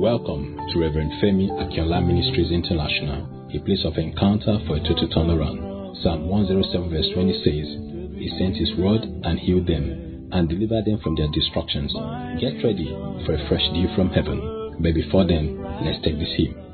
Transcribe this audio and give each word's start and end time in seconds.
Welcome 0.00 0.56
to 0.56 0.80
Reverend 0.80 1.12
Femi 1.20 1.52
Akiola 1.60 2.00
Ministries 2.00 2.50
International, 2.50 3.28
a 3.52 3.60
place 3.60 3.84
of 3.84 3.98
encounter 3.98 4.56
for 4.66 4.76
a 4.76 4.80
total 4.80 5.12
turnaround. 5.12 6.00
Psalm 6.02 6.26
107 6.26 6.88
verse 6.88 7.04
20 7.12 7.44
says, 7.44 7.68
He 8.16 8.32
sent 8.40 8.56
His 8.56 8.72
word 8.80 9.04
and 9.04 9.38
healed 9.38 9.68
them 9.68 10.30
and 10.32 10.48
delivered 10.48 10.86
them 10.86 11.00
from 11.04 11.16
their 11.16 11.28
destructions. 11.36 11.92
Get 12.40 12.64
ready 12.64 12.88
for 13.28 13.36
a 13.36 13.44
fresh 13.46 13.68
dew 13.76 13.92
from 13.94 14.08
heaven. 14.08 14.80
But 14.80 14.96
before 14.96 15.28
then, 15.28 15.60
let's 15.84 16.00
take 16.00 16.16
this 16.16 16.32
hymn. 16.32 16.69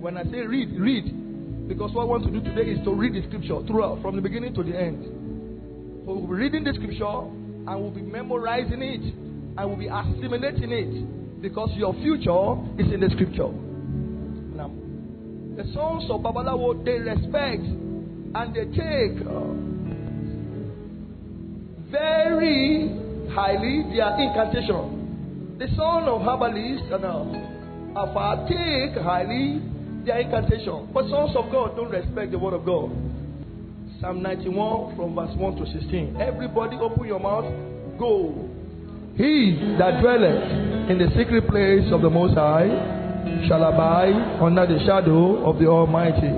When 0.00 0.16
I 0.16 0.24
say 0.24 0.40
read, 0.46 0.78
read. 0.78 1.68
Because 1.68 1.92
what 1.92 2.02
I 2.02 2.06
want 2.06 2.24
to 2.24 2.30
do 2.30 2.40
today 2.40 2.70
is 2.70 2.84
to 2.84 2.94
read 2.94 3.14
the 3.14 3.26
scripture 3.26 3.58
throughout, 3.66 4.00
from 4.02 4.14
the 4.14 4.22
beginning 4.22 4.54
to 4.54 4.62
the 4.62 4.78
end. 4.78 5.02
So 6.06 6.14
we'll 6.14 6.26
be 6.26 6.34
reading 6.34 6.62
the 6.62 6.72
scripture 6.74 7.04
and 7.04 7.80
we'll 7.80 7.90
be 7.90 8.02
memorizing 8.02 8.82
it 8.82 9.02
and 9.02 9.68
we'll 9.68 9.76
be 9.76 9.88
assimilating 9.88 10.70
it 10.70 11.42
because 11.42 11.70
your 11.74 11.92
future 11.94 12.54
is 12.78 12.92
in 12.92 13.00
the 13.00 13.10
scripture. 13.10 13.50
Now, 14.54 14.70
the 15.56 15.64
sons 15.74 16.06
of 16.08 16.20
Babalawo, 16.20 16.84
they 16.84 17.00
respect 17.02 17.62
and 17.64 18.54
they 18.54 18.66
take 18.70 19.26
uh, 19.26 19.50
very 21.90 22.94
highly 23.34 23.82
their 23.90 24.14
incantation. 24.20 25.56
The 25.58 25.66
son 25.74 26.04
of 26.04 26.22
herbalist 26.22 26.92
and 26.92 27.04
uh, 27.04 27.45
Alpha 27.96 28.44
take 28.46 29.02
highly 29.02 29.62
their 30.04 30.20
incantation. 30.20 30.88
But 30.92 31.08
sons 31.08 31.34
of 31.34 31.50
God 31.50 31.76
don't 31.76 31.90
respect 31.90 32.30
the 32.30 32.38
word 32.38 32.52
of 32.52 32.66
God. 32.66 32.92
Psalm 34.00 34.20
91 34.20 34.96
from 34.96 35.14
verse 35.14 35.34
1 35.34 35.56
to 35.56 35.64
16. 35.80 36.20
Everybody 36.20 36.76
open 36.76 37.06
your 37.06 37.18
mouth. 37.20 37.48
Go. 37.98 38.50
He 39.16 39.56
that 39.78 40.02
dwelleth 40.02 40.90
in 40.90 40.98
the 40.98 41.08
secret 41.16 41.48
place 41.48 41.88
of 41.90 42.02
the 42.02 42.10
Most 42.10 42.34
High 42.34 42.68
shall 43.48 43.64
abide 43.64 44.42
under 44.44 44.66
the 44.66 44.78
shadow 44.84 45.42
of 45.48 45.58
the 45.58 45.66
Almighty. 45.66 46.36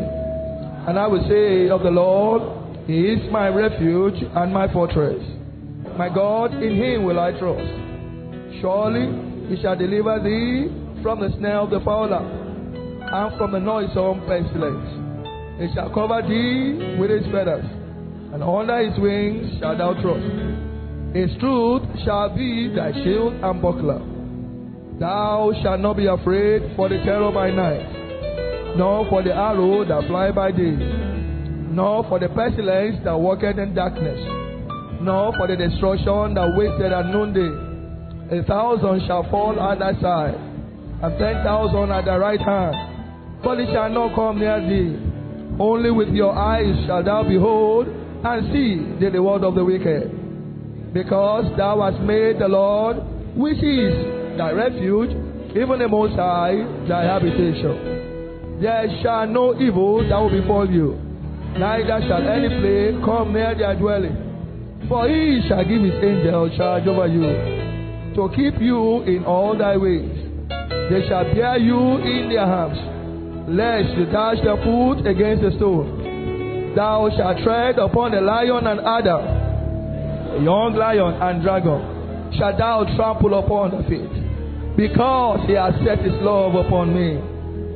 And 0.87 0.97
I 0.97 1.09
will 1.09 1.27
say 1.29 1.69
of 1.71 1.83
the 1.83 1.91
Lord, 1.91 2.87
He 2.87 3.19
is 3.19 3.33
my 3.33 3.49
refuge 3.49 4.15
and 4.22 4.54
my 4.54 4.72
fortress. 4.72 5.21
My 5.99 6.09
God, 6.09 6.54
in 6.63 6.77
Him 6.77 7.03
will 7.04 7.19
I 7.19 7.33
trust. 7.33 7.66
Surely 8.63 9.11
He 9.51 9.61
shall 9.61 9.77
deliver 9.77 10.22
thee 10.22 10.88
from 11.03 11.21
the 11.21 11.30
snare 11.39 11.59
of 11.59 11.71
the 11.71 11.80
fowler 11.80 12.21
and 12.21 13.39
from 13.39 13.53
the 13.53 13.60
noisome 13.60 14.21
pestilence. 14.27 14.89
He 15.60 15.72
shall 15.74 15.91
cover 15.91 16.22
thee 16.22 16.97
with 16.98 17.10
His 17.10 17.24
feathers, 17.33 17.65
and 18.33 18.42
under 18.42 18.78
His 18.78 18.98
wings 18.98 19.59
shalt 19.60 19.78
thou 19.78 19.95
trust. 20.00 20.28
His 21.15 21.30
truth 21.41 21.83
shall 22.04 22.34
be 22.36 22.68
thy 22.74 22.92
shield 22.92 23.34
and 23.42 23.62
buckler. 23.62 24.00
Thou 25.00 25.53
shalt 25.62 25.80
not 25.80 25.97
be 25.97 26.06
afraid 26.06 26.77
for 26.77 26.89
the 26.89 26.98
terror 26.98 27.33
by 27.33 27.51
night, 27.51 28.77
nor 28.77 29.09
for 29.09 29.22
the 29.22 29.33
arrow 29.34 29.84
that 29.84 30.06
fly 30.06 30.30
by 30.30 30.51
day, 30.51 30.77
nor 31.71 32.04
for 32.09 32.18
the 32.18 32.28
pestilence 32.28 32.98
that 33.04 33.18
walketh 33.18 33.59
in 33.59 33.74
darkness, 33.74 34.21
nor 35.01 35.33
for 35.36 35.47
the 35.47 35.56
destruction 35.56 36.34
that 36.34 36.53
wasteth 36.56 36.92
at 36.92 37.06
noonday. 37.06 37.66
A 38.39 38.42
thousand 38.44 39.06
shall 39.06 39.22
fall 39.30 39.59
at 39.59 39.78
thy 39.78 39.94
side, 40.03 40.47
and 41.03 41.18
ten 41.18 41.42
thousand 41.45 41.92
at 41.92 42.04
thy 42.04 42.16
right 42.16 42.41
hand, 42.41 43.42
but 43.42 43.59
it 43.60 43.68
shall 43.72 43.89
not 43.91 44.15
come 44.15 44.39
near 44.41 44.60
thee. 44.60 44.98
Only 45.60 45.91
with 45.91 46.09
your 46.10 46.36
eyes 46.36 46.74
shalt 46.86 47.04
thou 47.06 47.22
behold 47.22 47.89
and 47.89 48.53
see 48.53 48.98
the 49.00 49.10
reward 49.10 49.45
of 49.45 49.54
the 49.54 49.65
wicked. 49.65 50.92
Because 50.92 51.45
thou 51.56 51.80
hast 51.83 52.03
made 52.03 52.39
the 52.39 52.48
Lord, 52.48 52.97
which 53.36 53.62
is 53.62 54.39
thy 54.39 54.53
refuge, 54.53 55.10
even 55.54 55.78
the 55.78 55.89
Most 55.89 56.15
High, 56.15 56.56
thy 56.89 57.04
habitation. 57.04 58.60
There 58.60 58.89
shall 59.03 59.27
no 59.27 59.54
evil 59.60 60.03
that 60.09 60.18
will 60.18 60.30
befall 60.30 60.68
you, 60.68 60.98
neither 61.56 62.01
shall 62.09 62.27
any 62.27 62.48
plague 62.48 63.04
come 63.04 63.33
near 63.33 63.54
their 63.54 63.77
dwelling. 63.78 64.16
For 64.89 65.09
he 65.09 65.42
shall 65.48 65.65
give 65.65 65.83
his 65.83 65.94
angels 66.03 66.56
charge 66.56 66.86
over 66.86 67.06
you, 67.06 68.15
to 68.15 68.28
keep 68.34 68.60
you 68.60 69.03
in 69.03 69.24
all 69.24 69.56
thy 69.56 69.77
ways. 69.77 70.17
They 70.91 71.07
shall 71.07 71.25
bear 71.35 71.59
you 71.59 71.99
in 72.01 72.31
their 72.31 72.49
arms, 72.49 72.79
lest 73.49 73.93
you 73.97 74.07
dash 74.07 74.41
your 74.43 74.57
foot 74.65 75.07
against 75.07 75.45
a 75.45 75.53
stone. 75.57 76.73
Thou 76.75 77.11
shalt 77.17 77.39
tread 77.45 77.79
upon 77.79 78.13
the 78.13 78.21
lion 78.21 78.67
and 78.67 78.81
adder, 78.81 79.21
young 80.41 80.75
lion 80.77 81.15
and 81.21 81.43
dragon, 81.43 82.33
shalt 82.39 82.57
thou 82.57 82.85
trample 82.97 83.35
upon 83.39 83.77
the 83.77 83.83
feet, 83.89 84.77
because 84.77 85.41
he 85.47 85.55
has 85.55 85.75
set 85.85 86.01
his 86.01 86.15
love 86.25 86.55
upon 86.55 86.95
me. 86.97 87.21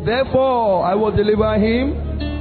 Therefore 0.05 0.85
I 0.85 0.95
will 0.95 1.13
deliver 1.13 1.55
him, 1.61 1.93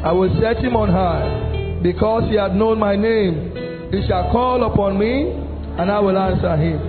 I 0.05 0.11
will 0.13 0.31
set 0.39 0.63
him 0.63 0.75
on 0.75 0.89
high, 0.89 1.79
because 1.83 2.29
he 2.29 2.35
hath 2.35 2.53
known 2.53 2.79
my 2.79 2.95
name. 2.95 3.51
He 3.91 4.07
shall 4.07 4.31
call 4.31 4.63
upon 4.63 4.97
me, 4.97 5.31
and 5.77 5.91
I 5.91 5.99
will 5.99 6.17
answer 6.17 6.55
him. 6.55 6.79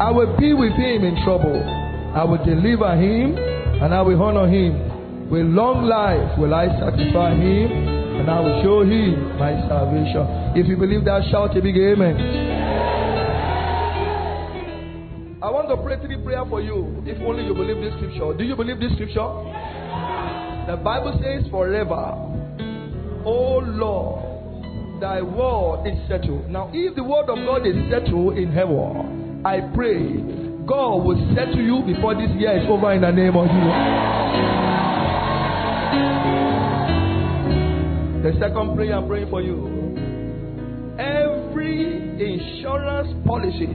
I 0.00 0.10
will 0.10 0.36
be 0.36 0.52
with 0.52 0.72
him 0.72 1.04
in 1.04 1.14
trouble. 1.22 1.79
I 2.12 2.24
will 2.24 2.44
deliver 2.44 2.90
him, 2.96 3.38
and 3.38 3.94
I 3.94 4.02
will 4.02 4.20
honor 4.20 4.48
him. 4.48 5.30
With 5.30 5.46
long 5.46 5.84
life 5.86 6.38
will 6.38 6.52
I 6.52 6.66
satisfy 6.66 7.34
him, 7.38 7.70
and 8.18 8.28
I 8.28 8.40
will 8.40 8.62
show 8.62 8.82
him 8.82 9.38
my 9.38 9.54
salvation. 9.68 10.58
If 10.58 10.66
you 10.66 10.76
believe 10.76 11.04
that, 11.04 11.22
shout 11.30 11.56
a 11.56 11.62
big 11.62 11.76
amen. 11.76 12.18
I 15.40 15.48
want 15.48 15.68
to 15.70 15.76
pray 15.78 15.96
three 16.04 16.20
prayer 16.22 16.44
for 16.50 16.60
you. 16.60 17.00
If 17.06 17.22
only 17.22 17.44
you 17.46 17.54
believe 17.54 17.78
this 17.78 17.94
scripture. 17.94 18.36
Do 18.36 18.42
you 18.42 18.56
believe 18.56 18.80
this 18.80 18.92
scripture? 18.92 19.30
The 20.66 20.76
Bible 20.82 21.14
says 21.22 21.48
forever. 21.50 22.12
Oh 23.24 23.62
Lord, 23.64 25.00
thy 25.00 25.22
word 25.22 25.86
is 25.86 25.96
settled. 26.08 26.50
Now, 26.50 26.70
if 26.74 26.94
the 26.96 27.04
word 27.04 27.30
of 27.30 27.38
God 27.46 27.66
is 27.66 27.76
settled 27.88 28.36
in 28.36 28.50
heaven, 28.52 29.42
I 29.46 29.60
pray 29.74 30.39
God 30.66 31.04
will 31.04 31.18
settle 31.34 31.60
you 31.60 31.82
before 31.86 32.14
this 32.14 32.30
year 32.38 32.56
is 32.58 32.66
over 32.68 32.92
in 32.92 33.02
the 33.02 33.10
name 33.10 33.36
of 33.36 33.46
Jesus. 33.46 33.76
The 38.22 38.32
second 38.38 38.76
prayer 38.76 38.96
I'm 38.96 39.08
praying 39.08 39.30
for 39.30 39.40
you. 39.40 39.66
Every 40.98 42.20
insurance 42.20 43.08
policy, 43.26 43.72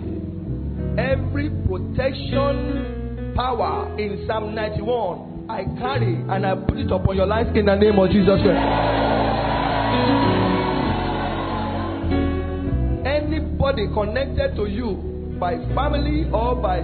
every 0.97 1.49
protection 1.67 3.33
power 3.35 3.97
in 3.99 4.25
Psalm 4.27 4.53
91, 4.55 5.47
I 5.49 5.63
carry 5.77 6.15
and 6.29 6.45
I 6.45 6.55
put 6.55 6.77
it 6.77 6.91
upon 6.91 7.15
your 7.15 7.27
life 7.27 7.47
in 7.55 7.65
the 7.65 7.75
name 7.75 7.97
of 7.99 8.09
Jesus 8.09 8.39
Christ. 8.41 8.95
anybody 13.65 13.87
connected 13.93 14.55
to 14.55 14.65
you 14.67 15.14
by 15.39 15.55
family 15.75 16.29
or 16.31 16.55
by 16.55 16.79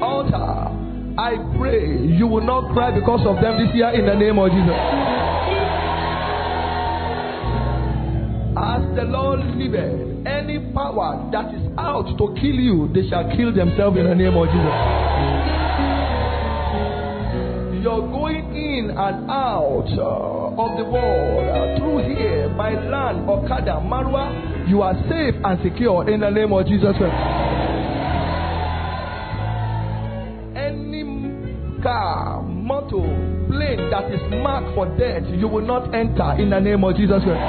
altar, 0.00 0.72
I 1.18 1.36
pray 1.58 1.96
you 2.06 2.26
will 2.26 2.44
not 2.44 2.72
cry 2.74 2.90
because 2.94 3.26
of 3.26 3.40
them 3.40 3.64
this 3.64 3.74
year 3.74 3.90
in 3.90 4.04
the 4.06 4.14
name 4.14 4.38
of 4.38 4.50
Jesus. 4.50 4.76
As 8.56 8.82
the 8.96 9.04
Lord 9.04 9.40
liveth, 9.56 10.26
any 10.26 10.58
power 10.72 11.28
that 11.32 11.54
is 11.54 11.62
out 11.78 12.08
to 12.18 12.34
kill 12.40 12.56
you, 12.56 12.88
they 12.92 13.08
shall 13.08 13.24
kill 13.36 13.54
themselves 13.54 13.96
in 13.98 14.04
the 14.04 14.14
name 14.14 14.34
of 14.36 14.46
Jesus. 14.48 14.76
You're 17.82 18.08
going 18.10 18.36
in 18.36 18.45
and 18.96 19.30
out 19.30 19.92
uh, 19.98 20.62
of 20.62 20.78
the 20.78 20.84
world 20.84 21.44
uh, 21.52 21.76
through 21.78 22.16
here 22.16 22.48
by 22.56 22.72
land, 22.72 23.28
Okada, 23.28 23.72
Marwa, 23.84 24.68
you 24.68 24.80
are 24.80 24.94
safe 25.08 25.34
and 25.44 25.60
secure 25.62 26.08
in 26.08 26.20
the 26.20 26.30
name 26.30 26.50
of 26.52 26.66
Jesus 26.66 26.96
Christ. 26.96 27.12
Any 30.56 31.04
car, 31.82 32.42
motor, 32.42 33.04
plane 33.52 33.90
that 33.90 34.08
is 34.10 34.20
marked 34.42 34.74
for 34.74 34.86
death, 34.96 35.24
you 35.28 35.46
will 35.46 35.66
not 35.66 35.94
enter 35.94 36.32
in 36.40 36.48
the 36.48 36.60
name 36.60 36.82
of 36.82 36.96
Jesus 36.96 37.22
Christ. 37.22 37.44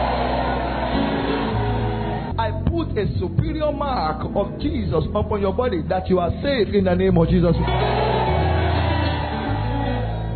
I 2.37 2.51
put 2.67 2.91
a 2.97 3.07
superior 3.19 3.71
mark 3.71 4.27
of 4.35 4.59
Jesus 4.59 5.05
upon 5.15 5.39
your 5.41 5.53
body 5.53 5.81
that 5.87 6.09
you 6.09 6.19
are 6.19 6.31
safe 6.43 6.75
in 6.75 6.83
the 6.83 6.93
name 6.93 7.17
of 7.17 7.29
Jesus. 7.29 7.55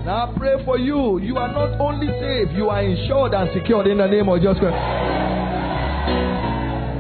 Now 0.06 0.32
I 0.34 0.38
pray 0.38 0.66
for 0.66 0.78
you. 0.80 1.20
You 1.20 1.38
are 1.38 1.52
not 1.52 1.80
only 1.80 2.08
safe, 2.20 2.50
you 2.58 2.70
are 2.70 2.82
insured 2.82 3.34
and 3.34 3.50
secured 3.54 3.86
in 3.88 3.98
the 4.00 4.08
name 4.08 4.28
of 4.30 4.40
Jesus 4.42 4.58
Christ 4.58 4.76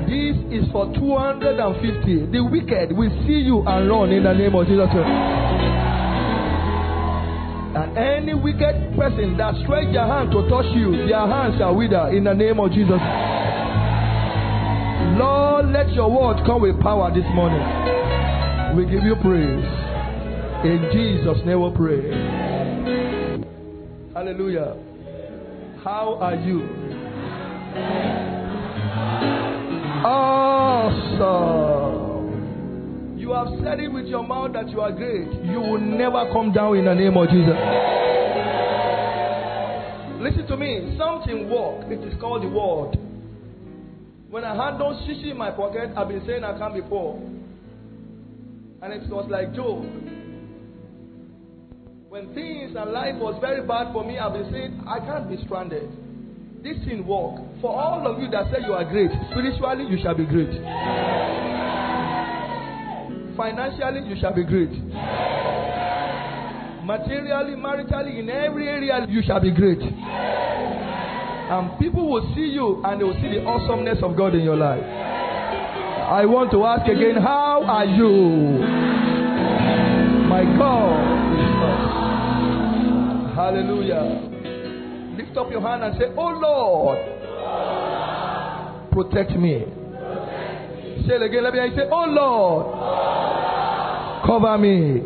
This 0.05 0.37
is 0.53 0.69
for 0.71 0.85
250. 0.93 2.29
The 2.31 2.41
wicked 2.45 2.93
will 2.95 3.09
see 3.25 3.41
you 3.41 3.63
and 3.65 3.89
run 3.89 4.11
in 4.11 4.23
the 4.23 4.33
name 4.33 4.53
of 4.53 4.67
Jesus. 4.67 4.85
And 7.73 7.97
any 7.97 8.33
wicked 8.35 8.93
person 8.99 9.37
that 9.37 9.55
stretch 9.63 9.89
their 9.93 10.05
hand 10.05 10.29
to 10.31 10.45
touch 10.49 10.69
you, 10.75 11.07
their 11.07 11.25
hands 11.25 11.57
shall 11.57 11.73
wither 11.73 12.09
in 12.13 12.25
the 12.25 12.33
name 12.33 12.59
of 12.59 12.69
Jesus. 12.71 13.01
Lord, 15.17 15.73
let 15.73 15.89
your 15.93 16.11
word 16.11 16.45
come 16.45 16.61
with 16.61 16.79
power 16.81 17.09
this 17.09 17.25
morning. 17.33 17.63
We 18.77 18.85
give 18.85 19.03
you 19.03 19.15
praise. 19.23 19.65
In 20.69 20.85
Jesus' 20.93 21.41
name 21.45 21.61
we 21.63 21.71
pray. 21.75 22.30
Hallelujah. 24.21 24.77
How 25.83 26.19
are 26.21 26.35
you? 26.35 26.61
Awesome. 31.25 33.17
You 33.17 33.31
have 33.33 33.47
said 33.63 33.79
it 33.79 33.87
with 33.91 34.05
your 34.05 34.21
mouth 34.21 34.53
that 34.53 34.69
you 34.69 34.79
are 34.79 34.91
great. 34.91 35.25
You 35.43 35.59
will 35.59 35.79
never 35.79 36.31
come 36.31 36.53
down 36.53 36.77
in 36.77 36.85
the 36.85 36.93
name 36.93 37.17
of 37.17 37.29
Jesus. 37.29 37.57
Listen 40.21 40.45
to 40.49 40.55
me. 40.55 40.95
Something 40.99 41.49
work. 41.49 41.89
It 41.89 42.03
is 42.07 42.13
called 42.21 42.43
the 42.43 42.49
word. 42.49 42.99
When 44.29 44.43
I 44.43 44.53
had 44.53 44.77
those 44.79 45.01
shishi 45.01 45.31
in 45.31 45.37
my 45.37 45.49
pocket, 45.49 45.97
I've 45.97 46.09
been 46.09 46.23
saying 46.27 46.43
I 46.43 46.55
can't 46.59 46.75
be 46.75 46.83
poor. 46.83 47.19
And 48.83 48.93
it 48.93 49.09
was 49.09 49.25
like 49.31 49.55
Job. 49.55 49.83
When 52.11 52.35
things 52.35 52.75
and 52.75 52.91
life 52.91 53.15
was 53.23 53.39
very 53.39 53.65
bad 53.65 53.93
for 53.93 54.03
me, 54.03 54.19
I've 54.19 54.33
been 54.33 54.51
saying 54.51 54.83
I 54.83 54.99
can't 54.99 55.29
be 55.31 55.39
stranded. 55.47 55.87
This 56.61 56.75
thing 56.83 57.07
work. 57.07 57.39
For 57.63 57.71
all 57.71 58.03
of 58.03 58.19
you 58.19 58.29
that 58.31 58.51
say 58.51 58.59
you 58.67 58.73
are 58.73 58.83
great, 58.83 59.07
spiritually 59.31 59.87
you 59.87 59.95
shall 60.03 60.19
be 60.19 60.27
great. 60.27 60.51
Financially 63.39 64.03
you 64.11 64.19
shall 64.19 64.35
be 64.35 64.43
great. 64.43 64.75
Materially, 66.83 67.55
maritally, 67.55 68.19
in 68.19 68.29
every 68.29 68.67
area 68.67 69.07
you 69.07 69.23
shall 69.23 69.39
be 69.39 69.55
great. 69.55 69.79
And 69.79 71.79
people 71.79 72.11
will 72.11 72.27
see 72.35 72.51
you 72.51 72.83
and 72.83 72.99
they 72.99 73.05
will 73.05 73.15
see 73.23 73.39
the 73.39 73.45
awesomeness 73.47 74.03
of 74.03 74.17
God 74.17 74.35
in 74.35 74.43
your 74.43 74.57
life. 74.57 74.83
I 74.83 76.25
want 76.27 76.51
to 76.51 76.65
ask 76.65 76.83
again, 76.91 77.23
how 77.23 77.63
are 77.63 77.85
you? 77.87 78.59
My 80.27 80.43
God. 80.59 81.20
Hallelujah. 83.41 84.05
Lift 85.17 85.35
up 85.35 85.49
your 85.49 85.61
hand 85.61 85.83
and 85.83 85.97
say, 85.97 86.05
Oh 86.15 86.29
Lord, 86.37 86.99
protect 88.91 89.31
me. 89.31 89.65
Say 91.07 91.15
it 91.15 91.23
again. 91.23 91.43
Let 91.43 91.53
me 91.53 91.59
hear 91.59 91.65
you 91.69 91.75
say, 91.75 91.89
Oh 91.91 92.05
Lord, 92.05 92.65
cover 94.27 94.57
me. 94.59 95.01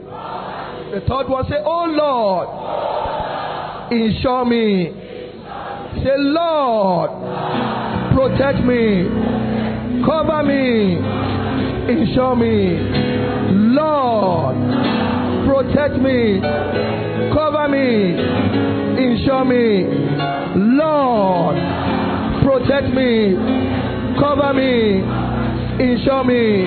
The 0.91 0.99
third 1.07 1.29
one 1.29 1.45
say, 1.47 1.63
Oh 1.63 1.85
Lord, 1.87 2.47
insure 3.93 4.43
me. 4.43 4.91
Say, 6.03 6.15
Lord, 6.17 7.11
protect 8.15 8.65
me, 8.65 9.07
cover 10.05 10.43
me, 10.43 10.97
insure 11.87 12.35
me. 12.35 12.79
Lord, 13.79 14.55
protect 15.47 15.95
me, 16.01 16.41
cover 17.35 17.67
me 17.67 18.15
insure 18.97 19.43
me. 19.43 19.83
Lord, 20.55 21.57
protect 22.43 22.87
me, 22.95 23.35
cover 24.17 24.53
me, 24.53 25.03
insure 25.83 26.23
me. 26.23 26.65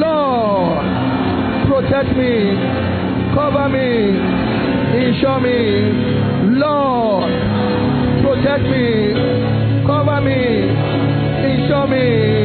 Lord, 0.00 0.80
protect 1.68 2.16
me, 2.16 2.56
cover 3.34 3.68
me, 3.68 4.16
insure 5.04 5.40
me. 5.40 5.58
Lord, 6.58 7.30
protect 8.24 8.64
me, 8.64 9.84
cover 9.86 10.20
me, 10.22 10.40
insure 11.52 11.86
me. 11.88 12.43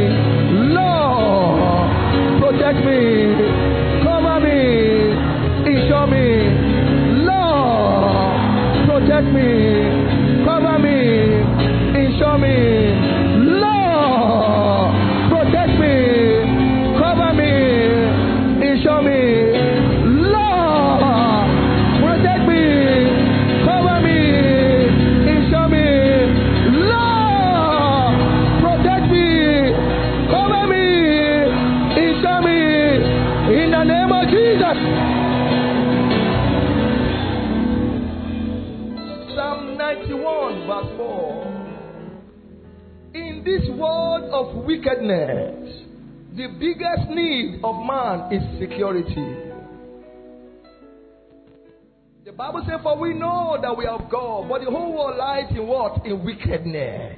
The 52.26 52.34
Bible 52.34 52.62
says, 52.68 52.80
For 52.84 53.00
we 53.00 53.14
know 53.14 53.58
that 53.62 53.76
we 53.78 53.86
are 53.86 54.02
of 54.02 54.12
God, 54.12 54.50
but 54.50 54.62
the 54.62 54.70
whole 54.70 54.94
world 54.94 55.18
lies 55.18 55.50
in 55.52 55.66
what? 55.66 56.06
In 56.06 56.24
wickedness. 56.24 57.18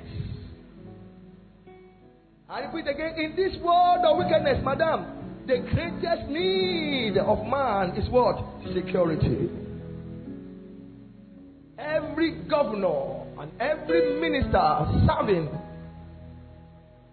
I 2.47 2.59
repeat 2.59 2.87
again, 2.87 3.15
in 3.17 3.35
this 3.35 3.57
world 3.63 4.05
of 4.05 4.17
wickedness, 4.17 4.61
madam, 4.63 5.21
the 5.47 5.57
greatest 5.73 6.29
need 6.29 7.17
of 7.17 7.47
man 7.47 7.97
is 7.97 8.09
what? 8.09 8.37
Security. 8.75 9.49
Every 11.79 12.43
governor 12.47 13.25
and 13.39 13.51
every 13.59 14.19
minister 14.21 14.85
serving 15.07 15.49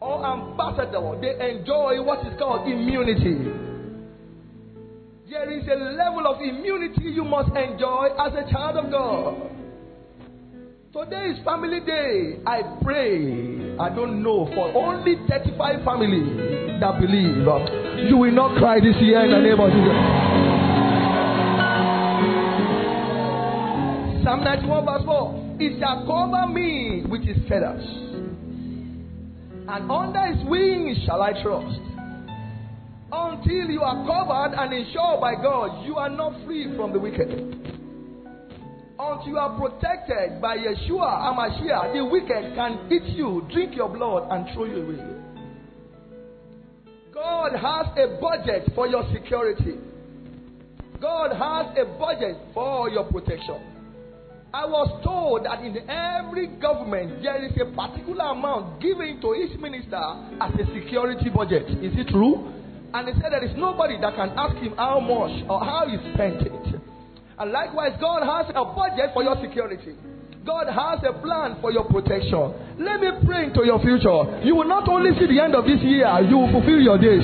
or 0.00 0.26
ambassador, 0.26 1.18
they 1.22 1.56
enjoy 1.56 2.02
what 2.02 2.26
is 2.26 2.38
called 2.38 2.68
immunity. 2.68 3.67
There 5.30 5.50
is 5.50 5.68
a 5.68 5.74
level 5.74 6.26
of 6.26 6.40
immunity 6.40 7.10
you 7.12 7.22
must 7.22 7.50
enjoy 7.54 8.08
as 8.18 8.32
a 8.32 8.50
child 8.50 8.78
of 8.78 8.90
God. 8.90 9.50
Today 10.90 11.36
is 11.36 11.44
family 11.44 11.80
day. 11.84 12.40
I 12.46 12.62
pray, 12.82 13.76
I 13.78 13.90
don't 13.94 14.22
know, 14.22 14.46
for 14.54 14.72
only 14.74 15.16
35 15.28 15.84
families 15.84 16.80
that 16.80 16.98
believe. 16.98 17.44
You 18.08 18.16
will 18.16 18.32
not 18.32 18.56
cry 18.56 18.80
this 18.80 18.96
year 19.02 19.20
in 19.20 19.30
the 19.32 19.40
name 19.44 19.60
of 19.60 19.68
Jesus. 19.68 19.98
Psalm 24.24 24.44
91 24.44 24.86
verse 24.86 25.04
4. 25.04 25.56
It 25.60 25.78
shall 25.78 26.06
cover 26.06 26.50
me 26.50 27.04
with 27.06 27.22
his 27.22 27.36
feathers. 27.50 27.84
And 29.68 29.90
under 29.90 30.24
his 30.24 30.42
wings 30.48 30.96
shall 31.04 31.20
I 31.20 31.34
trust. 31.42 31.87
Until 33.10 33.70
you 33.70 33.82
are 33.82 34.04
covered 34.06 34.56
and 34.58 34.72
insured 34.72 35.20
by 35.20 35.34
God, 35.34 35.86
you 35.86 35.96
are 35.96 36.10
not 36.10 36.44
free 36.44 36.76
from 36.76 36.92
the 36.92 36.98
wicked 36.98 37.58
until 38.98 39.28
you 39.28 39.38
are 39.38 39.56
protected 39.58 40.40
by 40.42 40.56
Yeshua 40.56 41.22
Hamashiach, 41.22 41.92
the 41.94 42.04
wicked 42.04 42.54
can 42.54 42.90
eat 42.90 43.04
you, 43.14 43.46
drink 43.52 43.76
your 43.76 43.88
blood, 43.88 44.26
and 44.30 44.52
throw 44.52 44.64
you 44.64 44.82
away. 44.82 44.98
God 47.14 47.52
has 47.52 47.86
a 47.96 48.20
budget 48.20 48.72
for 48.74 48.86
your 48.88 49.04
security. 49.12 49.78
God 51.00 51.30
has 51.30 51.76
a 51.78 51.84
budget 51.98 52.36
for 52.52 52.90
your 52.90 53.04
protection. 53.04 53.62
I 54.52 54.64
was 54.66 55.00
told 55.04 55.44
that 55.44 55.62
in 55.62 55.76
every 55.88 56.46
government 56.58 57.22
there 57.22 57.44
is 57.44 57.52
a 57.60 57.66
particular 57.66 58.24
amount 58.32 58.80
given 58.80 59.20
to 59.20 59.34
each 59.34 59.58
minister 59.60 60.00
as 60.40 60.52
a 60.58 60.66
security 60.74 61.28
budget. 61.30 61.68
Is 61.84 61.92
it 61.94 62.08
true? 62.08 62.57
And 62.94 63.08
he 63.08 63.14
said 63.20 63.32
there 63.32 63.44
is 63.44 63.56
nobody 63.56 64.00
that 64.00 64.14
can 64.16 64.30
ask 64.36 64.56
him 64.56 64.72
how 64.76 65.00
much 65.00 65.44
or 65.48 65.60
how 65.60 65.84
he 65.88 65.96
spent 66.14 66.40
it. 66.40 66.80
And 67.38 67.52
likewise, 67.52 67.92
God 68.00 68.24
has 68.24 68.50
a 68.54 68.64
budget 68.64 69.12
for 69.12 69.22
your 69.22 69.36
security. 69.40 69.94
God 70.44 70.66
has 70.72 71.04
a 71.04 71.12
plan 71.20 71.60
for 71.60 71.70
your 71.70 71.84
protection. 71.84 72.80
Let 72.80 73.00
me 73.00 73.08
pray 73.26 73.44
into 73.52 73.64
your 73.64 73.78
future. 73.84 74.40
You 74.42 74.56
will 74.56 74.66
not 74.66 74.88
only 74.88 75.12
see 75.20 75.28
the 75.28 75.38
end 75.38 75.54
of 75.54 75.64
this 75.68 75.80
year, 75.84 76.08
you 76.24 76.38
will 76.38 76.50
fulfill 76.50 76.80
your 76.80 76.96
days. 76.96 77.22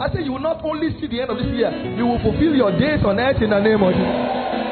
I 0.00 0.08
say 0.12 0.22
you 0.24 0.32
will 0.32 0.40
not 0.44 0.64
only 0.64 0.98
see 1.00 1.06
the 1.06 1.20
end 1.20 1.30
of 1.30 1.36
this 1.36 1.52
year, 1.52 1.70
you 1.96 2.06
will 2.06 2.18
fulfill 2.24 2.54
your 2.56 2.72
days 2.72 3.04
on 3.04 3.20
earth 3.20 3.42
in 3.42 3.50
the 3.50 3.60
name 3.60 3.82
of 3.82 3.92
Jesus. 3.92 4.65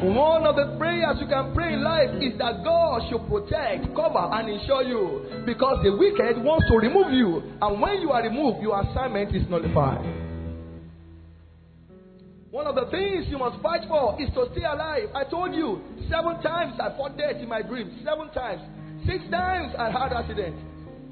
One 0.00 0.46
of 0.46 0.56
the 0.56 0.78
prayers 0.78 1.20
you 1.20 1.28
can 1.28 1.52
pray 1.52 1.74
in 1.74 1.84
life 1.84 2.08
is 2.24 2.32
that 2.38 2.64
God 2.64 3.04
should 3.12 3.20
protect, 3.28 3.84
cover, 3.92 4.32
and 4.32 4.48
ensure 4.48 4.80
you. 4.80 5.44
Because 5.44 5.84
the 5.84 5.92
wicked 5.92 6.40
wants 6.40 6.64
to 6.72 6.80
remove 6.80 7.12
you. 7.12 7.44
And 7.60 7.76
when 7.76 8.00
you 8.00 8.08
are 8.08 8.22
removed, 8.24 8.62
your 8.64 8.80
assignment 8.80 9.36
is 9.36 9.44
nullified. 9.52 10.00
One 12.50 12.66
of 12.66 12.80
the 12.80 12.88
things 12.88 13.28
you 13.28 13.36
must 13.36 13.60
fight 13.60 13.84
for 13.92 14.16
is 14.16 14.32
to 14.32 14.48
stay 14.56 14.64
alive. 14.64 15.12
I 15.14 15.28
told 15.28 15.52
you 15.52 15.84
seven 16.08 16.40
times 16.40 16.80
I 16.80 16.96
fought 16.96 17.18
death 17.20 17.36
in 17.36 17.48
my 17.52 17.60
dreams. 17.60 17.92
Seven 18.02 18.32
times. 18.32 18.64
Six 19.04 19.20
times 19.30 19.76
I 19.76 19.92
had 19.92 20.16
accident. 20.16 20.56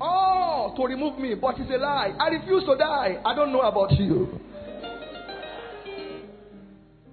All 0.00 0.72
to 0.74 0.82
remove 0.88 1.18
me, 1.18 1.34
but 1.36 1.60
it's 1.60 1.70
a 1.70 1.76
lie. 1.76 2.16
I 2.18 2.28
refuse 2.28 2.64
to 2.64 2.74
die. 2.76 3.20
I 3.20 3.34
don't 3.36 3.52
know 3.52 3.60
about 3.68 3.92
you. 4.00 4.40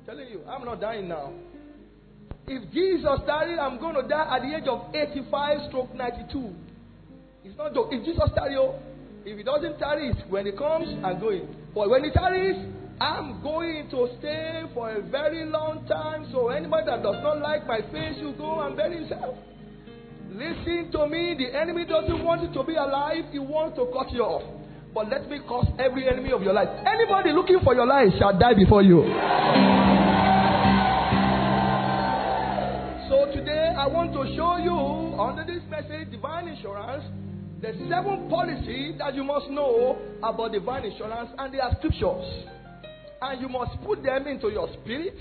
telling 0.06 0.30
you, 0.30 0.40
I'm 0.48 0.64
not 0.64 0.80
dying 0.80 1.10
now. 1.10 1.34
If 2.48 2.72
Jesus 2.72 3.20
died, 3.26 3.58
I'm 3.60 3.80
going 3.80 3.96
to 3.96 4.08
die 4.08 4.36
at 4.38 4.42
the 4.44 4.56
age 4.56 4.68
of 4.70 4.94
85 4.94 5.70
stroke 5.70 5.96
92. 5.96 6.54
It's 7.44 7.58
not 7.58 7.74
joke. 7.74 7.90
If 7.92 8.06
Jesus 8.06 8.30
tarry, 8.36 8.56
oh, 8.58 8.78
if 9.26 9.38
he 9.38 9.44
doesn't 9.44 9.80
tarry, 9.80 10.14
when 10.30 10.46
he 10.46 10.52
comes, 10.52 10.88
I'm 11.04 11.20
going. 11.20 11.50
But 11.74 11.90
when 11.90 12.04
he 12.04 12.12
tarries, 12.12 12.58
I'm 13.02 13.42
going 13.42 13.90
to 13.90 14.10
stay 14.20 14.64
for 14.74 14.92
a 14.92 15.02
very 15.02 15.46
long 15.46 15.86
time. 15.88 16.30
So 16.32 16.50
anybody 16.50 16.86
that 16.86 17.02
does 17.02 17.18
not 17.24 17.42
like 17.42 17.66
my 17.66 17.82
face, 17.92 18.18
you 18.22 18.34
go 18.38 18.62
and 18.62 18.78
bury 18.78 19.02
yourself. 19.02 19.38
Listen 20.30 20.92
to 20.94 21.08
me. 21.08 21.34
The 21.38 21.58
enemy 21.58 21.86
doesn't 21.86 22.24
want 22.24 22.44
you 22.44 22.54
to 22.54 22.64
be 22.64 22.76
alive. 22.76 23.26
He 23.32 23.40
wants 23.40 23.78
to 23.78 23.90
cut 23.92 24.12
you 24.12 24.22
off. 24.22 24.44
But 24.94 25.10
let 25.10 25.28
me 25.30 25.40
curse 25.50 25.68
every 25.80 26.08
enemy 26.08 26.32
of 26.32 26.42
your 26.42 26.54
life. 26.54 26.70
Anybody 26.86 27.32
looking 27.34 27.60
for 27.64 27.74
your 27.74 27.88
life 27.88 28.14
shall 28.20 28.38
die 28.38 28.54
before 28.54 28.82
you. 28.84 29.02
So 33.10 33.30
today 33.32 33.72
I 33.78 33.86
want 33.86 34.14
to 34.14 34.26
show 34.36 34.58
you 34.58 35.20
under 35.22 35.46
this 35.46 35.62
message, 35.70 36.10
divine 36.10 36.48
insurance, 36.48 37.04
the 37.62 37.74
seven 37.88 38.28
policies 38.30 38.98
that 38.98 39.14
you 39.14 39.24
must 39.24 39.48
know 39.50 40.02
about 40.24 40.52
divine 40.52 40.86
insurance, 40.86 41.30
and 41.38 41.54
they 41.54 41.60
are 41.60 41.70
scriptures. 41.78 42.26
And 43.22 43.40
you 43.40 43.48
must 43.48 43.80
put 43.86 44.02
them 44.02 44.26
into 44.26 44.50
your 44.50 44.68
spirit. 44.82 45.14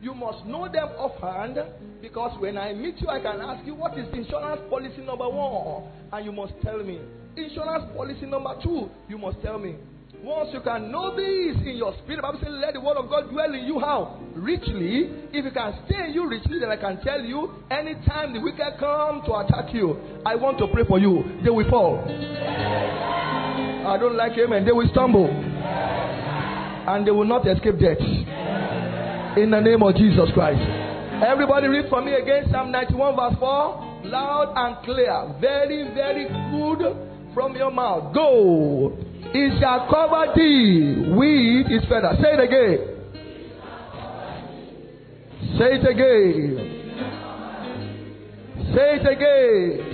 You 0.00 0.14
must 0.14 0.46
know 0.46 0.70
them 0.70 0.88
offhand 0.94 1.58
because 2.00 2.38
when 2.40 2.56
I 2.56 2.74
meet 2.74 3.00
you, 3.00 3.08
I 3.08 3.18
can 3.20 3.40
ask 3.40 3.66
you 3.66 3.74
what 3.74 3.98
is 3.98 4.06
insurance 4.14 4.62
policy 4.70 5.02
number 5.02 5.28
one, 5.28 5.90
and 6.12 6.24
you 6.24 6.30
must 6.30 6.52
tell 6.62 6.78
me. 6.78 7.00
Insurance 7.36 7.90
policy 7.96 8.26
number 8.26 8.54
two, 8.62 8.88
you 9.08 9.18
must 9.18 9.42
tell 9.42 9.58
me. 9.58 9.74
Once 10.22 10.50
you 10.52 10.60
can 10.60 10.92
know 10.92 11.16
this 11.16 11.56
in 11.66 11.74
your 11.74 11.92
spirit, 11.98 12.22
Bible 12.22 12.38
says, 12.38 12.54
let 12.62 12.74
the 12.74 12.80
word 12.80 12.96
of 12.96 13.10
God 13.10 13.28
dwell 13.28 13.52
in 13.52 13.64
you 13.64 13.80
how? 13.80 14.20
Richly. 14.36 15.10
If 15.34 15.44
it 15.44 15.52
can 15.52 15.74
stay 15.84 16.06
in 16.06 16.14
you 16.14 16.28
richly, 16.28 16.60
then 16.60 16.70
I 16.70 16.76
can 16.76 17.02
tell 17.02 17.20
you, 17.20 17.50
anytime 17.72 18.32
the 18.32 18.38
wicked 18.38 18.78
come 18.78 19.22
to 19.26 19.34
attack 19.42 19.74
you, 19.74 19.98
I 20.24 20.36
want 20.36 20.58
to 20.58 20.68
pray 20.68 20.84
for 20.86 21.00
you. 21.00 21.40
They 21.42 21.50
will 21.50 21.68
fall. 21.68 22.04
I 22.06 23.98
don't 23.98 24.16
like 24.16 24.38
amen. 24.38 24.64
They 24.64 24.70
will 24.70 24.88
stumble 24.92 25.26
and 25.26 27.04
they 27.04 27.10
will 27.10 27.26
not 27.26 27.42
escape 27.48 27.80
death. 27.80 27.98
In 27.98 29.50
the 29.50 29.58
name 29.60 29.82
of 29.82 29.96
Jesus 29.96 30.30
Christ. 30.34 30.62
Everybody 31.18 31.66
read 31.66 31.90
for 31.90 32.00
me 32.00 32.14
again 32.14 32.46
Psalm 32.52 32.70
91 32.70 33.16
verse 33.16 33.34
4. 33.40 34.06
Loud 34.06 34.52
and 34.54 34.84
clear. 34.84 35.34
Very, 35.40 35.90
very 35.94 36.28
good 36.54 37.11
from 37.34 37.56
your 37.56 37.70
mouth. 37.70 38.14
Go. 38.14 38.96
It 39.34 39.60
shall 39.60 39.88
cover 39.88 40.32
thee 40.36 41.06
with 41.10 41.66
his 41.68 41.82
feather. 41.88 42.12
Say 42.20 42.34
it 42.34 42.40
again. 42.40 42.78
Say 45.58 45.74
it 45.76 45.86
again. 45.88 46.82
Say 48.74 48.96
it 48.96 49.06
again. 49.06 49.92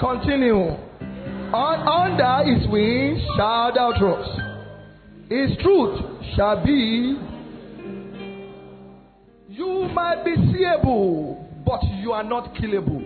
Continue. 0.00 0.76
On, 1.52 2.12
under 2.12 2.44
his 2.50 2.66
wings 2.68 3.20
shall 3.36 3.72
thou 3.72 3.92
trust. 3.98 4.40
His 5.30 5.56
truth 5.62 6.00
shall 6.36 6.64
be. 6.64 7.16
You 9.48 9.88
might 9.94 10.24
be 10.24 10.34
seeable, 10.52 11.48
but 11.64 11.82
you 12.00 12.12
are 12.12 12.24
not 12.24 12.54
killable. 12.54 13.05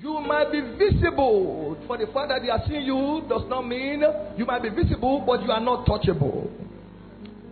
You 0.00 0.18
might 0.20 0.50
be 0.50 0.60
visible, 0.78 1.76
for 1.86 1.98
the 1.98 2.06
fact 2.06 2.30
that 2.30 2.40
they 2.40 2.48
are 2.48 2.62
seeing 2.66 2.84
you 2.84 3.20
does 3.28 3.42
not 3.48 3.66
mean 3.68 4.02
you 4.38 4.46
might 4.46 4.62
be 4.62 4.70
visible, 4.70 5.22
but 5.26 5.42
you 5.42 5.50
are 5.50 5.60
not 5.60 5.84
touchable. 5.84 6.48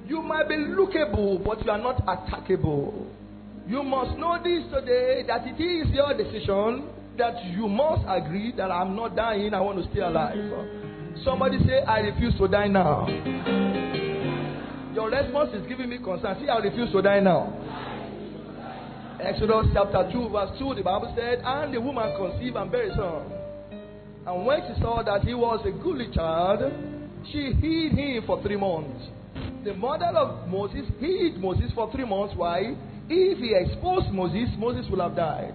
You 0.07 0.23
might 0.23 0.49
be 0.49 0.55
lookable, 0.57 1.45
but 1.45 1.63
you 1.63 1.71
are 1.71 1.77
not 1.77 2.01
attackable. 2.07 3.05
You 3.67 3.83
must 3.83 4.17
know 4.17 4.39
this 4.43 4.65
today 4.73 5.25
that 5.27 5.45
it 5.47 5.61
is 5.61 5.93
your 5.93 6.17
decision 6.17 6.89
that 7.19 7.45
you 7.45 7.69
must 7.69 8.05
agree 8.09 8.55
that 8.57 8.71
I'm 8.71 8.97
not 8.97 9.15
dying, 9.15 9.53
I 9.53 9.61
want 9.61 9.85
to 9.85 9.91
stay 9.91 10.01
alive. 10.01 10.39
Somebody 11.23 11.59
say, 11.67 11.83
I 11.83 11.99
refuse 12.01 12.35
to 12.39 12.49
die 12.49 12.69
now. 12.69 13.07
Your 14.95 15.11
response 15.11 15.51
is 15.53 15.67
giving 15.69 15.91
me 15.91 15.99
concern. 15.99 16.39
See, 16.41 16.49
I 16.49 16.57
refuse 16.59 16.91
to 16.93 17.03
die 17.03 17.21
now. 17.21 17.53
Exodus 19.21 19.67
chapter 19.75 20.09
2, 20.13 20.29
verse 20.29 20.51
2, 20.61 20.75
the 20.77 20.83
Bible 20.83 21.13
said, 21.17 21.43
And 21.45 21.75
the 21.75 21.81
woman 21.81 22.15
conceived 22.17 22.57
and 22.57 22.71
bare 22.71 22.91
a 22.91 22.95
son. 22.95 23.33
And 24.27 24.47
when 24.47 24.61
she 24.63 24.81
saw 24.81 25.03
that 25.03 25.23
he 25.27 25.35
was 25.35 25.59
a 25.67 25.73
goodly 25.73 26.07
child, 26.15 26.73
she 27.33 27.51
hid 27.51 27.99
him 27.99 28.23
for 28.27 28.41
three 28.43 28.57
months. 28.57 29.09
The 29.65 29.75
mother 29.75 30.07
of 30.15 30.47
Moses 30.49 30.87
hid 31.01 31.37
Moses 31.39 31.73
for 31.75 31.91
three 31.91 32.05
months. 32.05 32.35
Why? 32.37 32.77
If 33.09 33.39
he 33.39 33.55
exposed 33.59 34.13
Moses, 34.13 34.55
Moses 34.57 34.87
would 34.89 35.01
have 35.01 35.17
died. 35.17 35.53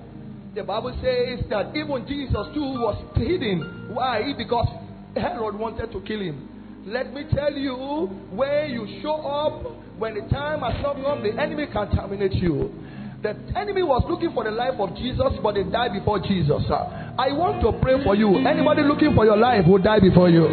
The 0.55 0.63
Bible 0.63 0.91
says 1.01 1.45
that 1.49 1.73
even 1.73 2.05
Jesus 2.05 2.45
too 2.53 2.83
was 2.83 2.99
hidden. 3.15 3.89
Why? 3.93 4.33
Because 4.37 4.67
Herod 5.15 5.55
wanted 5.55 5.91
to 5.93 6.01
kill 6.01 6.19
him. 6.19 6.83
Let 6.85 7.13
me 7.13 7.23
tell 7.33 7.53
you, 7.53 8.09
when 8.31 8.71
you 8.71 8.99
show 9.01 9.15
up, 9.23 9.63
when 9.97 10.15
the 10.15 10.27
time 10.29 10.59
has 10.59 10.83
not 10.83 10.95
come, 10.95 11.23
the 11.23 11.41
enemy 11.41 11.67
can 11.71 11.89
terminate 11.95 12.33
you. 12.33 12.73
The 13.23 13.31
enemy 13.55 13.83
was 13.83 14.03
looking 14.09 14.33
for 14.35 14.43
the 14.43 14.51
life 14.51 14.75
of 14.83 14.91
Jesus, 14.99 15.39
but 15.41 15.55
they 15.55 15.63
died 15.63 15.93
before 15.95 16.19
Jesus. 16.19 16.59
Uh, 16.67 17.15
I 17.15 17.31
want 17.31 17.63
to 17.63 17.71
pray 17.79 18.03
for 18.03 18.15
you. 18.19 18.35
Anybody 18.43 18.83
looking 18.83 19.15
for 19.15 19.23
your 19.23 19.37
life 19.39 19.63
will 19.65 19.79
die 19.79 20.03
before 20.03 20.27
you. 20.27 20.43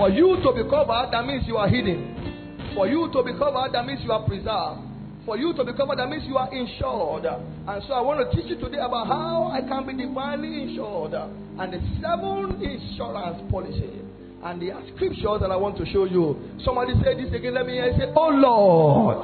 For 0.00 0.08
you 0.08 0.40
to 0.40 0.50
be 0.56 0.64
covered, 0.64 1.12
that 1.12 1.26
means 1.28 1.44
you 1.46 1.58
are 1.60 1.68
hidden. 1.68 2.72
For 2.74 2.88
you 2.88 3.12
to 3.12 3.20
be 3.22 3.36
covered, 3.36 3.76
that 3.76 3.84
means 3.84 4.00
you 4.00 4.12
are 4.12 4.24
preserved. 4.24 4.80
For 5.28 5.36
you 5.36 5.52
to 5.52 5.60
be 5.62 5.76
covered, 5.76 5.98
that 6.00 6.08
means 6.08 6.24
you 6.24 6.38
are 6.40 6.48
insured. 6.48 7.28
And 7.28 7.82
so 7.84 7.92
I 7.92 8.00
want 8.00 8.24
to 8.24 8.32
teach 8.32 8.48
you 8.48 8.56
today 8.56 8.80
about 8.80 9.08
how 9.12 9.52
I 9.52 9.60
can 9.60 9.84
be 9.84 9.92
divinely 9.92 10.62
insured 10.72 11.12
and 11.12 11.68
the 11.68 11.80
seven 12.00 12.56
insurance 12.64 13.44
policy. 13.52 14.08
And 14.42 14.60
the 14.60 14.70
scriptures 14.94 15.40
that 15.40 15.50
I 15.50 15.56
want 15.56 15.76
to 15.78 15.86
show 15.86 16.04
you. 16.04 16.56
Somebody 16.64 16.94
say 17.04 17.14
this 17.22 17.32
again. 17.34 17.54
Let 17.54 17.66
me 17.66 17.74
hear. 17.74 17.92
Say, 17.98 18.12
Oh 18.16 18.30
Lord, 18.30 19.16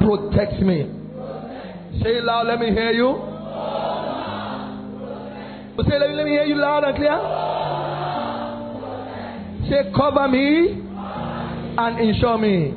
protect 0.00 0.60
me. 0.60 0.84
Say 2.02 2.18
it 2.18 2.24
loud. 2.24 2.46
Let 2.46 2.58
me 2.60 2.66
hear 2.70 2.92
you. 2.92 3.30
Say, 5.76 5.98
let 5.98 6.08
me, 6.08 6.14
let 6.14 6.24
me 6.24 6.30
hear 6.30 6.44
you 6.44 6.54
loud 6.54 6.84
and 6.84 6.96
clear. 6.96 7.18
Say, 9.68 9.90
cover 9.94 10.28
me 10.28 10.80
and 11.76 11.98
insure 12.00 12.38
me. 12.38 12.74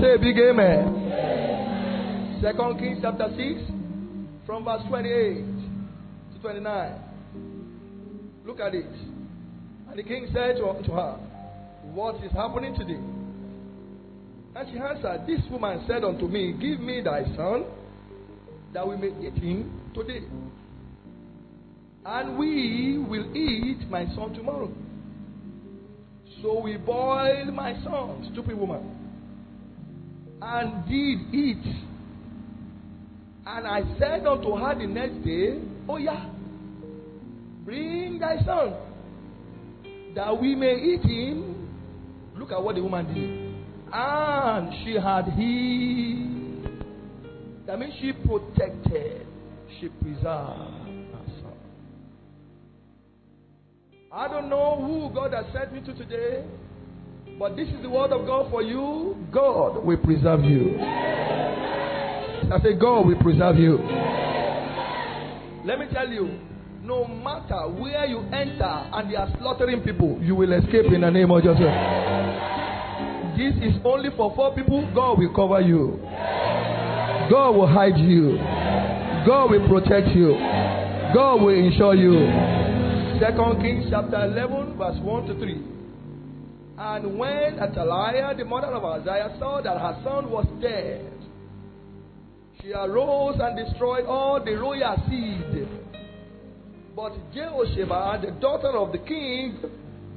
Say 0.00 0.16
big 0.16 0.38
amen. 0.38 1.02
Second 2.40 2.78
Kings 2.78 2.98
chapter 3.02 3.28
6, 3.36 3.60
from 4.46 4.64
verse 4.64 4.82
28 4.88 5.44
to 6.34 6.40
29. 6.40 6.92
Look 8.44 8.60
at 8.60 8.74
it. 8.74 8.86
And 9.96 10.04
the 10.04 10.08
king 10.10 10.26
said 10.34 10.56
to, 10.56 10.82
to 10.84 10.92
her, 10.92 11.12
What 11.94 12.22
is 12.22 12.30
happening 12.32 12.74
today? 12.74 13.00
And 14.54 14.68
she 14.70 14.78
answered, 14.78 15.26
This 15.26 15.40
woman 15.50 15.86
said 15.88 16.04
unto 16.04 16.28
me, 16.28 16.52
Give 16.52 16.80
me 16.80 17.00
thy 17.00 17.24
son, 17.34 17.64
that 18.74 18.86
we 18.86 18.96
may 18.96 19.08
eat 19.26 19.32
him 19.42 19.80
today. 19.94 20.20
And 22.04 22.38
we 22.38 22.98
will 23.08 23.34
eat 23.34 23.88
my 23.88 24.04
son 24.14 24.34
tomorrow. 24.34 24.70
So 26.42 26.60
we 26.60 26.76
boiled 26.76 27.54
my 27.54 27.72
son, 27.82 28.28
stupid 28.34 28.58
woman, 28.58 28.82
and 30.42 30.84
did 30.84 31.34
eat. 31.34 31.64
And 33.46 33.66
I 33.66 33.80
said 33.98 34.26
unto 34.26 34.56
her 34.56 34.74
the 34.78 34.86
next 34.86 35.24
day, 35.24 35.58
Oh, 35.88 35.96
yeah, 35.96 36.28
bring 37.64 38.18
thy 38.18 38.44
son, 38.44 38.74
that 40.16 40.40
we 40.40 40.54
may 40.54 40.74
eat 40.74 41.02
him. 41.02 41.68
Look 42.36 42.50
at 42.50 42.60
what 42.62 42.74
the 42.74 42.82
woman 42.82 43.06
did. 43.14 43.54
And 43.92 44.72
she 44.82 44.94
had 44.94 45.26
he. 45.36 46.24
That 47.66 47.78
means 47.78 47.94
she 48.00 48.12
protected, 48.26 49.26
she 49.78 49.88
preserved. 49.88 50.72
I 54.12 54.28
don't 54.28 54.48
know 54.48 54.76
who 54.80 55.14
God 55.14 55.34
has 55.34 55.44
sent 55.52 55.74
me 55.74 55.80
to 55.80 55.92
today, 55.92 56.44
but 57.38 57.54
this 57.54 57.68
is 57.68 57.82
the 57.82 57.90
word 57.90 58.12
of 58.12 58.26
God 58.26 58.50
for 58.50 58.62
you. 58.62 59.14
God 59.30 59.84
will 59.84 59.98
preserve 59.98 60.42
you. 60.44 60.78
I 60.80 62.58
say, 62.62 62.72
God 62.80 63.06
will 63.06 63.20
preserve 63.20 63.56
you. 63.56 63.76
Let 65.66 65.78
me 65.78 65.86
tell 65.92 66.08
you, 66.08 66.38
no 66.86 67.04
matter 67.04 67.68
where 67.68 68.06
you 68.06 68.20
enter 68.32 68.62
and 68.64 69.10
they 69.10 69.16
are 69.16 69.28
slaughtering 69.38 69.82
people, 69.82 70.18
you 70.22 70.34
will 70.34 70.52
escape 70.52 70.86
in 70.92 71.00
the 71.00 71.10
name 71.10 71.30
of 71.30 71.42
Jesus. 71.42 71.58
This 73.36 73.54
is 73.60 73.74
only 73.84 74.10
for 74.16 74.32
four 74.34 74.54
people. 74.54 74.88
God 74.94 75.18
will 75.18 75.34
cover 75.34 75.60
you. 75.60 75.98
God 77.28 77.50
will 77.56 77.66
hide 77.66 77.98
you. 77.98 78.38
God 79.26 79.50
will 79.50 79.68
protect 79.68 80.14
you. 80.14 80.38
God 81.12 81.42
will 81.42 81.54
insure 81.54 81.94
you. 81.94 82.30
Second 83.20 83.60
Kings 83.60 83.86
chapter 83.90 84.24
11, 84.24 84.78
verse 84.78 84.98
1 85.02 85.26
to 85.26 85.34
3. 85.34 85.62
And 86.78 87.18
when 87.18 87.58
Athaliah, 87.58 88.34
the 88.36 88.44
mother 88.44 88.68
of 88.68 88.84
Isaiah, 88.84 89.34
saw 89.38 89.60
that 89.60 89.76
her 89.76 90.00
son 90.04 90.30
was 90.30 90.46
dead, 90.62 91.10
she 92.62 92.72
arose 92.72 93.36
and 93.40 93.56
destroyed 93.56 94.04
all 94.06 94.42
the 94.44 94.52
royal 94.54 94.96
seed. 95.08 95.65
But 96.96 97.12
Jehosheba, 97.34 98.22
the 98.24 98.30
daughter 98.40 98.70
of 98.70 98.90
the 98.90 98.98
king, 98.98 99.58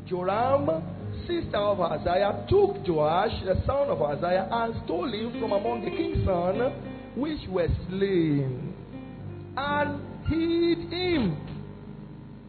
Joram, 0.08 0.82
sister 1.28 1.58
of 1.58 1.82
Isaiah, 1.82 2.46
took 2.50 2.88
Joash, 2.88 3.44
the 3.44 3.62
son 3.68 3.89
of 3.89 4.02
Isaiah, 4.02 4.48
and 4.50 4.74
stole 4.86 5.12
him 5.12 5.42
from 5.42 5.52
among 5.52 5.84
the 5.84 5.92
king's 5.92 6.26
sons, 6.26 6.72
which 7.18 7.42
were 7.50 7.68
slain, 7.89 8.74
and 9.58 10.02
hid 10.30 10.89
him 10.89 11.50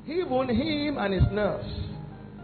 even 0.07 0.49
him 0.49 0.99
and 0.99 1.15
his 1.15 1.23
nurse, 1.33 1.67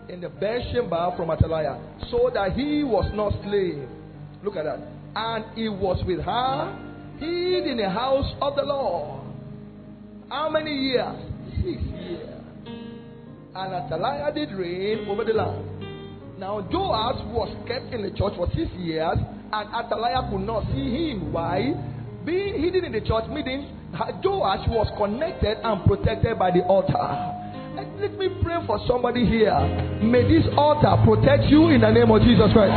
in 0.08 0.20
the 0.20 0.30
chamber 0.72 1.12
from 1.16 1.30
Athaliah, 1.30 1.78
so 2.10 2.30
that 2.32 2.52
he 2.52 2.84
was 2.84 3.10
not 3.14 3.32
slain. 3.44 3.88
Look 4.42 4.56
at 4.56 4.64
that. 4.64 4.80
And 5.14 5.44
he 5.56 5.68
was 5.68 6.02
with 6.06 6.20
her, 6.20 6.78
hid 7.18 7.66
in 7.66 7.76
the 7.78 7.90
house 7.90 8.32
of 8.40 8.56
the 8.56 8.62
Lord. 8.62 9.22
How 10.28 10.50
many 10.50 10.72
years. 10.72 11.35
And 13.56 13.72
Athaliah 13.72 14.34
did 14.34 14.52
reign 14.52 15.08
over 15.08 15.24
the 15.24 15.32
land. 15.32 15.64
Now 16.38 16.60
Joash 16.60 17.24
was 17.32 17.48
kept 17.66 17.88
in 17.88 18.02
the 18.02 18.10
church 18.10 18.36
for 18.36 18.46
six 18.52 18.68
years, 18.76 19.16
and 19.16 19.66
Athaliah 19.72 20.28
could 20.28 20.44
not 20.44 20.68
see 20.76 20.92
him. 20.92 21.32
Why? 21.32 21.72
Being 22.26 22.60
hidden 22.60 22.84
in 22.84 22.92
the 22.92 23.00
church, 23.00 23.24
meaning 23.32 23.72
Joash 24.22 24.68
was 24.68 24.92
connected 25.00 25.56
and 25.64 25.82
protected 25.88 26.38
by 26.38 26.50
the 26.50 26.68
altar. 26.68 27.00
Let 27.96 28.12
me 28.20 28.28
pray 28.44 28.60
for 28.66 28.78
somebody 28.86 29.24
here. 29.24 29.56
May 30.04 30.28
this 30.28 30.44
altar 30.52 30.92
protect 31.08 31.48
you 31.48 31.72
in 31.72 31.80
the 31.80 31.90
name 31.90 32.12
of 32.12 32.20
Jesus 32.20 32.52
Christ. 32.52 32.76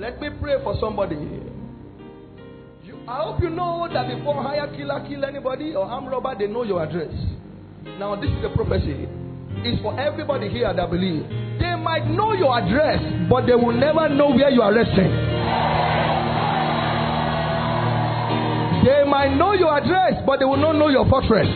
Let 0.00 0.16
me 0.18 0.28
pray 0.40 0.64
for 0.64 0.80
somebody. 0.80 1.16
You, 1.16 1.53
I 3.06 3.20
hope 3.20 3.42
you 3.42 3.50
know 3.50 3.86
that 3.92 4.08
before 4.08 4.42
hire 4.42 4.66
killer 4.74 5.04
kill 5.06 5.24
anybody 5.24 5.74
or 5.74 5.84
arm 5.84 6.06
robber, 6.08 6.34
they 6.38 6.46
know 6.46 6.62
your 6.62 6.82
address. 6.82 7.12
Now, 8.00 8.16
this 8.16 8.30
is 8.30 8.44
a 8.44 8.48
prophecy. 8.56 9.04
It's 9.60 9.80
for 9.82 9.92
everybody 10.00 10.48
here 10.48 10.72
that 10.72 10.90
believe. 10.90 11.28
They 11.60 11.76
might 11.76 12.08
know 12.08 12.32
your 12.32 12.56
address, 12.56 13.00
but 13.28 13.44
they 13.44 13.54
will 13.54 13.76
never 13.76 14.08
know 14.08 14.30
where 14.32 14.48
you 14.48 14.62
are 14.62 14.72
resting. 14.72 15.12
They 18.88 19.04
might 19.04 19.36
know 19.36 19.52
your 19.52 19.76
address, 19.76 20.24
but 20.24 20.38
they 20.40 20.46
will 20.48 20.56
not 20.56 20.76
know 20.76 20.88
your 20.88 21.04
fortress. 21.08 21.48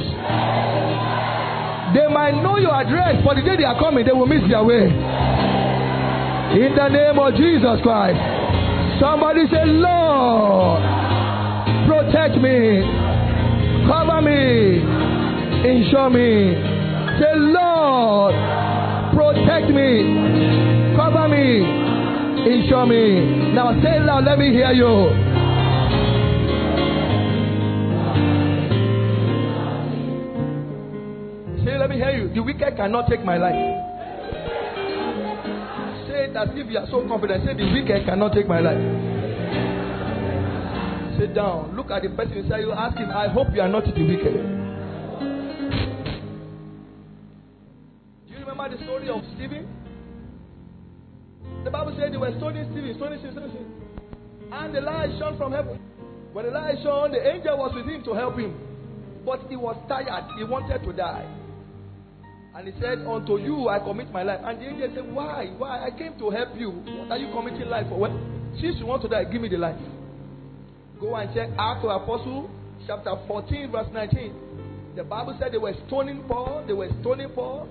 They 1.96 2.08
might 2.12 2.36
know 2.44 2.58
your 2.60 2.76
address, 2.76 3.24
but 3.24 3.36
the 3.36 3.42
day 3.42 3.56
they 3.56 3.64
are 3.64 3.78
coming, 3.80 4.04
they 4.04 4.12
will 4.12 4.28
miss 4.28 4.44
their 4.48 4.64
way. 4.64 4.84
In 4.84 6.76
the 6.76 6.88
name 6.92 7.18
of 7.18 7.32
Jesus 7.40 7.80
Christ. 7.80 8.20
Somebody 9.00 9.46
say, 9.48 9.64
Lord, 9.64 10.97
protect 12.08 12.36
me, 12.40 12.80
cover 13.86 14.22
me, 14.22 14.80
insure 15.68 16.08
me. 16.08 16.54
Say, 17.20 17.32
Lord, 17.36 18.34
protect 19.12 19.68
me, 19.68 20.96
cover 20.96 21.28
me, 21.28 21.68
insure 22.50 22.86
me. 22.86 23.52
Now 23.52 23.72
say 23.82 24.00
loud, 24.00 24.24
let 24.24 24.38
me 24.38 24.50
hear 24.52 24.72
you. 24.72 25.10
Say, 31.64 31.76
let 31.76 31.90
me 31.90 31.96
hear 31.96 32.10
you. 32.16 32.32
The 32.32 32.42
wicked 32.42 32.76
cannot 32.76 33.08
take 33.10 33.22
my 33.22 33.36
life. 33.36 33.52
Say 36.08 36.24
it 36.24 36.36
as 36.36 36.48
if 36.54 36.70
you 36.70 36.78
are 36.78 36.86
so 36.90 37.06
confident. 37.06 37.44
Say 37.44 37.52
the 37.52 37.70
wicked 37.70 38.06
cannot 38.06 38.32
take 38.32 38.48
my 38.48 38.60
life. 38.60 39.17
Sit 41.18 41.34
down. 41.34 41.74
Look 41.74 41.90
at 41.90 42.02
the 42.02 42.10
person 42.10 42.38
inside 42.38 42.60
you. 42.60 42.70
Ask 42.70 42.96
him, 42.96 43.10
I 43.10 43.26
hope 43.26 43.48
you 43.52 43.60
are 43.60 43.68
not 43.68 43.84
the 43.84 43.90
wicked. 43.90 44.38
Do 48.22 48.32
you 48.32 48.38
remember 48.38 48.68
the 48.70 48.84
story 48.84 49.08
of 49.10 49.22
Stephen? 49.34 49.66
The 51.64 51.70
Bible 51.72 51.96
said 51.98 52.12
they 52.12 52.16
were 52.18 52.30
stoning 52.38 52.70
Stephen, 52.70 52.94
stoning 52.94 53.18
Stephen, 53.18 53.34
stoning 53.34 53.50
Stephen. 53.50 54.52
And 54.52 54.72
the 54.72 54.80
light 54.80 55.10
shone 55.18 55.36
from 55.36 55.50
heaven. 55.50 55.80
When 56.32 56.46
the 56.46 56.52
light 56.52 56.76
shone, 56.84 57.10
the 57.10 57.18
angel 57.26 57.58
was 57.58 57.74
with 57.74 57.86
him 57.86 58.04
to 58.04 58.14
help 58.14 58.38
him. 58.38 58.54
But 59.26 59.40
he 59.50 59.56
was 59.56 59.74
tired. 59.88 60.38
He 60.38 60.44
wanted 60.44 60.84
to 60.86 60.92
die. 60.92 61.26
And 62.54 62.68
he 62.68 62.80
said, 62.80 63.02
Unto 63.04 63.38
you 63.38 63.68
I 63.68 63.80
commit 63.80 64.12
my 64.12 64.22
life. 64.22 64.38
And 64.44 64.60
the 64.60 64.66
angel 64.70 64.92
said, 64.94 65.12
Why? 65.12 65.50
Why? 65.58 65.84
I 65.84 65.90
came 65.90 66.16
to 66.20 66.30
help 66.30 66.54
you. 66.54 66.70
What 66.70 67.10
are 67.10 67.18
you 67.18 67.34
committing 67.34 67.68
life 67.68 67.88
for? 67.88 67.98
Well, 67.98 68.14
since 68.60 68.78
you 68.78 68.86
want 68.86 69.02
to 69.02 69.08
die, 69.08 69.24
give 69.24 69.42
me 69.42 69.48
the 69.48 69.58
life. 69.58 69.74
Go 71.00 71.14
and 71.14 71.32
check 71.32 71.48
Acts 71.58 71.84
of 71.84 72.02
Apostle, 72.02 72.50
chapter 72.86 73.14
14, 73.28 73.70
verse 73.70 73.86
19. 73.92 74.34
The 74.96 75.04
Bible 75.04 75.36
said 75.38 75.52
they 75.52 75.58
were 75.58 75.74
stoning 75.86 76.24
Paul. 76.26 76.64
They 76.66 76.72
were 76.72 76.88
stoning 77.00 77.30
Paul. 77.30 77.68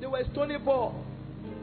They 0.00 0.06
were 0.06 0.22
stoning 0.32 0.60
Paul. 0.64 0.94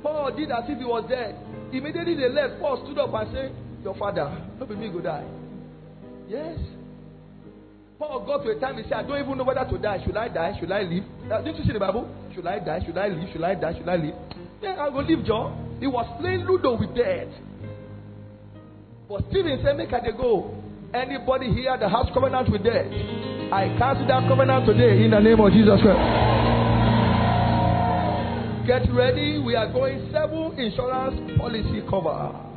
Paul 0.04 0.36
did 0.36 0.52
as 0.52 0.66
if 0.68 0.78
he 0.78 0.84
was 0.84 1.06
dead. 1.10 1.36
Immediately 1.72 2.16
they 2.16 2.30
left. 2.30 2.60
Paul 2.60 2.84
stood 2.84 3.00
up 3.00 3.14
and 3.14 3.34
said, 3.34 3.56
Your 3.84 3.96
father, 3.96 4.36
not 4.60 4.70
me 4.70 4.90
go 4.90 5.00
die. 5.00 5.26
Yes. 6.28 6.60
Paul 7.98 8.26
got 8.26 8.44
to 8.44 8.52
a 8.52 8.60
time 8.60 8.78
he 8.78 8.84
said, 8.84 8.94
I 8.94 9.04
don't 9.04 9.18
even 9.20 9.38
know 9.38 9.46
whether 9.46 9.64
to 9.64 9.78
die. 9.78 10.04
Should 10.06 10.18
I 10.18 10.28
die? 10.28 10.58
Should 10.60 10.72
I 10.72 10.82
live? 10.82 11.04
Uh, 11.32 11.42
didn't 11.42 11.58
you 11.58 11.64
see 11.64 11.74
the 11.74 11.80
Bible? 11.80 12.14
Should 12.36 12.46
I 12.46 12.60
die? 12.60 12.84
Should 12.86 12.98
I 12.98 13.08
live? 13.08 13.30
Should 13.32 13.44
I 13.44 13.56
die? 13.56 13.74
Should 13.78 13.90
I 13.90 13.96
live? 13.96 14.16
Yeah, 14.62 14.76
I 14.76 14.90
will 14.90 15.06
live, 15.06 15.26
John. 15.26 15.78
He 15.80 15.88
was 15.88 16.06
playing 16.20 16.42
Ludo 16.42 16.78
with 16.78 16.94
death. 16.96 17.32
But 19.08 19.24
Stephen 19.30 19.60
said, 19.64 19.78
Make 19.78 19.94
I 19.94 20.12
go. 20.12 20.54
Anybody 20.94 21.54
here 21.54 21.78
that 21.78 21.90
has 21.90 22.08
covenant 22.14 22.50
with 22.52 22.64
death, 22.64 22.88
I 23.52 23.76
cancel 23.78 24.08
that 24.08 24.28
covenant 24.28 24.66
today 24.66 25.04
in 25.04 25.12
the 25.12 25.20
name 25.20 25.40
of 25.40 25.52
Jesus 25.52 25.80
Christ. 25.82 26.04
Get 28.68 28.92
ready. 28.94 29.40
We 29.40 29.56
are 29.56 29.72
going 29.72 30.10
seven 30.12 30.60
insurance 30.60 31.38
policy 31.38 31.82
cover 31.90 32.48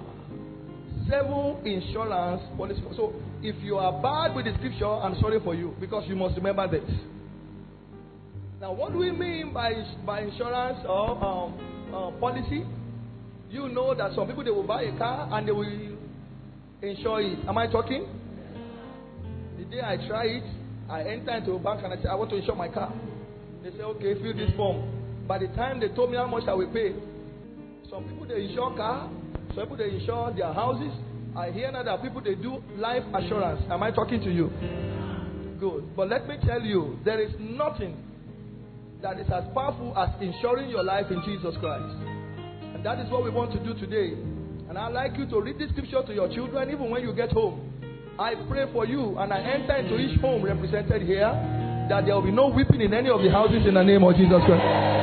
seven 1.10 1.58
insurance 1.66 2.42
policy. 2.56 2.80
So 2.96 3.12
if 3.42 3.56
you 3.62 3.76
are 3.76 4.00
bad 4.00 4.34
with 4.34 4.46
the 4.46 4.54
scripture, 4.54 4.86
I'm 4.86 5.20
sorry 5.20 5.40
for 5.42 5.54
you 5.54 5.74
because 5.80 6.04
you 6.08 6.14
must 6.14 6.36
remember 6.36 6.68
this. 6.70 6.88
Now, 8.60 8.72
what 8.72 8.92
do 8.92 8.98
we 8.98 9.10
mean 9.10 9.52
by 9.52 9.72
by 10.06 10.20
insurance 10.20 10.78
or 10.88 11.24
um, 11.24 11.92
uh, 11.92 12.10
policy? 12.20 12.64
You 13.50 13.68
know 13.68 13.94
that 13.94 14.12
some 14.14 14.28
people 14.28 14.44
they 14.44 14.50
will 14.50 14.66
buy 14.66 14.82
a 14.82 14.96
car 14.96 15.28
and 15.32 15.48
they 15.48 15.52
will 15.52 15.96
insure 16.82 17.20
it. 17.20 17.38
Am 17.48 17.58
I 17.58 17.66
talking? 17.66 18.06
Day 19.70 19.80
I 19.80 19.96
try 20.08 20.24
it, 20.24 20.44
I 20.88 21.02
enter 21.02 21.30
into 21.36 21.52
a 21.52 21.58
bank 21.58 21.82
and 21.84 21.92
I 21.92 22.02
say 22.02 22.08
I 22.08 22.14
want 22.16 22.30
to 22.30 22.36
insure 22.36 22.56
my 22.56 22.68
car. 22.68 22.92
They 23.62 23.70
say 23.70 23.82
okay, 23.82 24.14
fill 24.20 24.34
this 24.34 24.50
form. 24.56 25.26
By 25.28 25.38
the 25.38 25.46
time 25.48 25.78
they 25.78 25.88
told 25.88 26.10
me 26.10 26.16
how 26.16 26.26
much 26.26 26.48
I 26.48 26.54
will 26.54 26.72
pay, 26.72 26.94
some 27.88 28.04
people 28.04 28.26
they 28.26 28.46
insure 28.46 28.74
car, 28.76 29.08
some 29.54 29.64
people 29.64 29.76
they 29.76 29.90
insure 29.90 30.32
their 30.34 30.52
houses. 30.52 30.92
I 31.36 31.52
hear 31.52 31.70
now 31.70 31.84
that 31.84 32.02
people 32.02 32.20
they 32.20 32.34
do 32.34 32.62
life 32.76 33.04
assurance. 33.14 33.62
Am 33.70 33.82
I 33.82 33.92
talking 33.92 34.20
to 34.22 34.30
you? 34.30 34.50
Good. 35.60 35.94
But 35.94 36.08
let 36.08 36.26
me 36.26 36.36
tell 36.44 36.62
you, 36.62 36.98
there 37.04 37.20
is 37.20 37.30
nothing 37.38 37.96
that 39.02 39.20
is 39.20 39.26
as 39.32 39.44
powerful 39.54 39.96
as 39.96 40.10
insuring 40.20 40.68
your 40.70 40.82
life 40.82 41.06
in 41.10 41.22
Jesus 41.24 41.54
Christ. 41.60 41.94
And 42.74 42.84
that 42.84 42.98
is 42.98 43.10
what 43.10 43.22
we 43.22 43.30
want 43.30 43.52
to 43.52 43.60
do 43.62 43.74
today. 43.78 44.14
And 44.68 44.76
I'd 44.76 44.92
like 44.92 45.16
you 45.16 45.26
to 45.26 45.40
read 45.40 45.58
this 45.58 45.70
scripture 45.70 46.02
to 46.06 46.12
your 46.12 46.28
children 46.34 46.70
even 46.70 46.90
when 46.90 47.02
you 47.02 47.12
get 47.12 47.30
home. 47.30 47.69
I 48.20 48.34
pray 48.48 48.70
for 48.70 48.84
you 48.84 49.16
and 49.16 49.32
I 49.32 49.40
enter 49.40 49.76
into 49.80 49.96
each 49.96 50.20
home 50.20 50.44
represented 50.44 51.00
here 51.08 51.32
that 51.88 52.04
there 52.04 52.14
will 52.14 52.28
be 52.28 52.30
no 52.30 52.48
weeping 52.48 52.82
in 52.82 52.92
any 52.92 53.08
of 53.08 53.22
the 53.22 53.30
houses 53.32 53.64
in 53.66 53.72
the 53.72 53.82
name 53.82 54.04
of 54.04 54.14
Jesus 54.14 54.44
Christ 54.44 55.00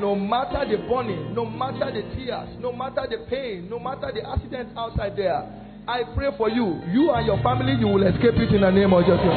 no 0.00 0.14
matter 0.14 0.62
the 0.66 0.78
burning, 0.86 1.34
no 1.34 1.44
matter 1.44 1.90
the 1.90 2.02
tears, 2.14 2.48
no 2.60 2.72
matter 2.72 3.06
the 3.10 3.26
pain, 3.28 3.68
no 3.68 3.78
matter 3.78 4.10
the 4.14 4.22
accident 4.26 4.70
outside 4.78 5.16
there, 5.16 5.42
I 5.88 6.02
pray 6.14 6.30
for 6.36 6.48
you. 6.48 6.80
You 6.90 7.10
and 7.10 7.26
your 7.26 7.42
family, 7.42 7.74
you 7.74 7.88
will 7.88 8.06
escape 8.06 8.38
it 8.38 8.54
in 8.54 8.60
the 8.62 8.70
name 8.70 8.92
of 8.92 9.02
Jesus. 9.02 9.34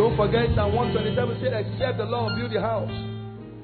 Don't 0.00 0.16
forget 0.16 0.48
Psalm 0.56 0.72
127 0.72 1.44
said, 1.44 1.52
Except 1.52 1.98
the 1.98 2.08
Lord 2.08 2.36
build 2.40 2.52
the 2.52 2.60
house, 2.60 2.88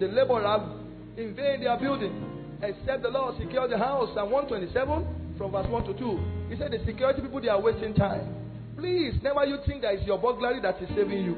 the 0.01 0.09
laborer 0.13 0.69
in 1.17 1.35
vain 1.35 1.61
they 1.61 1.67
are 1.67 1.81
building. 1.81 2.13
Except 2.61 3.03
the 3.03 3.09
Lord 3.09 3.37
secure 3.41 3.69
the 3.69 3.79
house. 3.79 4.11
Psalm 4.15 4.31
127 4.31 5.24
from 5.37 5.53
verse 5.53 5.67
1 5.69 5.85
to 5.85 5.95
2. 5.99 6.21
He 6.51 6.57
said, 6.57 6.71
The 6.73 6.85
security 6.85 7.23
people, 7.23 7.41
they 7.41 7.49
are 7.49 7.61
wasting 7.61 7.95
time. 7.95 8.35
Please, 8.77 9.15
never 9.23 9.45
you 9.45 9.59
think 9.67 9.83
that 9.83 9.95
it's 9.95 10.07
your 10.07 10.19
burglary 10.19 10.61
that 10.63 10.83
is 10.83 10.89
saving 10.97 11.25
you. 11.25 11.37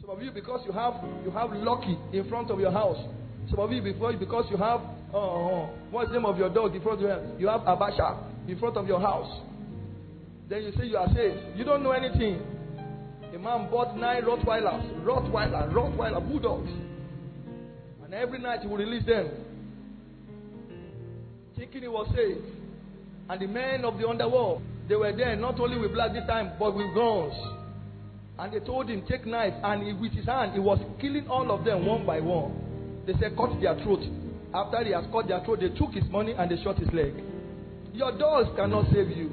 Some 0.00 0.10
of 0.10 0.22
you 0.22 0.30
because 0.32 0.60
you 0.66 0.72
have 0.72 0.94
you 1.24 1.30
have 1.30 1.50
Lucky 1.52 1.96
in 2.12 2.28
front 2.28 2.50
of 2.50 2.60
your 2.60 2.70
house. 2.72 2.98
Some 3.48 3.58
of 3.58 3.72
you 3.72 3.80
before 3.80 4.12
because 4.12 4.44
you 4.50 4.56
have 4.56 4.80
uh, 5.14 5.66
what's 5.90 6.08
the 6.10 6.16
name 6.16 6.26
of 6.26 6.36
your 6.36 6.50
dog 6.52 6.74
in 6.74 6.82
front 6.82 7.02
of 7.02 7.08
you? 7.08 7.40
You 7.40 7.48
have 7.48 7.60
Abasha 7.62 8.18
in 8.48 8.58
front 8.58 8.76
of 8.76 8.86
your 8.86 9.00
house. 9.00 9.40
Then 10.48 10.62
you 10.64 10.72
say 10.76 10.86
you 10.86 10.96
are 10.96 11.08
saved. 11.14 11.56
You 11.56 11.64
don't 11.64 11.82
know 11.82 11.92
anything. 11.92 12.42
A 13.34 13.38
man 13.38 13.70
bought 13.70 13.96
nine 13.96 14.22
Rottweilers, 14.22 15.04
Rottweiler, 15.04 15.72
Rottweiler 15.72 16.28
bulldogs, 16.28 16.70
and 18.04 18.14
every 18.14 18.38
night 18.38 18.60
he 18.60 18.68
will 18.68 18.76
release 18.76 19.04
them, 19.06 19.28
thinking 21.56 21.82
he 21.82 21.88
was 21.88 22.08
safe. 22.14 22.42
And 23.28 23.40
the 23.40 23.46
men 23.46 23.84
of 23.84 23.98
the 23.98 24.06
underworld, 24.08 24.62
they 24.88 24.96
were 24.96 25.12
there 25.12 25.34
not 25.36 25.58
only 25.58 25.78
with 25.78 25.92
blood 25.92 26.14
this 26.14 26.26
time, 26.26 26.52
but 26.58 26.74
with 26.74 26.94
guns. 26.94 27.32
And 28.38 28.52
they 28.52 28.60
told 28.60 28.88
him, 28.90 29.04
Take 29.08 29.26
knife. 29.26 29.54
And 29.62 29.82
he, 29.86 29.92
with 29.92 30.12
his 30.12 30.26
hand, 30.26 30.52
he 30.52 30.60
was 30.60 30.78
killing 31.00 31.26
all 31.28 31.50
of 31.50 31.64
them 31.64 31.86
one 31.86 32.04
by 32.04 32.20
one. 32.20 33.02
They 33.06 33.12
said, 33.20 33.36
Cut 33.36 33.60
their 33.60 33.76
throat. 33.82 34.02
After 34.52 34.84
he 34.84 34.92
has 34.92 35.04
cut 35.12 35.28
their 35.28 35.42
throat, 35.44 35.60
they 35.60 35.70
took 35.70 35.92
his 35.92 36.04
money 36.10 36.32
and 36.36 36.50
they 36.50 36.62
shot 36.62 36.78
his 36.78 36.92
leg. 36.92 37.14
Your 37.92 38.16
doors 38.18 38.46
cannot 38.56 38.86
save 38.92 39.10
you. 39.16 39.30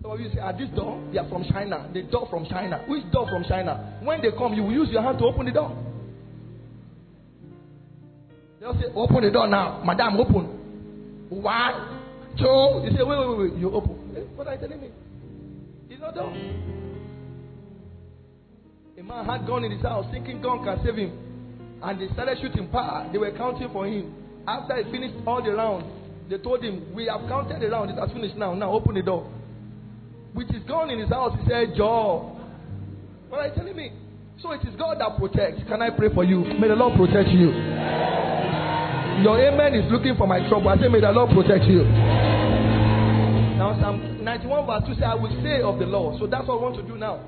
Some 0.00 0.12
of 0.12 0.20
you 0.20 0.30
say, 0.32 0.40
At 0.40 0.58
this 0.58 0.70
door, 0.70 1.02
they 1.12 1.18
are 1.18 1.28
from 1.28 1.44
China. 1.50 1.90
The 1.92 2.02
door 2.02 2.26
from 2.30 2.46
China. 2.46 2.84
Which 2.88 3.04
door 3.12 3.28
from 3.28 3.44
China? 3.44 3.98
When 4.02 4.22
they 4.22 4.30
come, 4.30 4.54
you 4.54 4.62
will 4.62 4.72
use 4.72 4.88
your 4.90 5.02
hand 5.02 5.18
to 5.18 5.24
open 5.24 5.46
the 5.46 5.52
door. 5.52 5.76
They'll 8.62 8.74
say, 8.74 8.86
Open 8.94 9.24
the 9.24 9.30
door 9.30 9.48
now. 9.48 9.82
Madam, 9.84 10.20
open. 10.20 10.46
One, 11.30 11.98
two. 12.38 12.86
You 12.86 12.90
say, 12.96 13.02
Wait, 13.02 13.18
wait, 13.18 13.28
wait, 13.28 13.50
wait. 13.50 13.58
You 13.60 13.72
open. 13.72 14.14
Eh, 14.16 14.20
what 14.36 14.46
are 14.46 14.54
you 14.54 14.60
telling 14.60 14.80
me? 14.80 14.90
It's 15.90 16.00
not 16.00 16.14
done. 16.14 16.30
A 18.96 19.02
man 19.02 19.24
had 19.24 19.48
gone 19.48 19.64
in 19.64 19.72
his 19.72 19.82
house, 19.82 20.06
thinking 20.12 20.40
gun 20.40 20.62
can 20.62 20.78
save 20.84 20.94
him. 20.94 21.10
And 21.82 22.00
they 22.00 22.06
started 22.14 22.38
shooting 22.40 22.68
power. 22.68 23.08
They 23.10 23.18
were 23.18 23.32
counting 23.36 23.68
for 23.72 23.84
him. 23.84 24.14
After 24.46 24.76
he 24.80 24.88
finished 24.92 25.16
all 25.26 25.42
the 25.42 25.50
rounds, 25.50 25.86
they 26.30 26.38
told 26.38 26.62
him, 26.62 26.94
We 26.94 27.06
have 27.06 27.26
counted 27.28 27.60
the 27.60 27.68
round. 27.68 27.90
It 27.90 27.98
has 27.98 28.12
finished 28.12 28.36
now. 28.36 28.54
Now 28.54 28.70
open 28.70 28.94
the 28.94 29.02
door. 29.02 29.26
With 30.36 30.48
his 30.50 30.62
gun 30.62 30.88
in 30.88 31.00
his 31.00 31.08
house, 31.08 31.36
he 31.42 31.50
said, 31.50 31.74
Joe. 31.76 32.38
What 33.28 33.40
are 33.40 33.48
you 33.48 33.54
telling 33.56 33.74
me? 33.76 33.90
So 34.40 34.52
it 34.52 34.60
is 34.62 34.76
God 34.78 35.00
that 35.00 35.18
protects. 35.18 35.62
Can 35.68 35.82
I 35.82 35.90
pray 35.90 36.14
for 36.14 36.22
you? 36.22 36.44
May 36.60 36.68
the 36.68 36.76
Lord 36.76 36.94
protect 36.96 37.28
you. 37.30 37.50
Your 39.22 39.38
amen 39.38 39.74
is 39.78 39.86
looking 39.86 40.16
for 40.18 40.26
my 40.26 40.42
trouble. 40.48 40.68
I 40.68 40.76
say, 40.82 40.88
May 40.88 40.98
the 40.98 41.12
Lord 41.14 41.30
protect 41.30 41.70
you. 41.70 41.86
Now, 43.54 43.78
Psalm 43.78 44.18
91 44.18 44.66
verse 44.66 44.82
2 44.90 44.94
says, 44.98 45.06
I 45.06 45.14
will 45.14 45.30
say 45.46 45.62
of 45.62 45.78
the 45.78 45.86
Lord. 45.86 46.18
So 46.18 46.26
that's 46.26 46.42
what 46.50 46.58
I 46.58 46.62
want 46.66 46.74
to 46.82 46.82
do 46.82 46.98
now. 46.98 47.22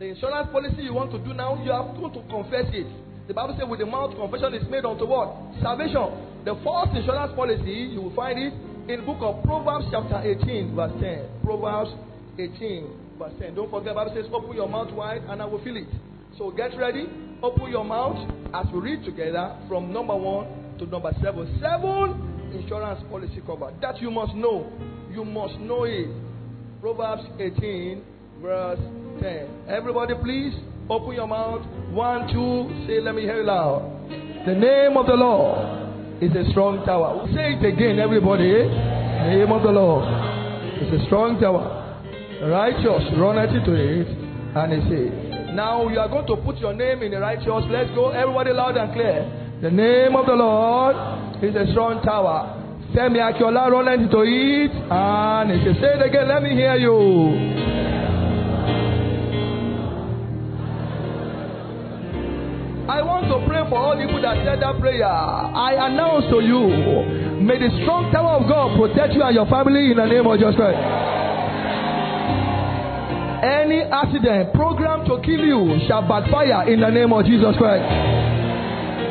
The 0.00 0.16
insurance 0.16 0.48
policy 0.50 0.80
you 0.80 0.94
want 0.96 1.12
to 1.12 1.20
do 1.20 1.36
now, 1.36 1.60
you 1.60 1.68
have 1.76 1.92
to 1.92 2.20
confess 2.32 2.72
it. 2.72 2.88
The 3.28 3.34
Bible 3.36 3.52
says, 3.60 3.68
with 3.68 3.80
the 3.80 3.86
mouth 3.86 4.16
confession 4.16 4.54
is 4.56 4.64
made 4.72 4.88
unto 4.88 5.04
what? 5.04 5.36
Salvation. 5.60 6.08
The 6.48 6.56
first 6.64 6.96
insurance 6.96 7.36
policy, 7.36 7.92
you 7.92 8.00
will 8.00 8.16
find 8.16 8.40
it 8.40 8.56
in 8.88 9.04
book 9.04 9.20
of 9.20 9.44
Proverbs, 9.44 9.92
chapter 9.92 10.16
18, 10.16 10.72
verse 10.72 10.96
10. 11.04 11.44
Proverbs 11.44 11.92
18, 12.40 13.20
verse 13.20 13.36
10. 13.36 13.52
Don't 13.60 13.68
forget, 13.68 13.92
Bible 13.92 14.16
says, 14.16 14.24
open 14.32 14.56
your 14.56 14.72
mouth 14.72 14.88
wide 14.88 15.20
and 15.28 15.42
I 15.42 15.44
will 15.44 15.60
fill 15.60 15.76
it. 15.76 15.92
So 16.40 16.48
get 16.48 16.72
ready, 16.80 17.04
open 17.44 17.68
your 17.68 17.84
mouth 17.84 18.24
as 18.56 18.64
we 18.72 18.80
read 18.80 19.04
together 19.04 19.52
from 19.68 19.92
number 19.92 20.16
one 20.16 20.65
to 20.78 20.86
number 20.86 21.12
seven. 21.22 21.58
Seven 21.60 22.52
insurance 22.54 23.02
policy 23.10 23.42
cover. 23.46 23.72
That 23.80 24.00
you 24.00 24.10
must 24.10 24.34
know. 24.34 24.70
You 25.12 25.24
must 25.24 25.58
know 25.60 25.84
it. 25.84 26.08
Proverbs 26.80 27.22
18, 27.40 28.02
verse 28.42 28.78
10. 29.20 29.48
Everybody, 29.68 30.14
please 30.22 30.54
open 30.88 31.14
your 31.14 31.26
mouth. 31.26 31.62
One, 31.90 32.28
two, 32.28 32.86
say, 32.86 33.00
let 33.00 33.14
me 33.14 33.22
hear 33.22 33.40
it 33.40 33.46
loud. 33.46 33.82
The 34.46 34.54
name 34.54 34.96
of 34.96 35.06
the 35.06 35.14
Lord 35.14 36.22
is 36.22 36.30
a 36.36 36.50
strong 36.50 36.84
tower. 36.84 37.26
Say 37.34 37.54
it 37.58 37.64
again, 37.64 37.98
everybody. 37.98 38.52
The 38.52 39.34
name 39.34 39.52
of 39.52 39.62
the 39.62 39.72
Lord 39.72 40.04
is 40.82 41.00
a 41.00 41.04
strong 41.06 41.40
tower. 41.40 42.00
righteous 42.44 43.02
run 43.18 43.38
into 43.40 43.72
it, 43.74 44.06
and 44.54 44.68
he 44.72 44.80
says, 44.88 45.54
Now 45.56 45.88
you 45.88 45.98
are 45.98 46.08
going 46.08 46.26
to 46.28 46.36
put 46.36 46.58
your 46.58 46.74
name 46.74 47.02
in 47.02 47.10
the 47.12 47.20
righteous. 47.20 47.64
Let's 47.68 47.90
go, 47.96 48.10
everybody, 48.10 48.52
loud 48.52 48.76
and 48.76 48.92
clear. 48.92 49.45
The 49.62 49.70
name 49.70 50.14
of 50.14 50.26
the 50.26 50.34
Lord 50.34 51.42
is 51.42 51.56
a 51.56 51.64
strong 51.72 52.02
tower. 52.04 52.60
Femi 52.92 53.16
Akiola 53.24 53.70
run 53.72 53.88
into 53.88 54.20
it, 54.20 54.68
and 54.68 55.48
he 55.50 55.64
says, 55.64 55.80
Say 55.80 55.96
it 55.96 56.02
again, 56.04 56.28
let 56.28 56.42
me 56.42 56.50
hear 56.52 56.76
you. 56.76 56.92
I 62.84 63.00
want 63.00 63.32
to 63.32 63.40
pray 63.48 63.64
for 63.72 63.80
all 63.80 63.96
people 63.96 64.20
that 64.20 64.44
said 64.44 64.60
that 64.60 64.76
prayer. 64.78 65.08
I 65.08 65.88
announce 65.88 66.28
to 66.30 66.44
you, 66.44 67.40
may 67.40 67.56
the 67.56 67.72
strong 67.80 68.12
tower 68.12 68.36
of 68.36 68.44
God 68.44 68.76
protect 68.76 69.14
you 69.16 69.24
and 69.24 69.34
your 69.34 69.48
family 69.48 69.90
in 69.90 69.96
the 69.96 70.04
name 70.04 70.28
of 70.28 70.36
Jesus 70.36 70.52
Christ. 70.54 70.78
Any 73.40 73.88
accident 73.88 74.52
programmed 74.52 75.08
to 75.08 75.16
kill 75.24 75.40
you 75.40 75.80
shall 75.88 76.04
backfire 76.06 76.68
in 76.68 76.80
the 76.84 76.90
name 76.92 77.12
of 77.12 77.24
Jesus 77.24 77.56
Christ. 77.56 78.35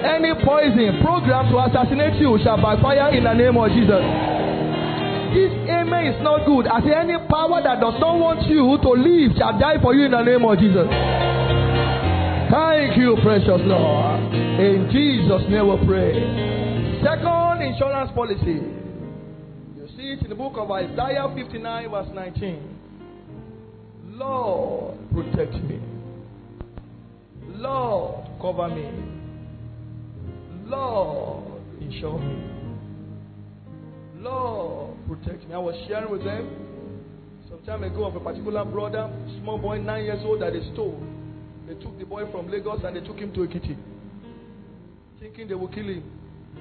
Any 0.05 0.31
poison 0.45 1.01
programmed 1.01 1.49
to 1.49 1.57
assassinate 1.65 2.21
you 2.21 2.37
shall 2.43 2.57
backfire 2.61 3.09
in 3.17 3.23
the 3.25 3.33
name 3.33 3.57
of 3.57 3.69
Jesus. 3.73 4.05
This 5.33 5.51
amen 5.67 6.13
is 6.13 6.21
not 6.23 6.45
good. 6.45 6.67
As 6.67 6.83
any 6.85 7.17
power 7.27 7.59
that 7.65 7.81
does 7.81 7.99
not 7.99 8.15
want 8.21 8.47
you 8.47 8.77
to 8.79 8.89
live 8.95 9.35
shall 9.35 9.57
die 9.59 9.81
for 9.81 9.93
you 9.93 10.05
in 10.05 10.11
the 10.11 10.21
name 10.23 10.45
of 10.45 10.55
Jesus. 10.57 10.87
Thank 12.53 12.95
you, 12.97 13.17
precious 13.21 13.59
Lord. 13.65 14.31
In 14.31 14.87
Jesus' 14.93 15.49
name 15.49 15.67
we 15.67 15.75
pray. 15.85 16.13
Second 17.03 17.61
insurance 17.65 18.11
policy. 18.15 18.61
You 19.75 19.87
see 19.97 20.13
it 20.13 20.21
in 20.21 20.29
the 20.29 20.35
book 20.35 20.53
of 20.55 20.71
Isaiah 20.71 21.27
59, 21.35 21.89
verse 21.89 22.07
19. 22.13 22.79
Lord, 24.13 24.97
protect 25.11 25.53
me. 25.65 25.79
Lord, 27.57 28.29
cover 28.39 28.69
me. 28.69 29.14
Lord, 30.65 31.61
insure 31.79 32.17
me. 32.19 32.43
Lord, 34.17 34.97
protect 35.07 35.47
me. 35.47 35.53
I 35.53 35.59
was 35.59 35.75
sharing 35.87 36.09
with 36.09 36.23
them 36.23 36.49
some 37.47 37.59
time 37.65 37.83
ago 37.83 38.05
of 38.05 38.15
a 38.15 38.19
particular 38.19 38.65
brother, 38.65 39.11
small 39.41 39.59
boy, 39.59 39.77
nine 39.77 40.05
years 40.05 40.19
old, 40.23 40.41
that 40.41 40.53
they 40.53 40.61
stole. 40.73 40.99
They 41.67 41.75
took 41.75 41.97
the 41.99 42.05
boy 42.05 42.29
from 42.31 42.49
Lagos 42.49 42.81
and 42.83 42.95
they 42.95 43.01
took 43.01 43.17
him 43.17 43.31
to 43.33 43.41
Ekiti, 43.41 43.77
thinking 45.19 45.47
they 45.47 45.53
will 45.53 45.67
kill 45.67 45.85
him. 45.85 46.03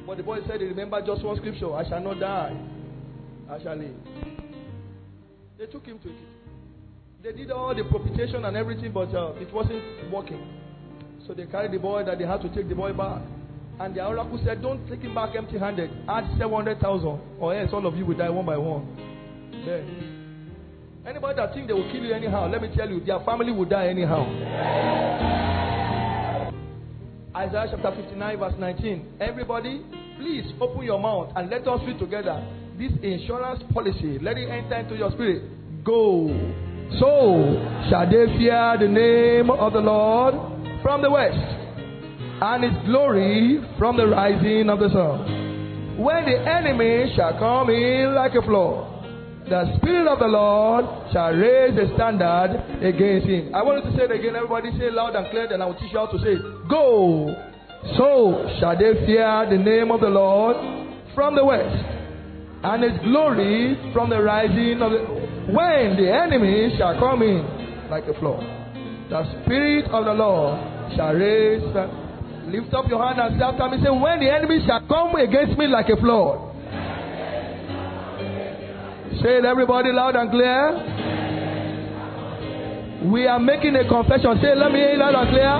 But 0.07 0.19
the 0.19 0.23
boy 0.23 0.39
said 0.47 0.61
he 0.61 0.67
remembered 0.67 1.07
just 1.07 1.23
one 1.25 1.37
scripture 1.37 1.73
I 1.75 1.89
shall 1.89 2.01
not 2.01 2.21
die, 2.21 2.57
I 3.51 3.63
shall 3.63 3.77
live. 3.77 3.95
They 5.59 5.67
took 5.67 5.87
him 5.87 5.99
to 6.01 6.09
Ekiti. 6.09 6.35
They 7.23 7.33
did 7.33 7.51
all 7.51 7.75
the 7.75 7.85
propitiation 7.85 8.45
and 8.45 8.55
everything, 8.55 8.93
but 8.93 9.15
uh, 9.15 9.33
it 9.37 9.51
wasn't 9.51 10.13
working. 10.13 10.47
So 11.27 11.33
they 11.33 11.47
carried 11.47 11.73
the 11.73 11.79
boy 11.79 12.05
that 12.05 12.19
they 12.19 12.27
had 12.27 12.43
to 12.43 12.55
take 12.55 12.69
the 12.69 12.75
boy 12.75 12.93
back. 12.93 13.23
And 13.81 13.95
the 13.95 14.05
oracle 14.05 14.41
said, 14.45 14.63
Don't 14.63 14.87
take 14.89 15.01
him 15.01 15.15
back 15.15 15.35
empty 15.37 15.59
handed. 15.59 15.91
Add 16.09 16.25
700,000, 16.39 17.21
or 17.41 17.55
else 17.55 17.71
all 17.73 17.87
of 17.87 17.97
you 17.97 18.07
will 18.07 18.17
die 18.17 18.31
one 18.31 18.47
by 18.47 18.57
one. 18.57 18.87
Then, 19.67 20.15
Anybody 21.07 21.37
that 21.37 21.53
think 21.53 21.67
they 21.67 21.75
will 21.75 21.91
kill 21.93 22.03
you 22.03 22.15
anyhow, 22.15 22.49
let 22.51 22.63
me 22.63 22.71
tell 22.75 22.89
you, 22.89 22.99
their 23.05 23.21
family 23.27 23.53
will 23.53 23.67
die 23.67 23.89
anyhow. 23.89 24.25
Isaiah 27.37 27.67
chapter 27.71 28.01
59, 28.03 28.39
verse 28.39 28.55
19. 28.59 29.07
Everybody, 29.21 29.85
please 30.17 30.45
open 30.63 30.83
your 30.83 30.99
mouth 30.99 31.31
and 31.37 31.51
let 31.51 31.69
us 31.69 31.81
read 31.87 31.99
together 31.99 32.41
this 32.79 32.93
insurance 33.03 33.63
policy. 33.75 34.19
Let 34.19 34.39
it 34.39 34.49
enter 34.49 34.77
into 34.77 34.97
your 34.97 35.11
spirit. 35.13 35.43
Go. 35.85 36.29
So 36.99 37.61
shall 37.91 38.09
they 38.09 38.25
fear 38.39 38.77
the 38.81 38.89
name 38.89 39.51
of 39.51 39.75
the 39.75 39.81
Lord 39.81 40.35
from 40.83 41.03
the 41.03 41.11
west, 41.11 41.37
and 42.45 42.63
his 42.63 42.77
glory 42.85 43.59
from 43.79 43.97
the 43.97 44.07
rising 44.07 44.69
of 44.69 44.79
the 44.79 44.91
sun. 44.93 45.97
When 45.97 46.27
the 46.27 46.37
enemy 46.45 47.11
shall 47.17 47.39
come 47.39 47.71
in 47.71 48.15
like 48.15 48.35
a 48.35 48.43
flood, 48.43 49.49
the 49.49 49.77
Spirit 49.79 50.09
of 50.09 50.19
the 50.19 50.29
Lord 50.29 50.85
shall 51.13 51.33
raise 51.33 51.73
a 51.79 51.89
standard 51.97 52.61
against 52.85 53.29
him. 53.29 53.55
I 53.55 53.63
want 53.63 53.85
you 53.85 53.91
to 53.91 53.97
say 53.97 54.05
it 54.05 54.13
again. 54.13 54.37
Everybody 54.37 54.77
say 54.77 54.93
it 54.93 54.95
loud 54.95 55.17
and 55.17 55.25
clear, 55.31 55.49
then 55.49 55.63
I 55.63 55.67
will 55.67 55.75
teach 55.81 55.93
you 55.93 55.99
how 55.99 56.07
to 56.13 56.19
say 56.21 56.37
it. 56.37 56.43
Go. 56.69 57.33
So 57.97 58.45
shall 58.61 58.77
they 58.77 58.93
fear 59.09 59.49
the 59.49 59.57
name 59.57 59.91
of 59.91 60.01
the 60.01 60.13
Lord 60.13 60.57
from 61.15 61.37
the 61.37 61.45
west, 61.45 61.81
and 62.65 62.83
his 62.85 62.97
glory 63.05 63.77
from 63.93 64.11
the 64.11 64.21
rising 64.21 64.83
of 64.85 64.93
the. 64.93 65.01
When 65.49 65.97
the 65.97 66.13
enemy 66.13 66.77
shall 66.77 66.99
come 66.99 67.23
in 67.23 67.41
like 67.89 68.05
a 68.05 68.15
flood, 68.21 68.45
the 69.09 69.25
Spirit 69.45 69.89
of 69.89 70.05
the 70.05 70.13
Lord 70.13 70.61
shall 70.97 71.15
raise. 71.15 72.04
Lift 72.47 72.75
up 72.75 72.89
your 72.89 73.03
hand 73.03 73.19
and 73.21 73.39
say 73.39 73.45
after 73.45 73.69
me, 73.69 73.83
say, 73.83 73.91
When 73.91 74.21
the 74.21 74.31
enemy 74.31 74.61
shall 74.67 74.87
come 74.87 75.15
against 75.17 75.59
me 75.59 75.67
like 75.67 75.89
a 75.89 75.97
flood, 75.97 76.55
Say 79.23 79.39
it, 79.39 79.45
everybody, 79.47 79.91
loud 79.91 80.17
and 80.17 80.29
clear. 80.31 80.75
We 83.11 83.27
are 83.27 83.39
making 83.39 83.75
a 83.77 83.89
confession. 83.89 84.37
Say, 84.43 84.55
let 84.55 84.71
me 84.73 84.81
hear 84.81 84.91
it 84.91 84.99
loud 84.99 85.15
and 85.15 85.29
clear. 85.33 85.55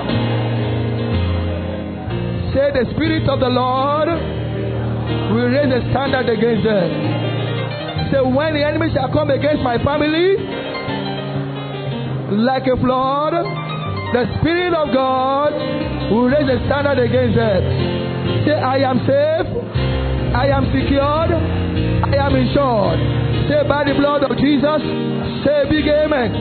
Say, 2.53 2.69
the 2.77 2.85
Spirit 2.93 3.25
of 3.27 3.39
the 3.39 3.49
Lord 3.49 4.09
will 5.33 5.49
raise 5.49 5.73
a 5.73 5.81
standard 5.89 6.29
against 6.29 6.61
them. 6.61 6.89
Say, 8.11 8.21
when 8.21 8.53
the 8.53 8.61
enemy 8.61 8.93
shall 8.93 9.09
come 9.11 9.31
against 9.31 9.63
my 9.63 9.81
family, 9.81 10.37
like 12.37 12.67
a 12.69 12.77
flood, 12.77 13.33
the 14.13 14.23
Spirit 14.39 14.73
of 14.73 14.93
God 14.93 15.53
will 16.11 16.27
raise 16.29 16.49
a 16.49 16.59
standard 16.67 16.99
against 16.99 17.35
them. 17.35 17.61
Say, 18.45 18.53
I 18.53 18.77
am 18.85 18.99
safe, 19.05 19.49
I 20.35 20.47
am 20.53 20.65
secured, 20.69 21.31
I 21.33 22.15
am 22.21 22.35
insured. 22.35 22.99
Say 23.49 23.61
by 23.67 23.83
the 23.85 23.93
blood 23.97 24.23
of 24.23 24.37
Jesus. 24.37 24.81
Say 25.45 25.69
big 25.69 25.87
amen. 25.87 26.31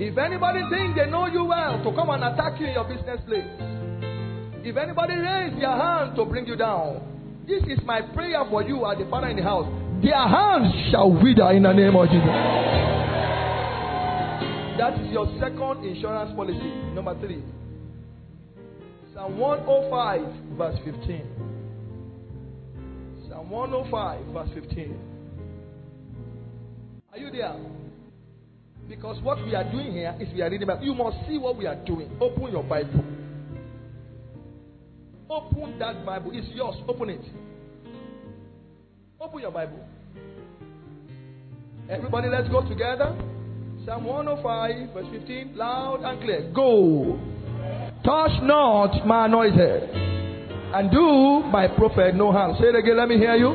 If 0.00 0.16
anybody 0.18 0.60
thinks 0.70 0.98
they 0.98 1.10
know 1.10 1.26
you 1.26 1.44
well 1.44 1.82
to 1.82 1.92
come 1.92 2.10
and 2.10 2.24
attack 2.24 2.60
you 2.60 2.66
in 2.66 2.72
your 2.72 2.84
business 2.84 3.20
place, 3.26 3.48
if 4.64 4.76
anybody 4.76 5.14
raise 5.14 5.58
their 5.60 5.76
hand 5.76 6.16
to 6.16 6.24
bring 6.24 6.46
you 6.46 6.56
down, 6.56 7.44
this 7.46 7.62
is 7.64 7.78
my 7.84 8.00
prayer 8.00 8.44
for 8.48 8.62
you 8.62 8.86
as 8.86 8.96
the 8.98 9.04
father 9.10 9.28
in 9.28 9.36
the 9.36 9.42
house. 9.42 9.68
Their 10.02 10.16
hands 10.16 10.72
shall 10.90 11.10
wither 11.12 11.50
in 11.52 11.64
the 11.64 11.72
name 11.72 11.96
of 11.96 12.08
Jesus. 12.08 13.03
That 14.78 14.98
is 15.00 15.12
your 15.12 15.26
second 15.38 15.84
insurance 15.84 16.34
policy. 16.34 16.74
Number 16.94 17.18
three. 17.20 17.42
Psalm 19.14 19.38
105, 19.38 20.58
verse 20.58 20.78
15. 20.84 21.22
Psalm 23.28 23.50
105, 23.50 24.26
verse 24.34 24.48
15. 24.54 24.98
Are 27.12 27.18
you 27.18 27.30
there? 27.30 27.54
Because 28.88 29.22
what 29.22 29.38
we 29.46 29.54
are 29.54 29.70
doing 29.70 29.92
here 29.92 30.16
is 30.20 30.28
we 30.34 30.42
are 30.42 30.50
reading 30.50 30.66
Bible. 30.66 30.84
You 30.84 30.94
must 30.94 31.18
see 31.28 31.38
what 31.38 31.56
we 31.56 31.66
are 31.66 31.76
doing. 31.86 32.10
Open 32.20 32.50
your 32.50 32.64
Bible. 32.64 33.04
Open 35.30 35.78
that 35.78 36.04
Bible. 36.04 36.32
It's 36.34 36.48
yours. 36.48 36.74
Open 36.88 37.10
it. 37.10 37.24
Open 39.20 39.40
your 39.40 39.52
Bible. 39.52 39.86
Everybody, 41.88 42.28
let's 42.28 42.48
go 42.48 42.68
together. 42.68 43.16
Psalm 43.84 44.04
105, 44.04 44.94
verse 44.94 45.06
15. 45.12 45.56
Loud 45.56 46.00
and 46.04 46.20
clear. 46.22 46.50
Go. 46.54 47.18
Touch 48.02 48.30
not 48.42 49.06
my 49.06 49.26
anointed 49.26 49.90
and 50.74 50.90
do 50.90 51.42
my 51.50 51.68
prophet 51.68 52.14
no 52.14 52.32
harm. 52.32 52.56
Say 52.58 52.68
it 52.68 52.74
again, 52.76 52.96
let 52.96 53.08
me 53.08 53.18
hear 53.18 53.34
you. 53.36 53.50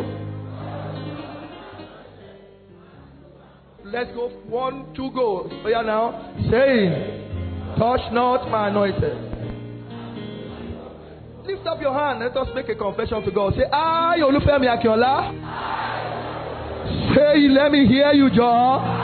Let's 3.86 4.12
go. 4.14 4.30
One, 4.48 4.94
two, 4.96 5.10
go. 5.16 5.50
Oh, 5.52 5.68
yeah, 5.68 5.82
now. 5.82 6.34
Saying, 6.52 7.76
Touch 7.80 8.02
not 8.14 8.50
my 8.52 8.68
anointed. 8.70 9.18
Lift 11.48 11.66
up 11.66 11.82
your 11.82 11.94
hand. 11.94 12.20
Let 12.20 12.38
us 12.38 12.48
make 12.54 12.70
a 12.70 12.76
confession 12.76 13.24
to 13.24 13.32
God. 13.32 13.54
Say, 13.56 13.64
I, 13.72 14.18
Olufemi 14.22 14.68
Akiola. 14.70 15.34
Say, 17.16 17.48
let 17.50 17.72
me 17.72 17.88
hear 17.88 18.12
you, 18.14 18.30
Joe. 18.30 18.99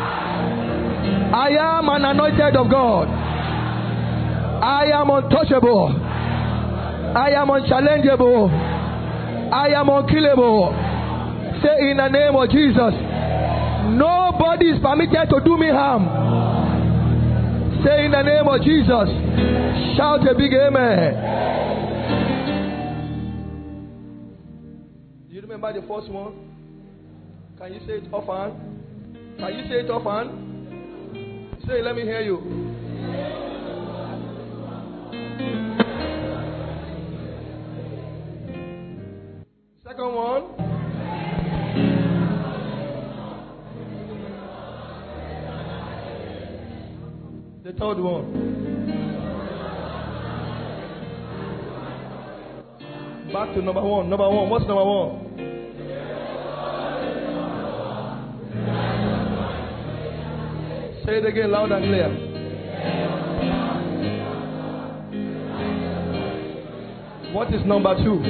I 1.36 1.50
am 1.50 1.90
an 1.90 2.06
anointed 2.06 2.56
of 2.56 2.72
God. 2.72 3.10
I 4.64 4.86
am 4.96 5.10
untouchable. 5.10 5.92
I 5.92 7.32
am 7.36 7.50
unchallengeable. 7.50 8.48
I 9.52 9.68
am 9.76 9.90
unkillable. 9.90 10.72
Say 11.62 11.92
in 11.92 11.98
the 11.98 12.08
name 12.08 12.36
of 12.40 12.50
Jesus. 12.50 12.94
Nobody 14.00 14.70
is 14.72 14.80
permitted 14.82 15.28
to 15.30 15.42
do 15.44 15.58
me 15.58 15.68
harm. 15.68 16.08
Say 17.84 18.06
in 18.06 18.12
the 18.12 18.24
name 18.24 18.48
of 18.48 18.62
Jesus. 18.64 19.10
Shout 19.98 20.24
a 20.24 20.34
big 20.40 20.54
amen. 20.54 21.20
Do 25.28 25.36
you 25.36 25.42
remember 25.42 25.74
the 25.74 25.86
first 25.86 26.08
one? 26.10 26.34
Can 27.60 27.74
you 27.74 27.80
say 27.86 28.00
it 28.00 28.08
often? 28.14 29.36
Can 29.38 29.54
you 29.60 29.64
say 29.68 29.84
it 29.84 29.90
often? 29.92 30.55
Say, 31.68 31.82
let 31.82 31.96
me 31.96 32.04
hear 32.04 32.22
you. 32.22 32.38
Second 39.84 40.14
one. 40.14 40.44
The 47.64 47.74
third 47.74 48.00
one. 48.00 48.26
Back 53.34 53.56
to 53.56 53.62
number 53.64 53.82
one. 53.82 54.08
Number 54.12 54.30
one. 54.30 54.50
What's 54.52 54.68
number 54.68 54.86
one? 54.86 55.25
Say 61.06 61.18
it 61.18 61.26
again 61.28 61.52
loud 61.52 61.72
and 61.72 61.86
clear. 61.86 62.10
What 67.32 67.54
is 67.54 67.64
number 67.64 67.94
two? 68.04 68.24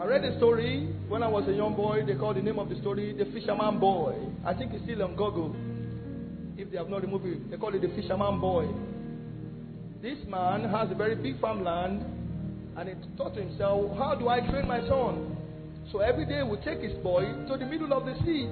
I 0.00 0.04
read 0.04 0.24
a 0.24 0.36
story 0.38 0.88
when 1.06 1.22
I 1.22 1.28
was 1.28 1.46
a 1.46 1.52
young 1.52 1.76
boy. 1.76 2.04
They 2.04 2.16
called 2.16 2.36
the 2.38 2.42
name 2.42 2.58
of 2.58 2.68
the 2.68 2.74
story 2.80 3.12
The 3.12 3.26
Fisherman 3.26 3.78
Boy. 3.78 4.16
I 4.44 4.52
think 4.52 4.72
it's 4.74 4.82
still 4.82 5.04
on 5.04 5.14
Google. 5.14 5.54
If 6.56 6.72
they 6.72 6.76
have 6.76 6.88
not 6.88 7.02
removed 7.02 7.26
it, 7.26 7.48
they 7.52 7.56
call 7.56 7.72
it 7.72 7.82
The 7.82 7.88
Fisherman 7.94 8.40
Boy. 8.40 8.66
This 10.02 10.18
man 10.26 10.68
has 10.68 10.90
a 10.90 10.96
very 10.96 11.14
big 11.14 11.40
farmland 11.40 12.17
and 12.78 12.88
he 12.88 12.94
thought 13.16 13.34
to 13.34 13.42
himself, 13.42 13.96
How 13.98 14.14
do 14.14 14.28
I 14.28 14.38
train 14.48 14.68
my 14.68 14.80
son? 14.86 15.36
So 15.90 15.98
every 15.98 16.26
day 16.26 16.42
we 16.44 16.56
take 16.58 16.78
his 16.80 16.92
boy 17.02 17.24
to 17.48 17.56
the 17.58 17.66
middle 17.66 17.92
of 17.92 18.06
the 18.06 18.14
sea 18.24 18.48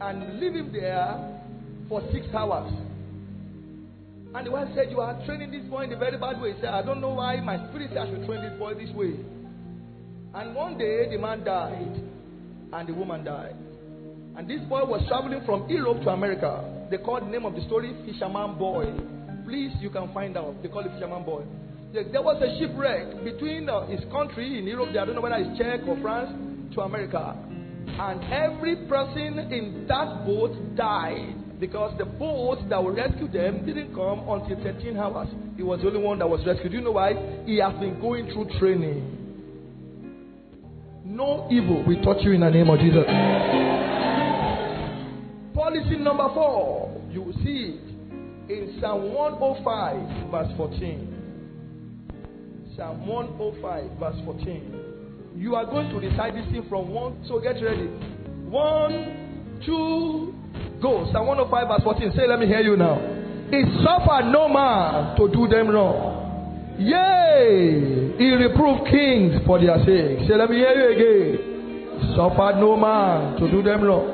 and 0.00 0.40
leave 0.40 0.54
him 0.54 0.72
there 0.72 1.40
for 1.88 2.02
six 2.12 2.26
hours. 2.34 2.72
And 4.34 4.44
the 4.46 4.50
wife 4.50 4.68
said, 4.74 4.90
You 4.90 5.00
are 5.00 5.14
training 5.24 5.52
this 5.52 5.62
boy 5.70 5.84
in 5.84 5.92
a 5.92 5.96
very 5.96 6.18
bad 6.18 6.40
way. 6.40 6.54
He 6.54 6.60
said, 6.60 6.70
I 6.70 6.82
don't 6.82 7.00
know 7.00 7.14
why 7.14 7.40
my 7.40 7.56
spirit 7.68 7.90
said 7.90 7.98
I 7.98 8.10
should 8.10 8.26
train 8.26 8.42
this 8.42 8.58
boy 8.58 8.74
this 8.74 8.90
way. 8.90 9.14
And 10.34 10.54
one 10.54 10.76
day 10.76 11.08
the 11.08 11.18
man 11.18 11.44
died 11.44 12.02
and 12.72 12.88
the 12.88 12.92
woman 12.92 13.22
died. 13.22 13.54
And 14.36 14.50
this 14.50 14.60
boy 14.68 14.84
was 14.84 15.06
traveling 15.06 15.42
from 15.46 15.68
Europe 15.70 16.02
to 16.02 16.10
America. 16.10 16.88
They 16.90 16.98
called 16.98 17.22
the 17.22 17.30
name 17.30 17.44
of 17.44 17.54
the 17.54 17.62
story 17.66 17.94
Fisherman 18.04 18.58
Boy. 18.58 18.92
Please, 19.44 19.72
you 19.80 19.90
can 19.90 20.12
find 20.12 20.36
out. 20.36 20.60
They 20.62 20.68
call 20.68 20.84
it 20.84 20.92
Fisherman 20.92 21.24
Boy. 21.24 21.44
There 21.92 22.20
was 22.20 22.42
a 22.42 22.58
shipwreck 22.60 23.24
between 23.24 23.68
uh, 23.68 23.86
his 23.86 24.00
country 24.12 24.58
in 24.58 24.66
Europe, 24.66 24.90
I 24.90 25.06
don't 25.06 25.14
know 25.14 25.22
whether 25.22 25.36
it's 25.36 25.56
Czech 25.56 25.80
or 25.88 25.98
France, 26.02 26.30
to 26.74 26.82
America. 26.82 27.34
And 27.98 28.22
every 28.30 28.76
person 28.86 29.38
in 29.50 29.86
that 29.88 30.26
boat 30.26 30.76
died 30.76 31.58
because 31.58 31.96
the 31.96 32.04
boat 32.04 32.68
that 32.68 32.82
will 32.82 32.92
rescue 32.92 33.26
them 33.28 33.64
didn't 33.64 33.94
come 33.94 34.20
until 34.28 34.62
13 34.62 34.98
hours. 34.98 35.28
He 35.56 35.62
was 35.62 35.80
the 35.80 35.88
only 35.88 36.00
one 36.00 36.18
that 36.18 36.28
was 36.28 36.44
rescued. 36.46 36.72
Do 36.72 36.78
you 36.78 36.84
know 36.84 36.92
why? 36.92 37.14
He 37.46 37.56
has 37.58 37.72
been 37.80 37.98
going 38.00 38.26
through 38.32 38.50
training. 38.60 39.14
No 41.04 41.48
evil 41.50 41.82
will 41.86 42.02
touch 42.02 42.22
you 42.22 42.32
in 42.32 42.40
the 42.42 42.50
name 42.50 42.68
of 42.68 42.78
Jesus. 42.78 43.04
Policy 45.54 45.96
number 45.96 46.28
four, 46.34 47.02
you 47.10 47.22
will 47.22 47.34
see 47.42 47.80
it 47.80 48.52
in 48.52 48.78
Psalm 48.78 49.12
105, 49.14 50.30
verse 50.30 50.56
14. 50.56 51.17
Psalm 52.78 53.06
105, 53.08 53.98
verse 53.98 54.14
14. 54.24 55.34
You 55.36 55.56
are 55.56 55.66
going 55.66 55.88
to 55.90 55.96
recite 55.98 56.34
this 56.34 56.46
thing 56.52 56.64
from 56.68 56.90
one, 56.94 57.18
so 57.26 57.40
get 57.40 57.58
ready. 57.60 57.90
One, 58.46 59.58
two, 59.66 60.32
go. 60.80 61.10
Psalm 61.12 61.26
105, 61.26 61.68
verse 61.68 61.82
14. 61.82 62.12
Say, 62.16 62.28
let 62.28 62.38
me 62.38 62.46
hear 62.46 62.60
you 62.60 62.76
now. 62.76 63.02
It 63.50 63.66
suffered 63.82 64.30
no 64.30 64.46
man 64.48 65.16
to 65.18 65.26
do 65.32 65.48
them 65.48 65.68
wrong. 65.74 66.76
Yea, 66.78 68.14
he 68.16 68.28
reproved 68.46 68.86
kings 68.88 69.42
for 69.44 69.58
their 69.58 69.78
sake. 69.82 70.28
Say, 70.30 70.36
let 70.38 70.48
me 70.48 70.58
hear 70.62 70.70
you 70.78 70.86
again. 70.94 72.14
Suffered 72.14 72.62
no 72.62 72.76
man 72.78 73.40
to 73.40 73.50
do 73.50 73.60
them 73.60 73.82
wrong. 73.82 74.06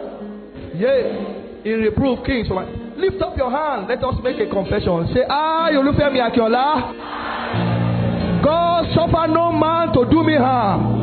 Yea, 0.72 1.60
he 1.64 1.72
reproved 1.74 2.24
kings 2.24 2.48
for 2.48 2.54
my. 2.54 2.64
Lift 2.96 3.20
up 3.20 3.36
your 3.36 3.50
hand. 3.50 3.88
Let 3.88 4.02
us 4.02 4.14
make 4.24 4.40
a 4.40 4.48
confession. 4.48 5.12
Say, 5.12 5.20
Ah, 5.28 5.68
you 5.68 5.82
look 5.84 6.00
at 6.00 6.12
me, 6.12 6.20
Akiola. 6.20 7.12
God 8.44 8.84
suffer 8.94 9.26
no 9.32 9.50
man 9.52 9.92
to 9.94 10.04
do 10.10 10.22
me 10.22 10.36
harm. 10.36 11.02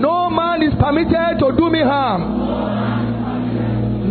No 0.00 0.30
man 0.30 0.62
is 0.62 0.72
permitted 0.78 1.38
to 1.40 1.52
do 1.58 1.70
me 1.70 1.80
harm. 1.82 2.22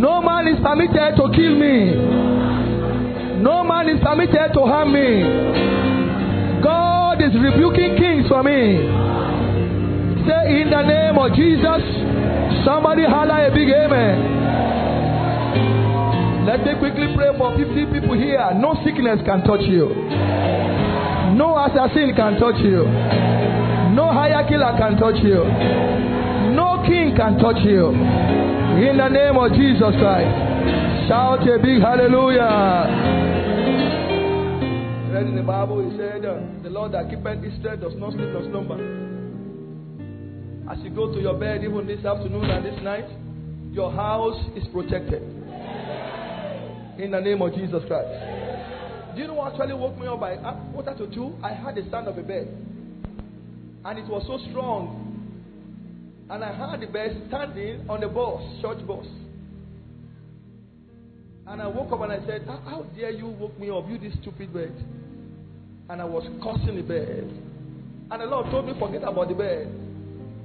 No 0.00 0.20
man 0.20 0.48
is 0.48 0.60
permitted 0.62 1.16
to 1.16 1.30
kill 1.34 1.54
me. 1.56 1.94
No 3.42 3.64
man 3.64 3.88
is 3.88 4.00
permitted 4.04 4.52
to 4.52 4.60
harm 4.68 4.92
me. 4.92 5.22
God 6.62 7.22
is 7.22 7.32
rebuking 7.34 7.96
kings 7.96 8.28
for 8.28 8.42
me. 8.42 8.76
Say 10.28 10.60
in 10.62 10.70
the 10.70 10.82
name 10.82 11.16
of 11.18 11.32
Jesus, 11.34 11.82
somebody 12.64 13.04
holler 13.04 13.46
a 13.46 13.50
big 13.50 13.68
amen. 13.68 14.42
Let 16.46 16.64
me 16.66 16.74
quickly 16.78 17.14
pray 17.16 17.30
for 17.38 17.56
50 17.56 17.86
people 17.92 18.14
here. 18.14 18.50
No 18.54 18.74
sickness 18.84 19.20
can 19.24 19.42
touch 19.44 19.62
you. 19.62 19.88
No 21.36 21.56
assassin 21.64 22.12
can 22.14 22.38
touch 22.38 22.60
you. 22.60 22.84
No 23.94 24.10
higher 24.12 24.46
killer 24.48 24.74
can 24.78 24.96
touch 24.96 25.22
you. 25.22 25.44
No 26.52 26.82
king 26.86 27.14
can 27.16 27.38
touch 27.38 27.62
you. 27.64 27.90
In 27.90 28.96
the 28.96 29.08
name 29.08 29.36
of 29.36 29.52
Jesus 29.52 29.94
Christ. 30.00 30.32
Shout 31.08 31.46
a 31.48 31.58
big 31.58 31.80
hallelujah. 31.80 32.88
Read 35.12 35.26
in 35.26 35.36
the 35.36 35.42
Bible, 35.42 35.88
he 35.88 35.96
said, 35.96 36.24
uh, 36.24 36.40
The 36.62 36.70
Lord 36.70 36.92
that 36.92 37.10
keepeth 37.10 37.44
Israel 37.44 37.76
does 37.76 37.92
not 37.96 38.12
sleep 38.12 38.28
nor 38.32 38.42
slumber. 38.50 38.80
As 40.70 40.78
you 40.84 40.90
go 40.90 41.12
to 41.12 41.20
your 41.20 41.34
bed, 41.38 41.64
even 41.64 41.86
this 41.86 42.04
afternoon 42.04 42.48
and 42.48 42.64
this 42.64 42.80
night, 42.82 43.06
your 43.72 43.92
house 43.92 44.40
is 44.56 44.64
protected. 44.72 45.22
In 46.98 47.10
the 47.10 47.20
name 47.20 47.42
of 47.42 47.52
Jesus 47.54 47.82
Christ. 47.86 48.41
Do 49.14 49.20
you 49.20 49.26
know 49.26 49.34
what 49.34 49.52
actually 49.52 49.74
woke 49.74 49.98
me 49.98 50.06
up 50.06 50.20
by 50.20 50.36
ah, 50.36 50.56
quarter 50.72 50.94
to 50.94 51.14
two? 51.14 51.34
I 51.42 51.52
had 51.52 51.74
the 51.74 51.82
sound 51.90 52.08
of 52.08 52.16
a 52.16 52.22
bed. 52.22 52.48
And 53.84 53.98
it 53.98 54.06
was 54.06 54.24
so 54.26 54.38
strong. 54.50 54.98
And 56.30 56.42
I 56.42 56.52
heard 56.52 56.80
the 56.80 56.86
bed 56.86 57.22
standing 57.28 57.84
on 57.90 58.00
the 58.00 58.08
bus, 58.08 58.40
church 58.62 58.86
bus. 58.86 59.04
And 61.46 61.60
I 61.60 61.66
woke 61.66 61.92
up 61.92 62.00
and 62.00 62.12
I 62.12 62.24
said, 62.26 62.46
ah, 62.48 62.60
How 62.64 62.82
dare 62.96 63.10
you 63.10 63.26
woke 63.26 63.58
me 63.58 63.68
up, 63.68 63.84
you 63.88 63.98
this 63.98 64.16
stupid 64.22 64.52
bed? 64.54 64.72
And 65.90 66.00
I 66.00 66.04
was 66.04 66.24
cursing 66.42 66.76
the 66.76 66.82
bed. 66.82 67.28
And 68.10 68.22
the 68.22 68.26
Lord 68.26 68.46
told 68.50 68.66
me, 68.66 68.72
Forget 68.78 69.02
about 69.02 69.28
the 69.28 69.34
bed. 69.34 69.68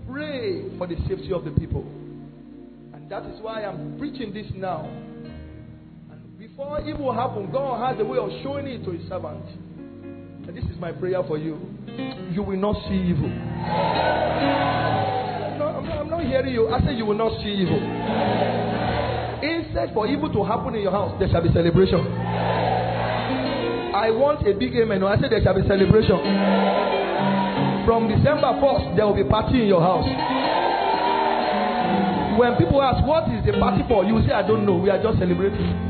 Pray 0.09 0.77
for 0.77 0.87
the 0.87 0.95
safety 1.07 1.31
of 1.31 1.45
the 1.45 1.51
people. 1.51 1.85
And 2.93 3.09
that 3.09 3.23
is 3.27 3.39
why 3.41 3.63
I'm 3.63 3.97
preaching 3.97 4.33
this 4.33 4.47
now. 4.55 5.06
Before 6.57 6.81
evil 6.81 7.13
happen, 7.13 7.51
God 7.53 7.85
has 7.85 8.01
a 8.01 8.03
way 8.03 8.17
of 8.17 8.31
showing 8.41 8.65
it 8.65 8.83
to 8.83 8.89
his 8.89 9.07
servant. 9.07 9.45
And 10.49 10.57
this 10.57 10.63
is 10.65 10.73
my 10.81 10.91
prayer 10.91 11.21
for 11.21 11.37
you. 11.37 11.53
You 12.33 12.41
will 12.41 12.57
not 12.57 12.73
see 12.89 12.97
evil. 12.97 13.29
No, 13.29 13.37
I'm 15.69 15.85
not, 15.85 15.97
I'm 16.01 16.09
not 16.09 16.23
hearing 16.25 16.51
you. 16.55 16.67
I 16.69 16.81
say 16.81 16.95
you 16.95 17.05
will 17.05 17.13
not 17.13 17.29
see 17.45 17.53
evil. 17.61 17.77
Instead 19.37 19.93
for 19.93 20.07
evil 20.07 20.33
to 20.33 20.43
happen 20.43 20.73
in 20.73 20.81
your 20.81 20.89
house, 20.89 21.13
there 21.19 21.29
shall 21.29 21.43
be 21.45 21.53
celebration. 21.53 22.01
I 23.93 24.09
want 24.09 24.41
a 24.47 24.53
big 24.57 24.73
amen. 24.81 25.03
I 25.03 25.21
say 25.21 25.29
there 25.29 25.43
shall 25.43 25.53
be 25.53 25.61
celebration. 25.61 26.17
From 27.85 28.09
December 28.09 28.57
1st, 28.57 28.95
there 28.97 29.05
will 29.05 29.13
be 29.13 29.29
party 29.29 29.61
in 29.61 29.67
your 29.69 29.81
house. 29.85 30.09
When 32.41 32.57
people 32.57 32.81
ask, 32.81 33.05
What 33.05 33.29
is 33.29 33.45
the 33.45 33.53
party 33.61 33.85
for? 33.87 34.01
You 34.05 34.25
say, 34.25 34.33
I 34.33 34.41
don't 34.41 34.65
know. 34.65 34.77
We 34.77 34.89
are 34.89 34.97
just 34.97 35.19
celebrating 35.21 35.86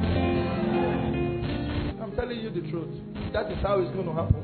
That 3.37 3.51
is 3.51 3.61
how 3.61 3.79
it's 3.79 3.93
going 3.93 4.07
to 4.07 4.13
happen. 4.13 4.41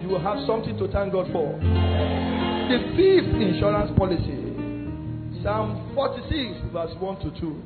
You 0.00 0.08
will 0.08 0.22
have 0.22 0.38
something 0.46 0.78
to 0.78 0.86
thank 0.86 1.10
God 1.12 1.26
for. 1.32 1.58
The 1.58 2.78
fifth 2.94 3.34
insurance 3.42 3.90
policy 3.98 4.54
Psalm 5.42 5.90
46, 5.92 6.70
verse 6.72 6.94
1 7.00 7.16
to 7.26 7.40
2. 7.40 7.62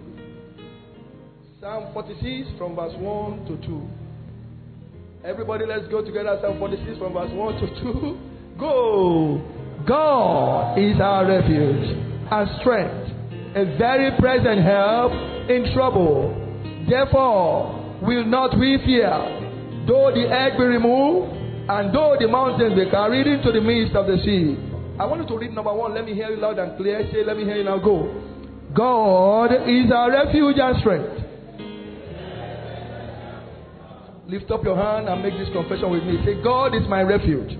Psalm 1.60 1.92
46 1.92 2.48
from 2.56 2.76
verse 2.76 2.94
1 2.96 3.44
to 3.44 3.66
2. 3.66 5.28
Everybody, 5.28 5.66
let's 5.66 5.86
go 5.88 6.02
together. 6.02 6.38
Psalm 6.40 6.58
46 6.58 6.96
from 6.96 7.12
verse 7.12 7.30
1 7.32 7.54
to 7.60 7.66
2. 7.82 8.56
Go. 8.58 9.84
God 9.86 10.78
is 10.78 10.96
our 10.98 11.28
refuge 11.28 11.92
and 12.32 12.48
strength, 12.60 13.12
a 13.54 13.76
very 13.76 14.16
present 14.18 14.64
help 14.64 15.12
in 15.50 15.74
trouble. 15.74 16.32
Therefore, 16.88 18.00
will 18.02 18.24
not 18.24 18.58
we 18.58 18.78
fear, 18.86 19.39
though 19.90 20.14
the 20.14 20.30
earth 20.30 20.54
be 20.56 20.64
removed, 20.70 21.34
and 21.66 21.90
though 21.92 22.14
the 22.14 22.28
mountains 22.28 22.78
be 22.78 22.88
carried 22.90 23.26
into 23.26 23.50
the 23.50 23.60
midst 23.60 23.96
of 23.96 24.06
the 24.06 24.22
sea. 24.22 24.54
I 25.00 25.06
want 25.06 25.22
you 25.22 25.28
to 25.28 25.36
read 25.38 25.52
number 25.52 25.74
one. 25.74 25.94
Let 25.94 26.04
me 26.04 26.14
hear 26.14 26.30
you 26.30 26.36
loud 26.36 26.58
and 26.58 26.76
clear. 26.76 27.02
Say, 27.10 27.24
let 27.24 27.36
me 27.36 27.42
hear 27.42 27.56
you 27.56 27.64
now. 27.64 27.78
Go. 27.78 28.06
God 28.72 29.50
is 29.66 29.90
our 29.90 30.10
refuge 30.12 30.56
and 30.58 30.78
strength. 30.78 31.26
Lift 34.28 34.50
up 34.52 34.62
your 34.62 34.76
hand 34.76 35.08
and 35.08 35.22
make 35.22 35.34
this 35.34 35.48
confession 35.52 35.90
with 35.90 36.04
me. 36.04 36.22
Say, 36.24 36.40
God 36.40 36.74
is 36.76 36.86
my 36.86 37.02
refuge. 37.02 37.50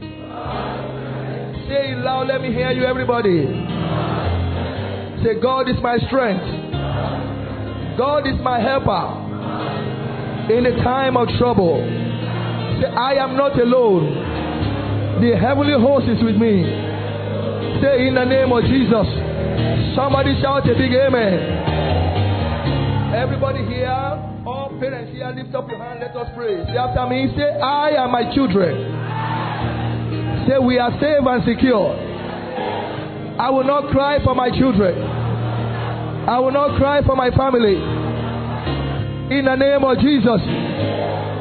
Say 1.67 1.91
it 1.91 1.99
loud. 1.99 2.29
Let 2.29 2.43
me 2.43 2.53
hear 2.53 2.71
you, 2.71 2.85
everybody. 2.85 3.43
Say, 5.25 5.41
God 5.43 5.69
is 5.69 5.77
my 5.83 5.99
strength. 6.07 6.47
God 7.99 8.27
is 8.29 8.39
my 8.41 8.61
helper 8.61 9.27
in 10.55 10.65
the 10.65 10.77
time 10.85 11.17
of 11.17 11.27
trouble. 11.39 12.10
Say, 12.81 12.87
I 12.89 13.15
am 13.21 13.37
not 13.37 13.61
alone. 13.61 15.21
The 15.21 15.37
heavenly 15.37 15.77
host 15.77 16.09
is 16.09 16.23
with 16.25 16.37
me. 16.37 16.65
Say 17.85 18.09
in 18.09 18.15
the 18.17 18.25
name 18.25 18.49
of 18.53 18.65
Jesus. 18.65 19.07
Somebody 19.95 20.33
shout 20.41 20.65
a 20.65 20.73
big 20.73 20.93
amen. 20.97 21.61
Everybody 23.13 23.65
here, 23.69 23.93
all 24.47 24.73
parents 24.81 25.13
here, 25.13 25.29
lift 25.29 25.55
up 25.55 25.69
your 25.69 25.77
hand. 25.79 26.01
Let 26.01 26.17
us 26.17 26.29
pray. 26.35 26.65
Say 26.65 26.77
after 26.81 27.05
me. 27.09 27.29
Say, 27.37 27.53
I 27.61 28.01
and 28.01 28.13
my 28.13 28.33
children. 28.33 28.73
Say, 30.49 30.57
we 30.59 30.79
are 30.79 30.91
safe 30.97 31.21
and 31.21 31.45
secure. 31.45 31.93
I 33.39 33.51
will 33.51 33.65
not 33.65 33.91
cry 33.93 34.25
for 34.25 34.35
my 34.35 34.49
children. 34.49 34.97
I 34.97 36.39
will 36.39 36.53
not 36.53 36.79
cry 36.79 37.05
for 37.05 37.17
my 37.17 37.31
family. 37.37 37.77
In 39.37 39.45
the 39.45 39.57
name 39.57 39.85
of 39.85 39.99
Jesus. 40.01 40.70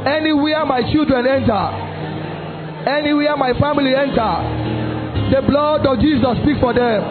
Anywhere 0.07 0.65
my 0.65 0.81
children 0.91 1.27
enter, 1.27 1.65
anywhere 2.87 3.35
my 3.35 3.51
family 3.59 3.93
enter, 3.95 4.31
the 5.31 5.41
blood 5.45 5.85
of 5.85 5.99
Jesus 5.99 6.37
speak 6.43 6.59
for 6.59 6.73
them. 6.73 7.03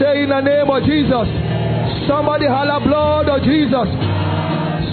Say 0.00 0.22
in 0.24 0.30
the 0.30 0.40
name 0.40 0.70
of 0.70 0.82
Jesus. 0.82 1.28
Somebody 2.08 2.46
holla 2.48 2.80
blood 2.80 3.28
of 3.28 3.42
Jesus. 3.44 3.88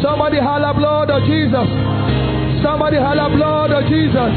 Somebody 0.04 0.38
holla 0.38 0.74
blood 0.76 1.10
of 1.10 1.24
Jesus. 1.26 1.68
Somebody 2.62 2.98
holla 2.98 3.30
blood 3.34 3.72
of 3.72 3.84
Jesus. 3.90 4.32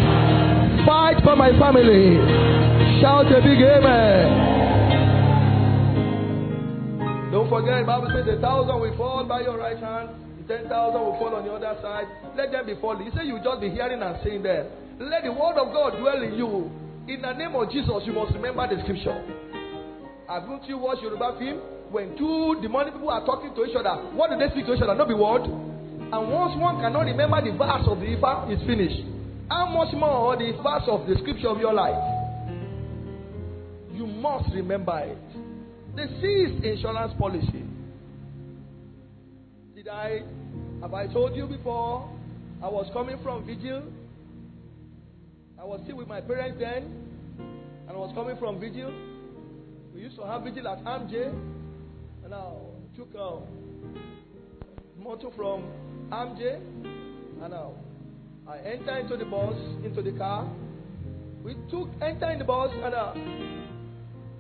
Fight 0.87 1.19
for 1.23 1.37
my 1.37 1.51
family. 1.59 2.17
Shout 3.03 3.27
a 3.27 3.43
big 3.43 3.61
amen. 3.61 4.51
Don't 7.33 7.49
forget, 7.49 7.85
Bible 7.85 8.09
says 8.15 8.29
a 8.39 8.41
thousand 8.41 8.81
will 8.81 8.97
fall 8.97 9.25
by 9.25 9.43
your 9.43 9.59
right 9.59 9.79
hand, 9.79 10.09
ten 10.49 10.69
thousand 10.69 11.01
will 11.01 11.19
fall 11.19 11.35
on 11.35 11.45
the 11.45 11.53
other 11.53 11.77
side. 11.83 12.07
Let 12.37 12.53
them 12.53 12.67
be 12.67 12.75
falling. 12.81 13.07
You 13.07 13.13
say 13.15 13.25
you 13.27 13.39
just 13.43 13.61
be 13.61 13.71
hearing 13.71 14.03
and 14.03 14.17
saying 14.25 14.43
that. 14.45 14.71
Let 14.99 15.25
the 15.25 15.33
word 15.33 15.57
of 15.59 15.73
God 15.73 15.99
dwell 15.99 16.23
in 16.23 16.35
you. 16.35 16.71
In 17.09 17.23
the 17.23 17.33
name 17.35 17.55
of 17.57 17.71
Jesus, 17.71 18.07
you 18.07 18.13
must 18.13 18.33
remember 18.35 18.63
the 18.71 18.81
scripture. 18.83 19.19
Haven't 20.29 20.65
you 20.69 20.79
watched 20.79 21.03
Yoruba 21.03 21.37
film? 21.39 21.59
When 21.91 22.17
two 22.17 22.57
demonic 22.63 22.95
people 22.95 23.11
are 23.11 23.25
talking 23.27 23.53
to 23.55 23.65
each 23.67 23.77
other, 23.77 23.91
what 24.17 24.31
do 24.31 24.39
they 24.39 24.49
speak 24.55 24.67
to 24.67 24.75
each 24.75 24.83
other? 24.83 24.95
Not 24.95 25.09
be 25.09 25.15
word. 25.15 25.43
And 25.45 26.23
once 26.31 26.55
one 26.57 26.81
cannot 26.81 27.05
remember 27.05 27.41
the 27.43 27.53
verse 27.57 27.85
of 27.89 27.99
the 28.01 28.07
Ifa, 28.17 28.49
it's 28.53 28.63
finished. 28.65 29.03
How 29.51 29.67
much 29.69 29.93
more 29.93 30.37
the 30.37 30.53
verse 30.63 30.87
of 30.89 31.07
the 31.07 31.17
scripture 31.21 31.49
of 31.49 31.59
your 31.59 31.75
life? 31.75 31.99
You 33.93 34.07
must 34.07 34.49
remember 34.55 34.99
it. 35.05 35.19
The 35.97 36.07
ceased 36.21 36.65
insurance 36.65 37.13
policy. 37.19 37.65
Have 39.93 40.95
I 40.95 41.07
told 41.13 41.37
you 41.37 41.47
before? 41.47 42.09
I 42.63 42.69
was 42.69 42.89
coming 42.95 43.19
from 43.23 43.45
vigil. 43.45 43.83
I 45.61 45.65
was 45.65 45.81
still 45.85 45.97
with 45.97 46.09
my 46.09 46.21
parents 46.21 46.59
then, 46.59 46.91
and 47.87 47.91
I 47.91 47.93
was 47.93 48.11
coming 48.15 48.37
from 48.39 48.59
vigil. 48.59 48.91
We 49.95 50.01
used 50.01 50.17
to 50.17 50.23
have 50.27 50.45
vigil 50.45 50.67
at 50.67 50.83
Amj, 50.85 51.13
and 52.25 52.35
I 52.35 52.53
took 52.97 53.15
a 53.15 53.41
motor 54.99 55.29
from 55.37 55.71
Amj, 56.11 56.41
and 57.43 57.55
I 57.55 57.69
I 58.49 58.59
enter 58.65 58.99
into 58.99 59.19
the 59.19 59.27
bus, 59.27 59.55
into 59.85 60.01
the 60.01 60.17
car. 60.17 60.51
We 61.45 61.55
took, 61.71 61.89
enter 62.01 62.31
in 62.31 62.39
the 62.39 62.45
bus, 62.47 62.71
and 62.73 62.95
uh, 62.95 63.13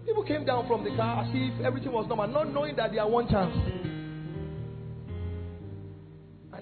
people 0.06 0.24
came 0.24 0.46
down 0.46 0.66
from 0.66 0.82
the 0.82 0.96
car 0.96 1.24
as 1.24 1.30
if 1.34 1.60
everything 1.64 1.92
was 1.92 2.08
normal, 2.08 2.26
not 2.28 2.52
knowing 2.52 2.74
that 2.76 2.90
they 2.90 2.98
are 2.98 3.08
one 3.08 3.28
chance. 3.28 3.91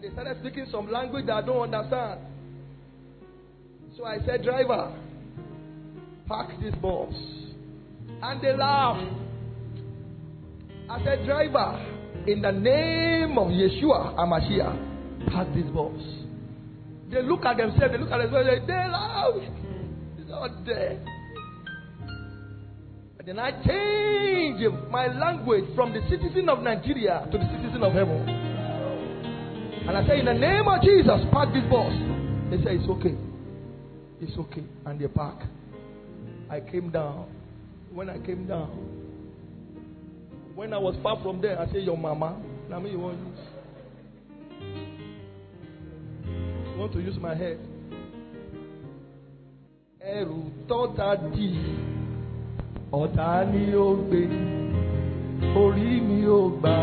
And 0.01 0.09
they 0.09 0.15
started 0.15 0.39
speaking 0.41 0.67
some 0.73 0.91
language 0.91 1.27
that 1.27 1.35
I 1.35 1.43
don't 1.43 1.75
understand. 1.75 2.21
So 3.99 4.07
I 4.07 4.17
said, 4.25 4.43
driver, 4.43 4.97
park 6.27 6.53
this 6.63 6.75
bus. 6.77 7.13
And 8.23 8.41
they 8.41 8.57
laughed. 8.57 9.13
I 10.89 11.05
said, 11.05 11.27
driver, 11.27 12.25
in 12.27 12.41
the 12.41 12.51
name 12.51 13.37
of 13.37 13.49
Yeshua 13.49 14.17
Hamashiach, 14.17 15.31
park 15.33 15.49
this 15.55 15.67
bus. 15.67 16.01
They 17.11 17.23
look 17.23 17.45
at 17.45 17.59
themselves, 17.59 17.93
they 17.93 17.99
look 17.99 18.11
at 18.11 18.23
themselves, 18.23 18.49
they, 18.49 18.67
they 18.67 18.73
laugh. 18.73 19.35
It's 20.19 20.31
not 20.31 20.65
there. 20.65 20.99
And 23.19 23.29
then 23.29 23.39
I 23.39 23.51
change 23.67 24.65
my 24.91 25.09
language 25.09 25.65
from 25.75 25.93
the 25.93 26.01
citizen 26.09 26.49
of 26.49 26.63
Nigeria 26.63 27.29
to 27.31 27.37
the 27.37 27.45
citizen 27.45 27.83
of 27.83 27.93
heaven. 27.93 28.40
And 29.91 29.99
I 29.99 30.07
say, 30.07 30.21
in 30.21 30.25
the 30.27 30.35
name 30.35 30.69
of 30.69 30.81
Jesus, 30.83 31.27
park 31.33 31.53
this 31.53 31.65
bus. 31.69 31.91
They 32.49 32.59
say, 32.63 32.77
it's 32.79 32.89
okay. 32.89 33.17
It's 34.21 34.39
okay. 34.39 34.63
And 34.87 35.01
they 35.01 35.09
park. 35.09 35.43
I 36.49 36.61
came 36.61 36.91
down. 36.93 37.27
When 37.93 38.09
I 38.09 38.19
came 38.25 38.47
down, 38.47 38.71
when 40.55 40.73
I 40.73 40.79
was 40.79 40.95
far 41.03 41.21
from 41.25 41.41
there, 41.43 41.59
I 41.61 41.67
say, 41.73 41.81
Your 41.81 41.99
mama, 41.99 42.41
now 42.69 42.79
me 42.79 42.93
you 42.93 43.01
want 43.01 43.19
want 46.79 46.93
to 46.93 47.01
use 47.01 47.17
my 47.21 47.35
head. 47.35 47.59
Ẹrù 50.01 50.39
tọ́ta 50.69 51.17
dì, 51.35 51.51
ọ̀tá 52.93 53.31
ni 53.53 53.75
ó 53.75 53.89
gbé. 54.07 54.23
Orí 55.63 55.91
mi 56.09 56.19
ò 56.27 56.41
gbà 56.61 56.77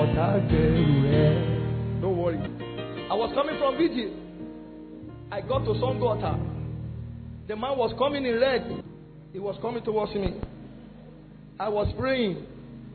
ọ̀tá 0.00 0.26
gbẹ̀rù 0.48 0.86
ẹ̀. 1.26 1.51
I 3.12 3.14
was 3.14 3.30
coming 3.34 3.58
from 3.58 3.76
Vigil. 3.76 4.08
I 5.30 5.42
got 5.42 5.66
to 5.66 5.72
Sango 5.76 6.16
Ota. 6.16 6.32
The 7.46 7.54
man 7.54 7.76
was 7.76 7.92
coming 7.98 8.24
in 8.24 8.40
red. 8.40 8.82
He 9.34 9.38
was 9.38 9.54
coming 9.60 9.84
towards 9.84 10.14
me. 10.14 10.40
I 11.60 11.68
was 11.68 11.92
praying. 11.98 12.46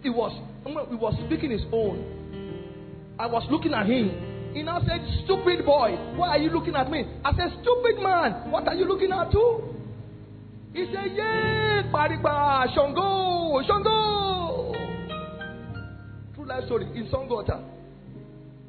He 0.02 0.10
was, 0.10 0.34
he 0.66 0.96
was 0.96 1.14
speaking 1.28 1.52
his 1.52 1.62
own. 1.72 3.14
I 3.20 3.28
was 3.28 3.46
looking 3.52 3.76
at 3.76 3.86
him. 3.86 4.56
He 4.56 4.64
now 4.64 4.80
said, 4.88 5.06
Stupid 5.24 5.64
boy, 5.64 5.94
why 6.18 6.30
are 6.30 6.40
you 6.40 6.50
looking 6.50 6.76
at 6.76 6.90
me? 6.90 7.06
I 7.24 7.36
said, 7.38 7.54
Stupid 7.62 8.02
man, 8.02 8.50
what 8.50 8.68
are 8.68 8.74
you 8.74 8.86
looking 8.86 9.12
at 9.12 9.32
too? 9.32 9.70
He 10.74 10.88
said, 10.88 11.14
Yeah, 11.14 11.92
Pariba, 11.94 12.74
Shango, 12.74 13.62
Shango. 13.68 14.74
True 16.34 16.48
life 16.48 16.66
story 16.66 16.86
in 16.96 17.06
Sango 17.14 17.44
Ota. 17.44 17.77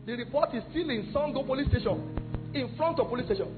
The 0.09 0.17
report 0.17 0.55
is 0.55 0.63
still 0.71 0.89
in 0.89 1.13
Sango 1.13 1.45
police 1.45 1.69
station, 1.69 2.01
in 2.55 2.75
front 2.79 2.99
of 2.99 3.11
police 3.11 3.27
station. 3.27 3.53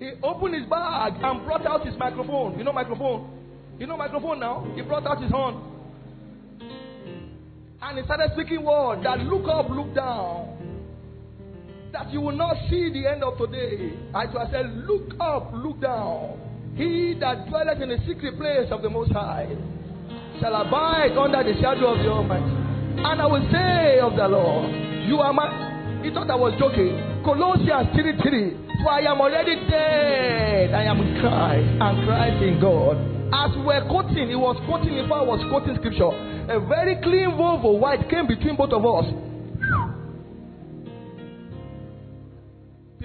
He 0.00 0.10
opened 0.20 0.56
his 0.56 0.64
bag 0.68 1.12
and 1.22 1.44
brought 1.44 1.64
out 1.64 1.86
his 1.86 1.94
microphone. 1.96 2.58
You 2.58 2.64
know 2.64 2.72
microphone? 2.72 3.30
You 3.78 3.86
know 3.86 3.96
microphone 3.96 4.40
now? 4.40 4.66
He 4.74 4.82
brought 4.82 5.06
out 5.06 5.22
his 5.22 5.30
horn. 5.30 5.62
And 7.80 7.98
he 7.98 8.04
started 8.04 8.32
speaking 8.34 8.64
words 8.64 9.04
that 9.04 9.20
look 9.20 9.46
up, 9.46 9.70
look 9.70 9.94
down 9.94 10.58
that 11.92 12.10
you 12.10 12.20
will 12.20 12.34
not 12.34 12.56
see 12.68 12.90
the 12.92 13.06
end 13.08 13.22
of 13.22 13.38
today. 13.38 13.92
I 14.12 14.26
said, 14.50 14.74
Look 14.88 15.14
up, 15.20 15.52
look 15.54 15.80
down. 15.80 16.74
He 16.74 17.14
that 17.20 17.46
dwelleth 17.48 17.80
in 17.80 17.90
the 17.90 17.98
secret 18.08 18.36
place 18.36 18.72
of 18.72 18.82
the 18.82 18.90
Most 18.90 19.12
High 19.12 19.46
shall 20.40 20.56
abide 20.56 21.16
under 21.16 21.44
the 21.44 21.60
shadow 21.60 21.94
of 21.94 21.98
the 22.02 22.10
Almighty. 22.10 22.58
And 23.06 23.22
I 23.22 23.26
will 23.26 23.46
say 23.52 24.00
of 24.00 24.16
the 24.16 24.26
Lord, 24.26 24.91
You 25.06 25.20
are 25.20 25.32
my. 25.32 26.02
He 26.02 26.10
thought 26.10 26.30
I 26.30 26.34
was 26.34 26.54
joking. 26.58 26.98
Colossians 27.24 27.94
3 27.94 28.18
3. 28.18 28.82
For 28.82 28.90
I 28.90 29.00
am 29.06 29.20
already 29.20 29.54
dead. 29.70 30.74
I 30.74 30.84
am 30.84 30.98
Christ, 31.22 31.68
and 31.80 31.94
Christ 32.06 32.42
in 32.42 32.58
God. 32.60 32.98
As 33.32 33.54
we 33.56 33.62
were 33.64 33.84
quoting, 33.88 34.28
he 34.28 34.36
was 34.36 34.60
quoting, 34.66 34.92
if 34.98 35.10
I 35.10 35.22
was 35.22 35.40
quoting 35.48 35.76
scripture, 35.80 36.10
a 36.52 36.60
very 36.68 37.00
clean 37.00 37.32
Volvo 37.38 37.78
white 37.78 38.04
came 38.10 38.26
between 38.26 38.56
both 38.56 38.72
of 38.72 38.84
us. 38.84 39.06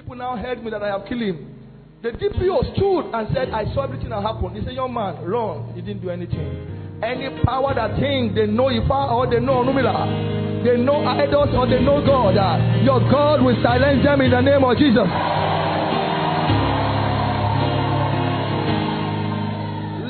people 0.07 0.15
now 0.15 0.37
heard 0.37 0.63
me 0.63 0.71
that 0.71 0.81
I 0.81 0.87
have 0.87 1.05
killed 1.05 1.21
him. 1.21 1.53
The 2.01 2.09
DPO 2.11 2.75
stood 2.75 3.11
and 3.13 3.27
said, 3.33 3.49
I 3.49 3.65
saw 3.73 3.83
everything 3.83 4.07
that 4.09 4.21
happened. 4.21 4.55
He 4.55 4.63
said, 4.63 4.73
Young 4.73 4.93
man, 4.93 5.19
run. 5.25 5.73
He 5.75 5.81
didn't 5.81 6.01
do 6.01 6.09
anything. 6.09 7.01
Any 7.03 7.27
power 7.43 7.73
that 7.75 7.99
think 7.99 8.33
they 8.33 8.47
know 8.47 8.67
Ifa 8.71 9.11
or 9.11 9.29
they 9.29 9.41
know 9.41 9.63
Numila, 9.67 10.46
they 10.63 10.77
know 10.77 11.05
idols 11.05 11.49
or 11.55 11.67
they 11.67 11.81
know 11.81 12.03
God, 12.05 12.37
uh, 12.37 12.83
your 12.83 12.99
God 13.11 13.43
will 13.43 13.57
silence 13.63 14.03
them 14.03 14.21
in 14.21 14.31
the 14.31 14.41
name 14.41 14.63
of 14.63 14.77
Jesus. 14.77 15.07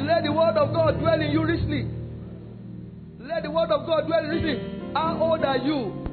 Let 0.05 0.23
the 0.23 0.31
word 0.31 0.57
of 0.57 0.73
God 0.73 0.99
dwell 0.99 1.21
in 1.21 1.31
you 1.31 1.43
richly. 1.43 1.87
Let 3.19 3.43
the 3.43 3.51
word 3.51 3.71
of 3.71 3.85
God 3.85 4.07
dwell 4.07 4.23
richly. 4.23 4.59
How 4.93 5.17
old 5.21 5.43
are 5.43 5.57
you? 5.57 6.05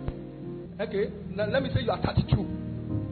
Okay, 0.80 1.12
now 1.30 1.46
let 1.46 1.62
me 1.62 1.70
say 1.74 1.82
you 1.82 1.90
are 1.90 2.02
32. 2.02 2.36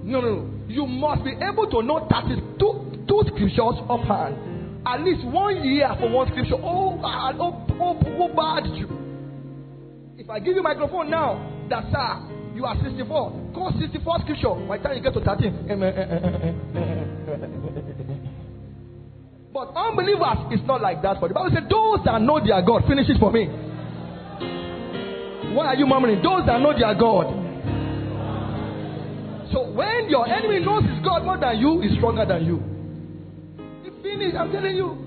No, 0.04 0.20
no, 0.20 0.20
no. 0.20 0.50
You 0.68 0.86
must 0.86 1.24
be 1.24 1.30
able 1.30 1.70
to 1.70 1.82
know 1.82 2.08
32 2.10 2.92
two 3.08 3.22
scriptures 3.28 3.78
offhand. 3.88 4.86
At 4.86 5.02
least 5.02 5.24
one 5.24 5.62
year 5.64 5.88
for 6.00 6.10
one 6.10 6.28
scripture. 6.28 6.56
Oh, 6.56 7.00
oh, 7.02 7.66
oh, 7.80 8.00
oh, 8.18 8.28
bad 8.34 8.66
you. 8.74 9.01
If 10.22 10.30
I 10.30 10.38
give 10.38 10.54
you 10.54 10.62
microphone 10.62 11.10
now, 11.10 11.34
that's 11.68 11.90
ah, 11.98 12.22
you 12.54 12.64
are 12.64 12.76
64. 12.78 13.50
Call 13.52 13.74
64 13.74 14.20
scripture. 14.22 14.54
By 14.68 14.78
the 14.78 14.84
time 14.84 14.94
you 14.94 15.02
get 15.02 15.14
to 15.14 15.20
13, 15.20 15.66
eh, 15.66 15.74
eh, 15.74 15.82
eh, 15.82 16.54
But 19.52 19.74
unbelievers 19.74 20.46
it's 20.54 20.62
not 20.62 20.80
like 20.80 21.02
that. 21.02 21.18
For 21.18 21.26
the 21.26 21.34
Bible 21.34 21.50
says, 21.50 21.66
those 21.66 22.06
that 22.06 22.22
know 22.22 22.38
their 22.38 22.62
God, 22.62 22.86
finish 22.86 23.10
it 23.10 23.18
for 23.18 23.32
me. 23.32 23.50
Why 25.58 25.74
are 25.74 25.76
you 25.76 25.90
murmuring? 25.90 26.22
Those 26.22 26.46
that 26.46 26.60
know 26.62 26.70
their 26.70 26.94
God. 26.94 27.26
So 29.50 29.74
when 29.74 30.06
your 30.06 30.30
enemy 30.30 30.60
knows 30.62 30.84
his 30.86 31.02
God 31.02 31.24
more 31.26 31.36
than 31.36 31.58
you, 31.58 31.82
is 31.82 31.98
stronger 31.98 32.24
than 32.24 32.46
you. 32.46 32.62
He 33.82 33.90
finished, 34.06 34.36
I'm 34.38 34.52
telling 34.52 34.76
you. 34.76 35.02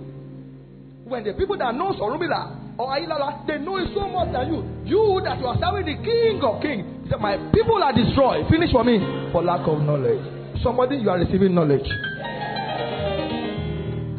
When 1.07 1.23
the 1.23 1.31
people 1.39 1.57
that 1.57 1.73
know 1.73 1.93
Sorumila 1.93 2.64
or 2.77 2.87
Ailala, 2.91 3.45
they 3.47 3.57
know 3.57 3.77
it 3.77 3.89
so 3.93 4.07
much 4.09 4.33
than 4.33 4.51
you. 4.51 4.59
You 4.83 5.21
that 5.23 5.39
you 5.39 5.47
are 5.47 5.57
serving 5.59 5.85
the 5.85 5.95
King 6.03 6.41
of 6.43 6.61
Kings. 6.61 7.11
My 7.19 7.37
people 7.53 7.81
are 7.81 7.93
destroyed. 7.93 8.45
Finish 8.49 8.71
for 8.71 8.83
me. 8.83 8.99
For 9.31 9.41
lack 9.43 9.65
of 9.67 9.81
knowledge. 9.81 10.19
Somebody, 10.61 10.97
you 10.97 11.09
are 11.09 11.19
receiving 11.19 11.55
knowledge. 11.55 11.87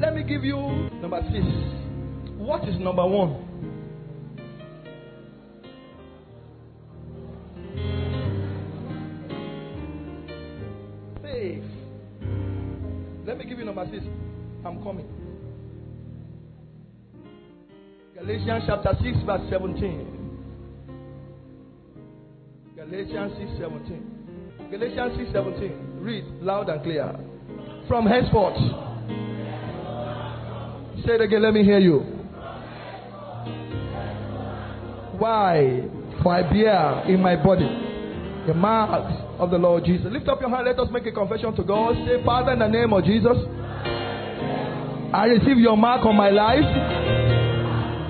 Let 0.01 0.15
me 0.15 0.23
give 0.23 0.45
you 0.45 0.57
number 1.03 1.21
six. 1.33 1.45
What 2.39 2.67
is 2.69 2.79
number 2.79 3.05
one? 3.07 3.43
Faith. 11.23 11.65
Let 13.27 13.39
me 13.39 13.45
give 13.45 13.59
you 13.59 13.65
number 13.65 13.87
six. 13.91 14.05
I'm 14.65 14.83
coming. 14.83 15.26
Galatians 18.19 18.65
chapter 18.67 18.97
6, 19.03 19.19
verse 19.27 19.43
17. 19.51 20.09
Galatians 22.75 23.33
6, 23.37 23.51
17. 23.61 24.69
Galatians 24.71 25.19
6, 25.19 25.33
17. 25.33 25.99
Read 26.01 26.25
loud 26.41 26.71
and 26.71 26.83
clear. 26.83 27.15
From 27.87 28.07
henceforth. 28.07 28.57
Say 31.05 31.13
it 31.13 31.21
again, 31.21 31.43
let 31.43 31.53
me 31.53 31.63
hear 31.63 31.79
you. 31.79 31.99
Why? 35.19 35.83
For 36.23 36.33
I 36.33 36.43
bear 36.43 37.05
in 37.13 37.21
my 37.21 37.37
body 37.37 37.69
the 38.47 38.55
marks 38.55 39.13
of 39.39 39.51
the 39.51 39.59
Lord 39.59 39.85
Jesus. 39.85 40.07
Lift 40.11 40.27
up 40.29 40.41
your 40.41 40.49
hand, 40.49 40.65
let 40.65 40.79
us 40.79 40.89
make 40.91 41.05
a 41.05 41.13
confession 41.13 41.55
to 41.55 41.63
God. 41.63 41.95
Say, 42.07 42.25
Father, 42.25 42.53
in 42.53 42.61
the 42.61 42.69
name 42.69 42.95
of 42.95 43.05
Jesus, 43.05 43.37
I 45.13 45.27
receive 45.27 45.59
your 45.59 45.77
mark 45.77 46.07
on 46.07 46.17
my 46.17 46.31
life. 46.31 47.16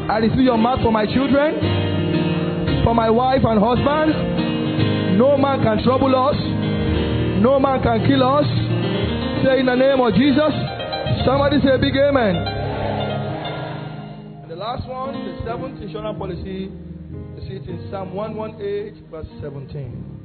I 0.09 0.19
receive 0.19 0.41
your 0.47 0.57
mark 0.57 0.81
for 0.83 0.93
my 0.93 1.05
children, 1.05 1.59
for 2.85 2.95
my 2.95 3.11
wife 3.11 3.43
and 3.45 3.59
husband. 3.59 5.19
No 5.19 5.37
man 5.37 5.63
can 5.63 5.83
trouble 5.83 6.15
us, 6.15 6.37
no 7.43 7.59
man 7.59 7.83
can 7.83 8.07
kill 8.07 8.23
us. 8.23 8.47
Say, 9.45 9.61
in 9.61 9.67
the 9.67 9.75
name 9.75 10.01
of 10.01 10.15
Jesus, 10.15 10.53
somebody 11.27 11.59
say, 11.61 11.77
big 11.81 11.97
amen 11.97 12.37
And 14.43 14.51
the 14.51 14.57
last 14.57 14.87
one, 14.89 15.13
the 15.27 15.43
seventh 15.45 15.83
insurance 15.83 16.19
policy, 16.19 16.71
you 16.71 17.41
see 17.49 17.57
it 17.57 17.69
in 17.69 17.89
Psalm 17.91 18.15
118, 18.15 19.11
verse 19.11 19.27
17. 19.43 20.21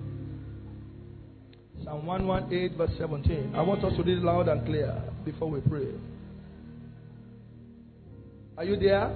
Psalm 1.84 2.06
118, 2.06 2.78
verse 2.78 2.92
17. 3.00 3.54
I 3.56 3.62
want 3.62 3.84
us 3.84 3.94
to 3.98 4.04
read 4.04 4.20
loud 4.20 4.48
and 4.48 4.64
clear 4.66 5.02
before 5.26 5.50
we 5.50 5.60
pray. 5.62 5.88
Are 8.58 8.64
you 8.64 8.76
there? 8.78 9.12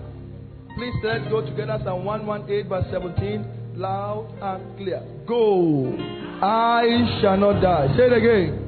Please 0.75 0.93
let's 1.03 1.23
go 1.29 1.41
together. 1.41 1.79
Psalm 1.83 2.03
118, 2.05 2.67
verse 2.69 2.85
17. 2.91 3.45
Loud 3.75 4.27
and 4.41 4.77
clear. 4.77 5.01
Go. 5.27 5.95
I 6.41 6.83
shall 7.21 7.37
not 7.37 7.61
die. 7.61 7.87
Say 7.97 8.03
it 8.07 8.13
again. 8.13 8.61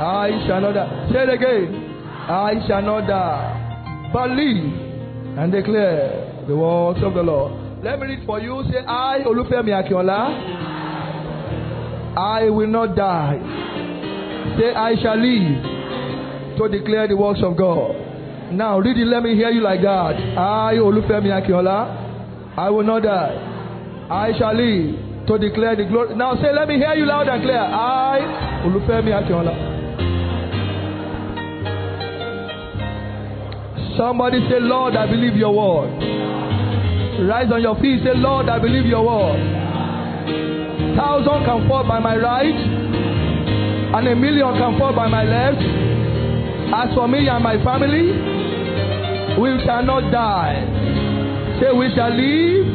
I 0.00 0.30
shall 0.46 0.60
not 0.60 0.72
die. 0.74 1.10
Say 1.12 1.22
it 1.22 1.28
again. 1.28 1.86
I 2.30 2.54
shall 2.66 2.82
not 2.82 3.06
die. 3.06 4.10
Believe 4.12 4.72
and 5.38 5.52
declare 5.52 6.44
the 6.46 6.56
works 6.56 7.00
of 7.02 7.14
the 7.14 7.22
Lord. 7.22 7.52
Let 7.84 7.98
me 8.00 8.06
read 8.08 8.26
for 8.26 8.40
you. 8.40 8.62
Say, 8.70 8.78
I, 8.86 9.20
Olufemi 9.26 9.70
Akiola, 9.70 10.30
I 12.16 12.50
will 12.50 12.66
not 12.68 12.94
die. 12.96 13.38
Say, 14.58 14.72
I 14.74 14.94
shall 15.02 15.16
live 15.18 16.58
to 16.58 16.68
declare 16.78 17.08
the 17.08 17.16
works 17.16 17.40
of 17.42 17.56
God. 17.56 17.94
Now, 18.52 18.78
read 18.80 18.96
it. 18.98 19.06
Let 19.06 19.22
me 19.22 19.34
hear 19.34 19.50
you 19.50 19.60
like 19.62 19.80
that. 19.82 20.16
I, 20.36 20.74
Olufemi 20.74 21.30
Akiola, 21.30 22.56
I 22.58 22.68
will 22.70 22.82
not 22.82 23.02
die. 23.02 23.36
I 24.10 24.32
shall 24.38 24.54
live 24.54 25.26
to 25.28 25.38
declare 25.38 25.76
the 25.76 25.84
glory. 25.84 26.16
Now, 26.16 26.34
say, 26.34 26.52
let 26.52 26.66
me 26.66 26.76
hear 26.76 26.94
you 26.94 27.06
loud 27.06 27.28
and 27.28 27.42
clear. 27.42 27.58
I, 27.60 28.18
Olufemi 28.66 29.14
Akiola. 29.14 29.54
Somebody 33.96 34.40
say, 34.48 34.58
Lord, 34.60 34.96
I 34.96 35.06
believe 35.06 35.36
your 35.36 35.54
word. 35.54 35.90
Rise 37.28 37.52
on 37.52 37.62
your 37.62 37.76
feet. 37.80 38.02
Say, 38.02 38.14
Lord, 38.16 38.48
I 38.48 38.58
believe 38.58 38.86
your 38.86 39.04
word. 39.06 39.38
Thousand 40.96 41.44
can 41.44 41.68
fall 41.68 41.84
by 41.86 42.00
my 42.00 42.16
right, 42.16 42.56
and 43.94 44.08
a 44.08 44.16
million 44.16 44.54
can 44.58 44.78
fall 44.78 44.92
by 44.94 45.06
my 45.06 45.22
left. 45.22 45.62
As 46.72 46.94
for 46.94 47.06
me 47.08 47.28
and 47.28 47.42
my 47.44 47.62
family, 47.62 48.39
we 49.38 49.60
shall 49.64 49.82
not 49.84 50.10
die. 50.10 50.64
Say, 51.60 51.70
we 51.76 51.92
shall 51.94 52.10
live. 52.10 52.66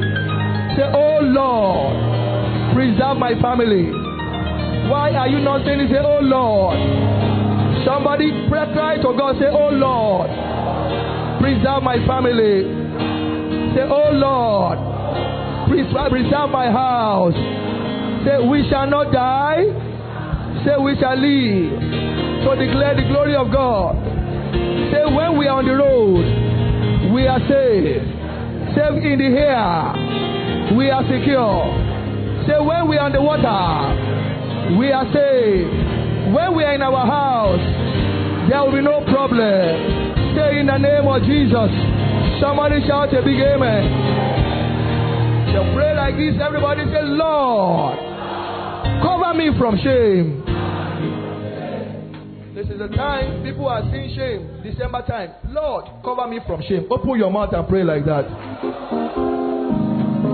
Say, 0.78 0.88
oh 0.94 1.20
Lord, 1.24 2.76
preserve 2.76 3.18
my 3.18 3.34
family. 3.42 3.92
Why 4.90 5.12
are 5.18 5.28
you 5.28 5.40
not 5.40 5.66
saying? 5.66 5.88
Say, 5.90 6.00
oh 6.00 6.20
Lord. 6.22 6.78
Somebody 7.86 8.32
pray, 8.50 8.66
cry 8.74 8.98
to 8.98 9.14
God. 9.18 9.36
Say, 9.40 9.50
oh 9.50 9.70
Lord. 9.74 10.30
Preserve 11.42 11.84
my 11.84 11.98
family. 12.08 12.64
Say, 13.76 13.84
Oh 13.84 14.10
Lord, 14.14 14.80
preserve 15.68 16.50
my 16.50 16.72
house. 16.72 17.36
Say, 18.26 18.40
We 18.48 18.68
shall 18.70 18.88
not 18.90 19.12
die. 19.12 19.68
Say, 20.64 20.78
We 20.82 20.96
shall 20.98 21.20
live 21.20 21.76
to 22.48 22.56
declare 22.56 22.96
the 22.96 23.04
glory 23.12 23.36
of 23.36 23.52
God. 23.52 23.96
Say, 24.96 25.04
When 25.06 25.38
we 25.38 25.46
are 25.48 25.60
on 25.60 25.66
the 25.68 25.76
road, 25.76 26.24
we 27.16 27.26
are 27.28 27.40
safe. 27.48 28.04
Safe 28.76 29.00
in 29.00 29.18
the 29.24 29.32
air, 29.40 30.76
we 30.76 30.92
are 30.92 31.04
secure. 31.08 31.64
Say, 32.44 32.60
When 32.60 32.92
we 32.92 32.98
are 33.00 33.08
on 33.08 33.14
the 33.16 33.24
water, 33.24 34.76
we 34.78 34.92
are 34.92 35.08
safe. 35.16 36.36
When 36.36 36.56
we 36.56 36.64
are 36.68 36.76
in 36.76 36.82
our 36.84 37.06
house, 37.08 37.64
there 38.52 38.60
will 38.62 38.76
be 38.76 38.82
no 38.84 39.00
problem 39.08 40.06
say 40.36 40.60
in 40.60 40.68
the 40.68 40.78
name 40.78 41.08
of 41.08 41.24
Jesus. 41.24 41.72
Somebody 42.44 42.84
shout 42.86 43.16
a 43.16 43.24
big 43.24 43.40
amen. 43.40 43.88
So 45.56 45.64
pray 45.72 45.96
like 45.96 46.20
this. 46.20 46.36
Everybody 46.44 46.84
say, 46.92 47.02
Lord, 47.02 47.96
cover 49.00 49.32
me 49.34 49.56
from 49.58 49.80
shame. 49.80 50.44
This 52.56 52.68
is 52.72 52.80
the 52.80 52.88
time 52.88 53.44
people 53.44 53.68
are 53.68 53.84
seeing 53.92 54.16
shame. 54.16 54.64
December 54.64 55.04
time. 55.06 55.36
Lord, 55.52 55.92
cover 56.06 56.26
me 56.26 56.40
from 56.48 56.64
shame. 56.64 56.88
Open 56.90 57.20
your 57.20 57.30
mouth 57.30 57.52
and 57.52 57.68
pray 57.68 57.84
like 57.84 58.06
that. 58.06 58.24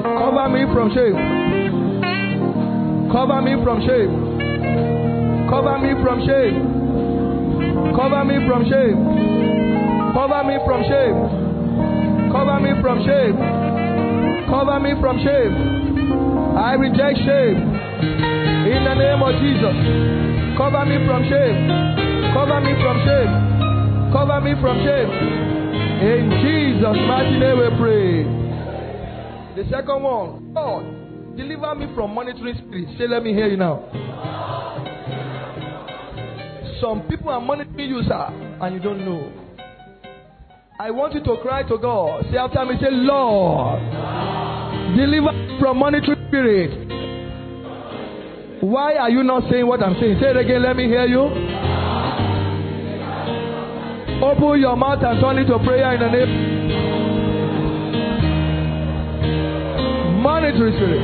Cover 0.05 0.45
me 0.53 0.61
from 0.69 0.93
shame. 0.93 1.17
Cover 3.09 3.41
me 3.41 3.57
from 3.65 3.81
shame. 3.81 4.13
Cover 5.49 5.81
me 5.81 5.97
from 6.05 6.21
shame. 6.21 6.61
Cover 7.97 8.21
me 8.29 8.37
from 8.45 8.69
shame. 8.69 9.01
Cover 10.13 10.43
me 10.45 10.55
from 10.61 10.81
shame. 10.85 11.17
Cover 12.29 12.59
me 12.61 12.71
from 12.85 12.97
shame. 13.01 13.35
Cover 14.45 14.77
me 14.77 14.93
from 15.01 15.17
shame. 15.25 15.53
I 16.53 16.77
reject 16.77 17.17
shame. 17.25 17.65
In 18.69 18.85
the 18.85 18.93
name 18.93 19.25
of 19.25 19.33
Jesus. 19.41 19.73
Cover 20.53 20.85
me 20.85 21.01
from 21.09 21.25
shame. 21.25 22.00
Cover 22.33 22.61
me 22.61 22.73
from 22.81 22.97
shame. 23.05 23.33
Cover 24.13 24.39
me 24.41 24.53
from 24.61 24.77
shame. 24.83 25.11
In 26.01 26.29
Jesus' 26.41 26.97
mighty 27.07 27.37
name 27.37 27.57
we 27.59 27.69
pray. 27.77 28.23
The 29.55 29.69
second 29.69 30.01
one, 30.01 30.53
God, 30.53 31.35
deliver 31.37 31.75
me 31.75 31.87
from 31.93 32.15
monitoring 32.15 32.55
spirit. 32.57 32.87
Say, 32.97 33.07
let 33.07 33.21
me 33.23 33.33
hear 33.33 33.47
you 33.47 33.57
now. 33.57 33.83
Some 36.81 37.03
people 37.07 37.29
are 37.29 37.41
monitoring 37.41 37.89
you, 37.89 38.01
sir, 38.07 38.27
and 38.61 38.73
you 38.73 38.79
don't 38.81 39.05
know. 39.05 39.31
I 40.79 40.89
want 40.89 41.13
you 41.13 41.23
to 41.23 41.37
cry 41.43 41.61
to 41.63 41.77
God. 41.77 42.25
Say 42.31 42.37
after 42.37 42.65
me, 42.65 42.73
say, 42.81 42.89
Lord, 42.89 43.79
deliver 44.97 45.31
me 45.31 45.59
from 45.59 45.77
monetary 45.77 46.17
spirit. 46.27 46.87
Why 48.63 48.95
are 48.95 49.09
you 49.09 49.21
not 49.21 49.43
saying 49.51 49.67
what 49.67 49.83
I'm 49.83 49.95
saying? 49.99 50.17
Say 50.21 50.29
it 50.31 50.37
again, 50.37 50.63
let 50.63 50.75
me 50.75 50.85
hear 50.87 51.05
you. 51.05 51.29
Open 54.23 54.59
your 54.61 54.75
mouth 54.75 55.01
and 55.03 55.19
turn 55.19 55.39
it 55.39 55.45
to 55.45 55.57
prayer 55.59 55.95
in 55.95 55.99
the 55.99 56.09
name. 56.09 56.29
Monetary 60.21 60.71
spirit. 60.75 61.01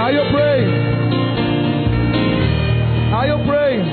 Are 0.00 0.10
you 0.10 0.22
praying? 0.32 0.70
Are 3.14 3.26
you 3.28 3.38
praying? 3.46 3.91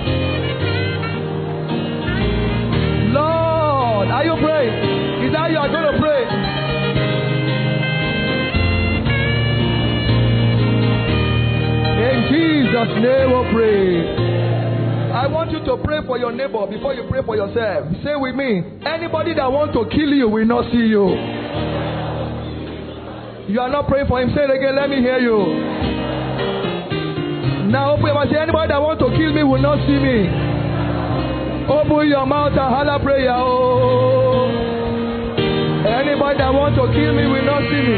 Jesus' 12.79 13.03
name 13.03 13.27
oh, 13.35 13.43
we 13.43 13.51
pray. 13.51 15.11
I 15.11 15.27
want 15.27 15.51
you 15.51 15.59
to 15.67 15.75
pray 15.83 15.99
for 16.07 16.17
your 16.17 16.31
neighbor 16.31 16.63
before 16.63 16.93
you 16.93 17.03
pray 17.09 17.19
for 17.25 17.35
yourself. 17.35 17.91
Say 18.07 18.15
with 18.15 18.35
me, 18.35 18.63
anybody 18.87 19.35
that 19.35 19.51
wants 19.51 19.75
to 19.75 19.83
kill 19.91 20.07
you 20.07 20.29
will 20.29 20.47
not 20.47 20.63
see 20.71 20.87
you. 20.87 21.11
You 23.51 23.59
are 23.59 23.67
not 23.67 23.89
praying 23.91 24.07
for 24.07 24.21
him. 24.21 24.31
Say 24.31 24.47
it 24.47 24.51
again. 24.55 24.79
Let 24.79 24.87
me 24.87 25.03
hear 25.03 25.19
you. 25.19 25.43
Now 27.67 27.99
open 27.99 28.05
your 28.07 28.15
mouth. 28.15 28.31
Anybody 28.31 28.71
that 28.71 28.79
wants 28.79 29.03
to 29.03 29.11
kill 29.11 29.33
me 29.35 29.43
will 29.43 29.59
not 29.59 29.83
see 29.83 29.99
me. 29.99 30.31
Open 31.67 32.07
your 32.07 32.23
mouth 32.23 32.55
and 32.55 32.63
holler 32.63 33.03
prayer. 33.03 33.35
Oh. 33.35 34.47
Anybody 35.83 36.37
that 36.39 36.53
wants 36.55 36.79
to 36.79 36.87
kill 36.95 37.11
me 37.11 37.27
will 37.27 37.43
not 37.43 37.59
see 37.67 37.81
me. 37.83 37.97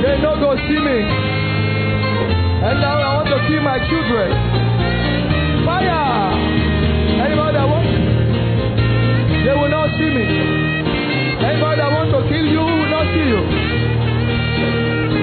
They 0.00 0.16
no 0.24 0.40
go 0.40 0.56
see 0.64 0.80
me. 0.80 1.27
And 2.58 2.80
now 2.80 2.98
I 2.98 3.14
want 3.22 3.28
to 3.30 3.38
kill 3.46 3.62
my 3.62 3.78
children. 3.88 4.28
Fire! 5.64 6.34
Anybody 7.22 7.52
that 7.54 7.66
wants, 7.70 7.92
they 9.46 9.54
will 9.54 9.70
not 9.70 9.88
see 9.94 10.10
me. 10.10 10.24
Anybody 11.38 11.76
that 11.78 11.90
wants 11.94 12.10
to 12.12 12.20
kill 12.26 12.46
you 12.50 12.58
will 12.58 12.90
not 12.90 13.06
see 13.14 13.26
you. 13.30 13.42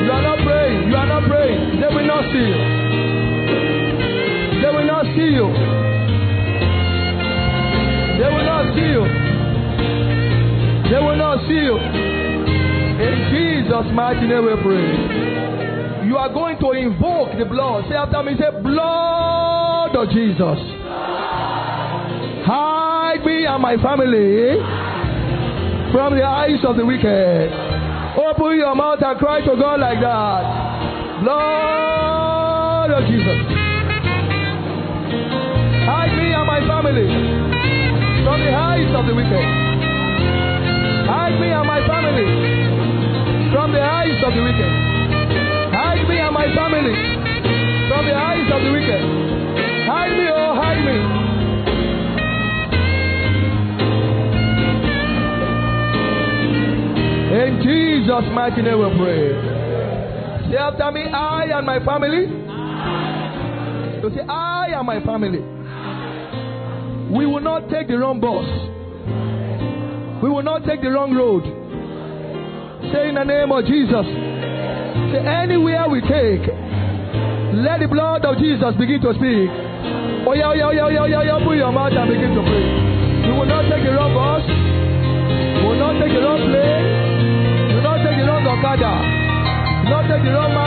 You 0.05 0.11
are 0.11 0.21
not 0.23 0.39
praying. 0.47 0.87
You 0.87 0.95
are 0.95 1.07
not 1.11 1.23
praying. 1.27 1.79
They 1.81 1.89
will 1.91 2.07
not 2.07 2.23
see 2.31 2.45
you. 2.45 2.57
They 4.63 4.71
will 4.71 4.87
not 4.87 5.05
see 5.11 5.29
you. 5.35 5.47
They 8.15 8.29
will 8.31 8.47
not 8.47 8.63
see 8.75 8.89
you. 8.95 9.03
They 10.87 10.99
will 11.03 11.19
not 11.19 11.37
see 11.47 11.61
you. 11.67 11.75
In 12.95 13.15
Jesus' 13.27 13.91
mighty 13.91 14.25
name 14.25 14.45
we 14.45 14.55
pray. 14.63 15.44
You 16.15 16.21
are 16.21 16.31
going 16.31 16.57
to 16.63 16.71
invoke 16.71 17.37
the 17.37 17.43
blood. 17.43 17.91
Say 17.91 17.95
after 17.95 18.23
me, 18.23 18.39
say, 18.39 18.47
blood 18.63 19.91
of 19.99 20.07
Jesus. 20.15 20.59
Hide 22.47 23.19
me 23.25 23.43
and 23.43 23.61
my 23.61 23.75
family 23.83 24.55
from 25.91 26.15
the 26.15 26.23
eyes 26.23 26.63
of 26.63 26.77
the 26.79 26.85
wicked. 26.87 27.51
Open 28.15 28.55
your 28.55 28.73
mouth 28.79 29.03
and 29.03 29.19
cry 29.19 29.43
to 29.43 29.59
God 29.59 29.81
like 29.83 29.99
that. 29.99 31.19
Lord 31.19 32.95
of 32.95 33.03
Jesus. 33.11 33.35
Hide 35.83 36.15
me 36.15 36.31
and 36.31 36.47
my 36.47 36.63
family 36.63 37.11
from 38.23 38.39
the 38.39 38.55
eyes 38.55 38.87
of 38.95 39.03
the 39.03 39.15
wicked. 39.19 39.45
Hide 41.11 41.35
me 41.43 41.51
and 41.51 41.67
my 41.67 41.83
family 41.83 43.51
from 43.51 43.73
the 43.73 43.83
eyes 43.83 44.15
of 44.23 44.31
the 44.31 44.43
wicked. 44.47 44.94
My 46.45 46.53
family 46.53 46.93
from 47.89 48.05
the 48.05 48.13
eyes 48.13 48.45
of 48.53 48.61
the 48.61 48.71
wicked. 48.71 49.01
Hide 49.89 50.15
me, 50.15 50.27
oh, 50.29 50.53
hide 50.53 50.85
me. 50.85 50.95
In 57.33 57.61
Jesus' 57.63 58.29
mighty 58.31 58.61
name 58.61 58.77
we 58.77 58.97
pray. 58.97 59.33
Say 60.51 60.57
after 60.57 60.91
me, 60.91 61.01
I 61.05 61.45
and 61.57 61.65
my 61.65 61.83
family. 61.83 62.27
You 64.03 64.09
say, 64.15 64.21
I 64.29 64.67
and 64.77 64.85
my 64.85 65.03
family. 65.03 65.39
We 67.11 67.25
will 67.25 67.41
not 67.41 67.69
take 67.71 67.87
the 67.87 67.97
wrong 67.97 68.19
bus. 68.19 68.45
We 70.21 70.29
will 70.29 70.43
not 70.43 70.63
take 70.65 70.81
the 70.81 70.91
wrong 70.91 71.11
road. 71.15 71.43
Say 72.93 73.09
in 73.09 73.15
the 73.15 73.23
name 73.23 73.51
of 73.51 73.65
Jesus. 73.65 74.24
Say 75.11 75.21
anywhere 75.21 75.87
we 75.89 76.01
take, 76.01 76.43
let 77.53 77.79
the 77.79 77.87
blood 77.87 78.25
of 78.25 78.37
Jesus 78.37 78.73
begin 78.77 78.99
to 79.01 79.13
speak. 79.15 79.49
Oh 80.27 80.33
yeah, 80.33 80.49
oh 80.49 80.53
yeah, 80.57 80.65
oh 80.67 80.89
yeah, 80.89 81.01
oh 81.01 81.05
yeah, 81.05 81.19
oh 81.21 81.23
yeah, 81.23 81.45
put 81.45 81.55
your 81.57 81.71
mouth 81.71 81.93
and 81.93 82.09
begin 82.09 82.33
to 82.35 82.41
pray. 82.41 82.65
We 83.25 83.31
will 83.37 83.45
not 83.45 83.63
take 83.69 83.83
the 83.85 83.93
wrong 83.93 84.13
bus. 84.13 84.43
We 84.45 85.61
will 85.69 85.79
not 85.79 85.93
take 86.01 86.13
the 86.13 86.21
wrong 86.21 86.41
plane 86.45 86.85
We 87.69 87.73
will 87.77 87.85
not 87.85 87.97
take 88.05 88.17
a 88.17 88.25
wrong 88.25 88.43
Okada. 88.45 88.93
Do 89.85 89.89
not 89.89 90.03
take 90.09 90.23
the 90.25 90.31
wrong 90.33 90.51
Marwa. 90.53 90.64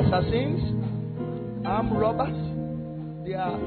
Assassins, 0.00 0.60
armed 1.66 1.92
robbers. 1.92 2.36
They 3.26 3.34
are 3.34 3.58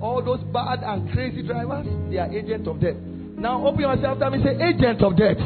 all 0.00 0.22
those 0.24 0.40
bad 0.52 0.80
and 0.82 1.10
crazy 1.12 1.42
drivers. 1.42 1.86
They 2.10 2.18
are 2.18 2.30
agents 2.32 2.68
of 2.68 2.80
death. 2.80 2.96
Now 3.36 3.66
open 3.66 3.80
yourself 3.80 4.22
up 4.22 4.32
and 4.32 4.42
Say 4.42 4.56
agent 4.62 5.02
of 5.02 5.16
death. 5.16 5.36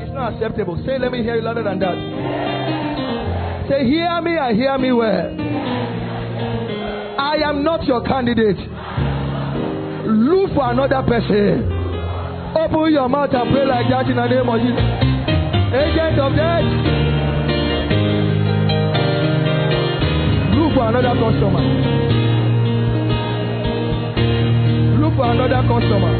It's 0.00 0.12
not 0.14 0.34
acceptable. 0.34 0.76
Say, 0.86 0.98
let 0.98 1.10
me 1.10 1.22
hear 1.22 1.36
you 1.36 1.42
louder 1.42 1.64
than 1.64 1.78
that. 1.80 1.96
Say, 3.68 3.86
hear 3.86 4.20
me 4.22 4.36
and 4.38 4.56
hear 4.56 4.78
me 4.78 4.92
well. 4.92 5.40
I 7.18 7.36
am 7.48 7.64
not 7.64 7.84
your 7.84 8.02
candidate. 8.04 8.58
Look 10.06 10.54
for 10.54 10.70
another 10.70 11.02
person. 11.02 11.72
Open 12.54 12.92
your 12.92 13.08
mouth 13.08 13.30
and 13.32 13.50
pray 13.50 13.66
like 13.66 13.88
that 13.90 14.06
in 14.06 14.16
the 14.16 14.26
name 14.28 14.48
of 14.48 14.60
Jesus. 14.60 14.84
Agent 15.74 16.20
of 16.20 16.36
death. 16.36 16.93
For 20.74 20.88
another 20.88 21.14
customer. 21.14 21.62
Look 25.00 25.14
for 25.14 25.30
another 25.30 25.62
customer. 25.68 26.12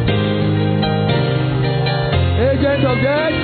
Agent 2.39 2.85
of 2.85 2.97
death. 3.03 3.35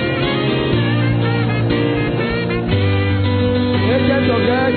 Agent 3.90 4.30
of 4.30 4.40
death. 4.46 4.76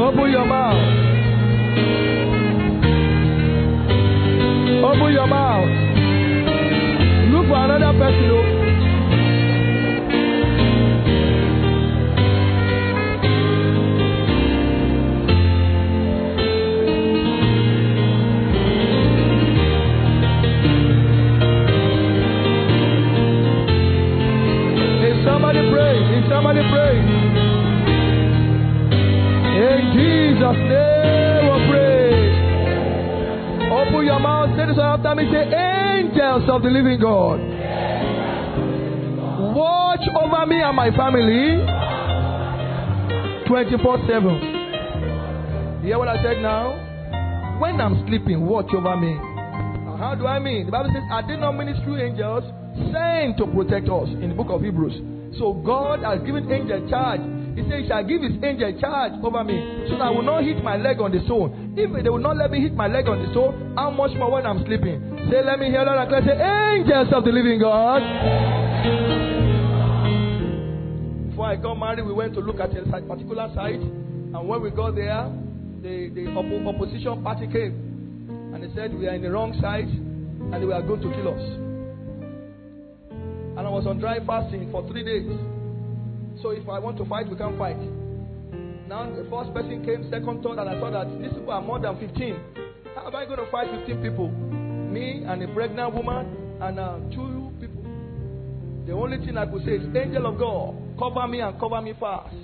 Open 0.00 0.30
your 0.30 0.46
mouth. 0.46 0.82
Open 4.84 5.12
your 5.12 5.26
mouth. 5.26 5.70
Look 7.32 7.46
for 7.48 7.64
another 7.64 7.98
person. 7.98 8.63
Somebody 25.54 25.70
pray? 25.70 26.18
Is 26.18 26.24
somebody 26.28 26.62
pray? 26.70 26.98
Jesus' 29.94 30.58
name 30.66 31.46
we 31.46 31.56
pray. 31.70 32.10
Open 33.70 34.04
your 34.04 34.18
mouth, 34.18 34.50
say 34.58 34.66
this 34.66 34.78
after 34.78 35.14
me. 35.14 35.30
Say, 35.30 35.46
angels 35.54 36.50
of 36.50 36.62
the 36.62 36.68
living 36.68 36.98
God. 37.00 37.38
Watch 39.54 40.02
over 40.20 40.46
me 40.46 40.60
and 40.60 40.74
my 40.74 40.90
family 40.96 41.62
24 43.46 43.98
7. 44.08 45.84
hear 45.84 45.98
what 45.98 46.08
I 46.08 46.20
said 46.24 46.42
now? 46.42 46.80
When 47.60 47.80
I'm 47.80 48.04
sleeping, 48.08 48.44
watch 48.44 48.74
over 48.74 48.96
me. 48.96 49.14
How 49.98 50.16
do 50.18 50.26
I 50.26 50.40
mean? 50.40 50.66
The 50.66 50.72
Bible 50.72 50.90
says, 50.92 51.04
Are 51.12 51.22
they 51.24 51.36
not 51.36 51.52
ministry 51.52 52.02
angels 52.02 52.42
sent 52.90 53.38
to 53.38 53.46
protect 53.46 53.88
us 53.88 54.08
in 54.20 54.30
the 54.30 54.34
book 54.34 54.48
of 54.50 54.62
Hebrews? 54.62 55.13
So 55.38 55.52
God 55.54 56.02
has 56.02 56.20
given 56.26 56.50
angel 56.50 56.88
charge 56.88 57.20
he 57.54 57.62
said, 57.70 57.82
He 57.82 57.88
shall 57.88 58.02
give 58.02 58.22
his 58.22 58.34
angel 58.42 58.74
charge 58.80 59.12
over 59.22 59.44
me, 59.44 59.86
so 59.88 59.94
that 59.94 60.02
I 60.02 60.10
will 60.10 60.26
not 60.26 60.42
hit 60.42 60.62
my 60.62 60.76
leg 60.76 61.00
on 61.00 61.12
the 61.12 61.22
stone. 61.24 61.74
If 61.78 61.90
they 62.02 62.10
will 62.10 62.18
not 62.18 62.36
let 62.36 62.50
me 62.50 62.60
hit 62.60 62.74
my 62.74 62.88
leg 62.88 63.06
on 63.06 63.22
the 63.22 63.30
stone, 63.30 63.74
how 63.76 63.90
much 63.90 64.10
more 64.18 64.30
when 64.32 64.44
I'm 64.44 64.64
sleeping? 64.66 64.98
Say, 65.30 65.38
let 65.44 65.60
me 65.60 65.70
hear 65.70 65.84
clear. 65.86 66.22
Say, 66.26 66.34
angels 66.34 67.14
of 67.14 67.24
the 67.24 67.30
living 67.30 67.60
God. 67.60 68.02
Before 71.30 71.46
I 71.46 71.56
got 71.56 71.74
married, 71.78 72.04
we 72.04 72.12
went 72.12 72.34
to 72.34 72.40
look 72.40 72.58
at 72.58 72.76
a 72.76 72.82
particular 72.82 73.50
site, 73.54 73.78
and 73.78 74.48
when 74.48 74.60
we 74.60 74.70
got 74.70 74.96
there, 74.96 75.30
the, 75.80 76.10
the 76.10 76.34
opposition 76.34 77.22
party 77.22 77.46
came. 77.46 78.50
And 78.52 78.62
they 78.62 78.74
said 78.74 78.94
we 78.94 79.06
are 79.06 79.14
in 79.14 79.22
the 79.22 79.30
wrong 79.30 79.58
side 79.60 79.86
and 79.86 80.54
they 80.54 80.66
were 80.66 80.80
going 80.82 81.02
to 81.02 81.10
kill 81.10 81.34
us. 81.34 81.63
And 83.56 83.66
I 83.66 83.70
was 83.70 83.86
on 83.86 83.98
dry 83.98 84.18
fasting 84.26 84.70
for 84.72 84.82
three 84.88 85.04
days. 85.04 85.30
So 86.42 86.50
if 86.50 86.68
I 86.68 86.78
want 86.78 86.98
to 86.98 87.04
fight, 87.06 87.30
we 87.30 87.36
can 87.36 87.56
fight. 87.56 87.78
Now 88.88 89.06
the 89.08 89.22
first 89.30 89.54
person 89.54 89.84
came, 89.86 90.10
second, 90.10 90.42
third, 90.42 90.58
and 90.58 90.68
I 90.68 90.74
saw 90.80 90.90
that 90.90 91.06
these 91.22 91.32
people 91.32 91.52
are 91.52 91.62
more 91.62 91.78
than 91.78 91.94
15. 91.98 92.74
How 92.96 93.06
am 93.06 93.14
I 93.14 93.24
going 93.24 93.38
to 93.38 93.50
fight 93.50 93.70
15 93.86 94.02
people? 94.02 94.28
Me 94.28 95.22
and 95.24 95.42
a 95.42 95.48
pregnant 95.54 95.94
woman 95.94 96.58
and 96.60 96.78
uh, 96.78 96.98
two 97.14 97.54
people. 97.60 97.82
The 98.86 98.92
only 98.92 99.24
thing 99.24 99.38
I 99.38 99.46
could 99.46 99.64
say 99.64 99.78
is, 99.78 99.86
Angel 99.96 100.26
of 100.26 100.38
God, 100.38 100.74
cover 100.98 101.26
me 101.28 101.40
and 101.40 101.58
cover 101.58 101.80
me 101.80 101.94
fast. 101.98 102.34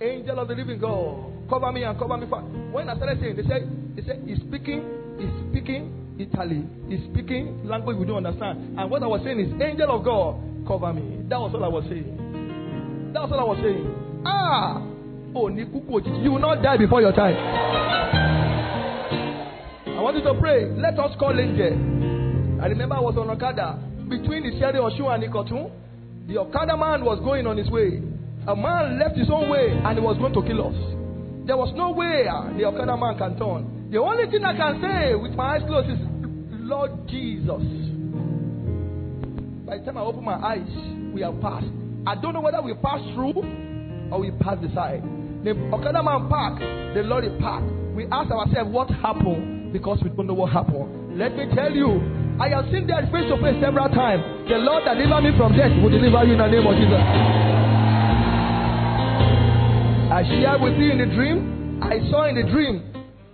Angel 0.00 0.38
of 0.38 0.48
the 0.48 0.54
living 0.54 0.80
God, 0.80 1.48
cover 1.48 1.70
me 1.70 1.84
and 1.84 1.98
cover 1.98 2.16
me 2.18 2.26
fast. 2.28 2.46
When 2.74 2.88
I 2.90 2.96
started 2.96 3.20
saying, 3.20 3.36
they 3.36 3.46
said, 3.46 3.62
they 3.94 4.02
said, 4.02 4.22
he's 4.26 4.38
speaking, 4.42 4.82
he's 5.18 5.30
speaking 5.48 6.09
Italy, 6.20 6.64
he's 6.88 7.00
speaking 7.10 7.66
language 7.66 7.96
we 7.96 8.06
don't 8.06 8.24
understand. 8.26 8.78
And 8.78 8.90
what 8.90 9.02
I 9.02 9.06
was 9.06 9.20
saying 9.24 9.40
is, 9.40 9.52
Angel 9.60 9.90
of 9.90 10.04
God, 10.04 10.36
cover 10.66 10.92
me. 10.92 11.24
That 11.28 11.40
was 11.40 11.52
all 11.54 11.64
I 11.64 11.68
was 11.68 11.84
saying. 11.88 13.12
That's 13.14 13.32
all 13.32 13.40
I 13.40 13.44
was 13.44 13.58
saying. 13.62 14.22
Ah! 14.24 14.82
Oh, 15.34 15.48
you 15.48 16.30
will 16.30 16.38
not 16.40 16.62
die 16.62 16.76
before 16.76 17.00
your 17.00 17.12
time. 17.12 17.36
I 19.86 20.02
want 20.02 20.16
you 20.16 20.22
to 20.24 20.34
pray. 20.40 20.66
Let 20.74 20.98
us 20.98 21.14
call 21.18 21.38
angel. 21.38 21.74
I 22.60 22.66
remember 22.66 22.96
I 22.96 23.00
was 23.00 23.16
on 23.16 23.30
Okada 23.30 23.78
between 24.08 24.42
the 24.42 24.50
Sierra 24.58 24.80
Oshu 24.80 25.06
and 25.06 25.22
Ikotun. 25.22 25.70
The 26.26 26.38
Okada 26.38 26.76
man 26.76 27.04
was 27.04 27.20
going 27.20 27.46
on 27.46 27.56
his 27.56 27.70
way. 27.70 28.02
A 28.48 28.56
man 28.56 28.98
left 28.98 29.16
his 29.16 29.30
own 29.30 29.48
way 29.48 29.70
and 29.70 29.98
he 29.98 30.02
was 30.02 30.18
going 30.18 30.32
to 30.34 30.42
kill 30.42 30.66
us. 30.66 30.74
There 31.46 31.56
was 31.56 31.72
no 31.76 31.92
way 31.92 32.24
the 32.58 32.64
Okada 32.66 32.96
man 32.96 33.16
can 33.16 33.38
turn. 33.38 33.90
The 33.90 33.98
only 33.98 34.26
thing 34.30 34.44
I 34.44 34.56
can 34.56 34.80
say 34.82 35.14
with 35.14 35.32
my 35.32 35.56
eyes 35.56 35.62
closed 35.66 35.90
is, 35.90 35.98
Lord 36.70 37.08
Jesus. 37.08 37.66
By 39.66 39.78
the 39.78 39.84
time 39.84 39.98
I 39.98 40.02
open 40.06 40.22
my 40.22 40.38
eyes, 40.38 40.70
we 41.12 41.20
have 41.22 41.34
passed. 41.42 41.66
I 42.06 42.14
don't 42.14 42.32
know 42.32 42.40
whether 42.40 42.62
we 42.62 42.74
passed 42.74 43.10
through 43.12 43.42
or 44.14 44.20
we 44.22 44.30
passed 44.38 44.62
the 44.62 44.70
side. 44.72 45.02
The 45.42 45.50
Okada 45.74 45.98
man 45.98 46.30
parked, 46.30 46.62
the 46.94 47.02
lorry 47.02 47.26
parked. 47.42 47.66
We 47.98 48.06
ask 48.14 48.30
ourselves 48.30 48.70
what 48.70 48.88
happened 49.02 49.72
because 49.72 49.98
we 50.04 50.10
don't 50.10 50.28
know 50.28 50.38
what 50.38 50.52
happened. 50.52 51.18
Let 51.18 51.34
me 51.34 51.50
tell 51.58 51.74
you, 51.74 51.98
I 52.38 52.54
have 52.54 52.70
seen 52.70 52.86
that 52.86 53.10
face 53.10 53.26
to 53.26 53.34
face 53.42 53.58
several 53.58 53.90
times. 53.90 54.22
The 54.46 54.62
Lord 54.62 54.86
that 54.86 54.94
delivered 54.94 55.26
me 55.26 55.34
from 55.34 55.58
death 55.58 55.74
will 55.82 55.90
deliver 55.90 56.22
you 56.22 56.38
in 56.38 56.38
the 56.38 56.46
name 56.54 56.66
of 56.70 56.78
Jesus. 56.78 57.02
I 60.06 60.22
shared 60.38 60.62
with 60.62 60.78
you 60.78 60.94
in 60.94 60.98
the 61.02 61.10
dream. 61.18 61.82
I 61.82 61.98
saw 62.14 62.30
in 62.30 62.38
the 62.38 62.46
dream. 62.46 62.89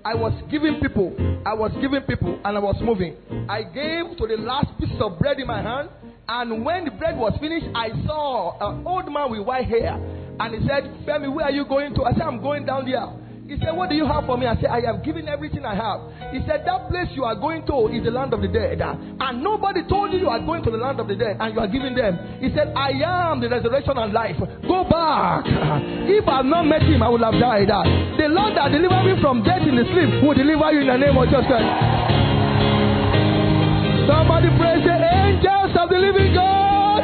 I 0.07 0.15
was 0.15 0.33
giving 0.49 0.79
people. 0.79 1.11
I 1.45 1.53
was 1.53 1.73
giving 1.83 2.01
people 2.03 2.39
and 2.45 2.57
I 2.57 2.61
was 2.61 2.77
moving. 2.81 3.17
I 3.51 3.65
gave 3.65 4.17
to 4.19 4.27
the 4.29 4.37
last 4.39 4.69
piece 4.79 4.95
of 5.01 5.19
bread 5.19 5.41
in 5.41 5.49
my 5.49 5.61
hand. 5.61 5.91
And 6.29 6.65
when 6.65 6.85
the 6.85 6.93
bread 6.93 7.19
was 7.19 7.37
finished, 7.41 7.67
I 7.75 7.89
saw 8.07 8.55
an 8.71 8.87
old 8.87 9.11
man 9.13 9.33
with 9.33 9.41
white 9.41 9.67
hair. 9.67 9.95
And 10.39 10.55
he 10.55 10.61
said, 10.69 10.85
Femi, 11.05 11.27
where 11.35 11.47
are 11.47 11.51
you 11.51 11.67
going 11.67 11.93
to? 11.97 12.05
I 12.05 12.13
said, 12.13 12.23
I'm 12.23 12.41
going 12.41 12.65
down 12.65 12.87
there. 12.87 13.03
He 13.47 13.55
said, 13.63 13.71
What 13.79 13.91
do 13.91 13.95
you 13.95 14.07
have 14.07 14.27
for 14.27 14.37
me? 14.37 14.47
I 14.47 14.57
said, 14.57 14.67
I 14.75 14.81
have 14.91 15.05
given 15.05 15.29
everything 15.29 15.65
I 15.65 15.75
have. 15.79 16.03
He 16.35 16.43
said, 16.51 16.67
That 16.67 16.91
place 16.91 17.07
you 17.15 17.23
are 17.23 17.37
going 17.39 17.63
to 17.71 17.87
is 17.95 18.03
the 18.03 18.11
land 18.11 18.35
of 18.35 18.43
the 18.43 18.49
dead. 18.51 18.83
And 18.83 19.43
nobody 19.43 19.87
told 19.89 20.13
you 20.13 20.19
you 20.19 20.29
are 20.29 20.41
going 20.43 20.65
to 20.65 20.71
the 20.71 20.77
land 20.77 20.99
of 20.99 21.07
the 21.07 21.15
dead 21.15 21.37
and 21.39 21.55
you 21.55 21.61
are 21.61 21.69
giving 21.71 21.95
them. 21.95 22.19
He 22.43 22.51
said, 22.51 22.75
I 22.75 22.91
am 23.07 23.41
the 23.41 23.49
resurrection 23.49 23.95
and 23.99 24.13
life. 24.13 24.35
Go 24.67 24.83
back. 24.91 25.47
If 26.11 26.27
I 26.27 26.43
had 26.43 26.47
not 26.47 26.67
met 26.67 26.83
him, 26.83 27.03
I 27.03 27.09
would 27.09 27.23
have 27.23 27.39
died. 27.39 27.71
The 28.19 28.27
Lord 28.35 28.59
that 28.59 28.75
delivered 28.75 29.07
me 29.07 29.15
from 29.23 29.45
death 29.47 29.63
in 29.63 29.79
the 29.79 29.87
sleep 29.95 30.27
will 30.27 30.35
deliver 30.35 30.67
you 30.75 30.81
in 30.83 30.91
the 30.91 30.99
name 30.99 31.15
of 31.15 31.31
Jesus 31.31 31.47
Christ. 31.47 31.71
Somebody 34.11 34.51
praise 34.59 34.83
the 34.83 34.99
angels 34.99 35.71
of 35.79 35.87
the 35.87 35.99
living 36.03 36.35
God. 36.35 36.99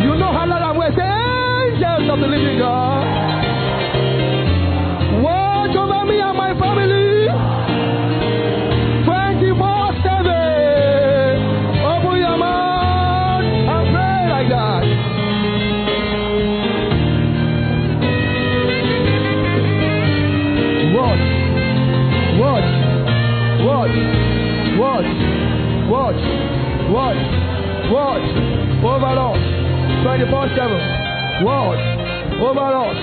You 0.00 0.16
know 0.16 0.32
how 0.32 0.48
loud 0.48 0.64
I'm 0.64 0.76
going 0.80 0.96
say, 0.96 1.04
angels 1.04 2.08
of 2.08 2.16
the 2.20 2.28
living 2.32 2.56
God. 2.58 3.11
Watch, 25.92 26.16
watch, 26.88 27.20
watch 27.92 28.24
over 28.80 29.12
us 29.12 29.36
24 30.00 30.48
7. 30.56 31.44
Watch 31.44 31.84
over 32.40 32.64
us 32.80 32.96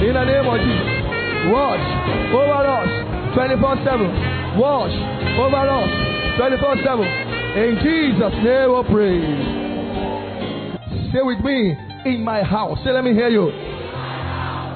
in 0.00 0.16
the 0.16 0.24
name 0.24 0.48
of 0.48 0.56
Jesus. 0.64 1.52
Watch 1.52 1.84
over 2.32 2.64
us 2.72 2.88
24 3.36 3.84
7. 3.84 4.56
Watch 4.56 4.96
over 5.44 5.60
us 5.60 5.92
24 6.40 6.76
7. 6.80 7.04
In 7.04 7.76
Jesus' 7.84 8.32
name 8.40 8.72
we 8.72 8.82
pray. 8.88 9.20
Stay 11.10 11.20
with 11.20 11.44
me 11.44 11.76
in 12.06 12.24
my 12.24 12.42
house. 12.42 12.78
Say, 12.82 12.92
let 12.92 13.04
me 13.04 13.12
hear 13.12 13.28
you. 13.28 13.52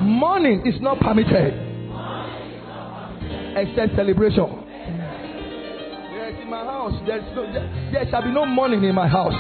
Mourning 0.05 0.67
is 0.67 0.79
not 0.83 1.01
permitted 1.01 1.55
except 3.57 3.97
celebration 3.97 4.66
my 6.57 6.65
house, 6.65 6.97
there's 7.05 7.27
no, 7.37 7.45
there, 7.53 7.69
there 7.93 8.05
shall 8.09 8.25
be 8.25 8.33
no 8.33 8.49
mourning 8.49 8.81
in 8.85 8.95
my 8.97 9.05
house. 9.05 9.37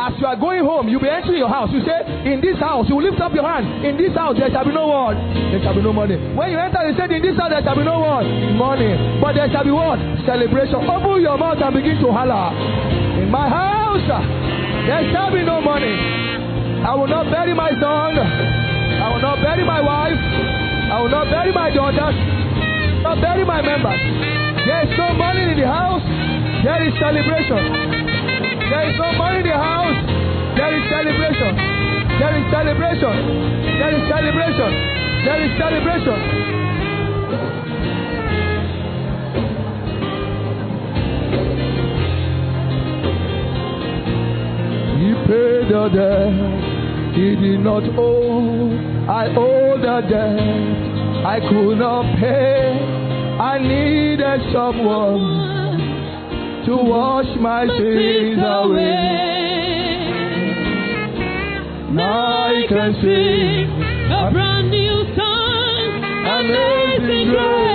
As 0.00 0.16
you 0.16 0.24
are 0.24 0.36
going 0.40 0.64
home, 0.64 0.88
you'll 0.88 1.04
be 1.04 1.10
entering 1.12 1.36
your 1.36 1.52
house. 1.52 1.68
You 1.68 1.84
say, 1.84 2.00
In 2.32 2.40
this 2.40 2.56
house, 2.56 2.88
you 2.88 2.96
will 2.96 3.04
lift 3.04 3.20
up 3.20 3.36
your 3.36 3.44
hand. 3.44 3.84
In 3.84 4.00
this 4.00 4.16
house, 4.16 4.40
there 4.40 4.48
shall 4.48 4.64
be 4.64 4.72
no 4.72 4.88
word. 4.88 5.20
There 5.52 5.60
shall 5.60 5.76
be 5.76 5.84
no 5.84 5.92
money. 5.92 6.16
When 6.32 6.48
you 6.48 6.56
enter, 6.56 6.80
you 6.88 6.96
say, 6.96 7.12
In 7.12 7.20
this 7.20 7.36
house, 7.36 7.52
there 7.52 7.60
shall 7.60 7.76
be 7.76 7.84
no 7.84 8.00
word. 8.00 8.24
Money. 8.56 8.96
But 9.20 9.36
there 9.36 9.52
shall 9.52 9.68
be 9.68 9.74
what? 9.74 10.00
Celebration. 10.24 10.80
Open 10.80 11.20
your 11.20 11.36
mouth 11.36 11.60
and 11.60 11.76
begin 11.76 12.00
to 12.00 12.08
holler. 12.08 12.56
In 13.20 13.28
my 13.28 13.44
house, 13.44 14.08
there 14.88 15.04
shall 15.12 15.28
be 15.28 15.44
no 15.44 15.60
money. 15.60 15.92
I 16.88 16.96
will 16.96 17.10
not 17.10 17.28
bury 17.28 17.52
my 17.52 17.68
son. 17.76 18.16
I 18.16 19.12
will 19.12 19.20
not 19.20 19.44
bury 19.44 19.60
my 19.68 19.84
wife. 19.84 20.16
I 20.88 20.96
will 21.04 21.12
not 21.12 21.28
bury 21.28 21.52
my 21.52 21.68
daughters. 21.68 22.16
Not 23.04 23.20
bury 23.20 23.44
my 23.44 23.60
members. 23.60 24.00
There 24.66 24.82
is 24.84 24.92
no 24.98 25.08
money 25.14 25.42
in 25.52 25.56
the 25.60 25.66
house. 25.66 26.04
There 26.64 26.80
is 26.86 26.92
celebration. 27.00 27.62
There 28.70 28.84
is 28.90 28.96
no 29.00 29.12
money 29.16 29.40
in 29.40 29.46
the 29.48 29.56
house. 29.56 29.98
There 30.56 30.72
is 30.76 30.84
celebration. 30.92 31.52
There 32.20 32.34
is 32.36 32.44
celebration. 32.52 33.14
There 33.80 33.92
is 33.96 34.02
celebration. 34.08 34.70
There 35.24 35.40
is 35.44 35.52
celebration. 35.58 36.18
He 45.00 45.08
paid 45.26 45.64
the 45.72 45.84
debt 45.96 47.14
he 47.14 47.34
did 47.36 47.60
not 47.60 47.82
owe. 47.98 48.70
I 49.08 49.26
owe 49.34 49.76
the 49.80 49.96
debt 50.08 51.26
I 51.26 51.40
could 51.48 51.78
not 51.78 52.04
pay. 52.18 53.09
I 53.40 53.56
needed 53.58 54.52
someone 54.52 55.22
to 56.66 56.76
wash 56.76 57.24
my 57.40 57.66
sins 57.66 58.38
away. 58.38 59.30
Now 61.90 62.48
I 62.48 62.66
can 62.68 62.92
sing 63.00 63.82
a 64.12 64.30
brand 64.30 64.70
new 64.70 65.16
song, 65.16 66.04
amazing 66.38 67.30
grace. 67.30 67.69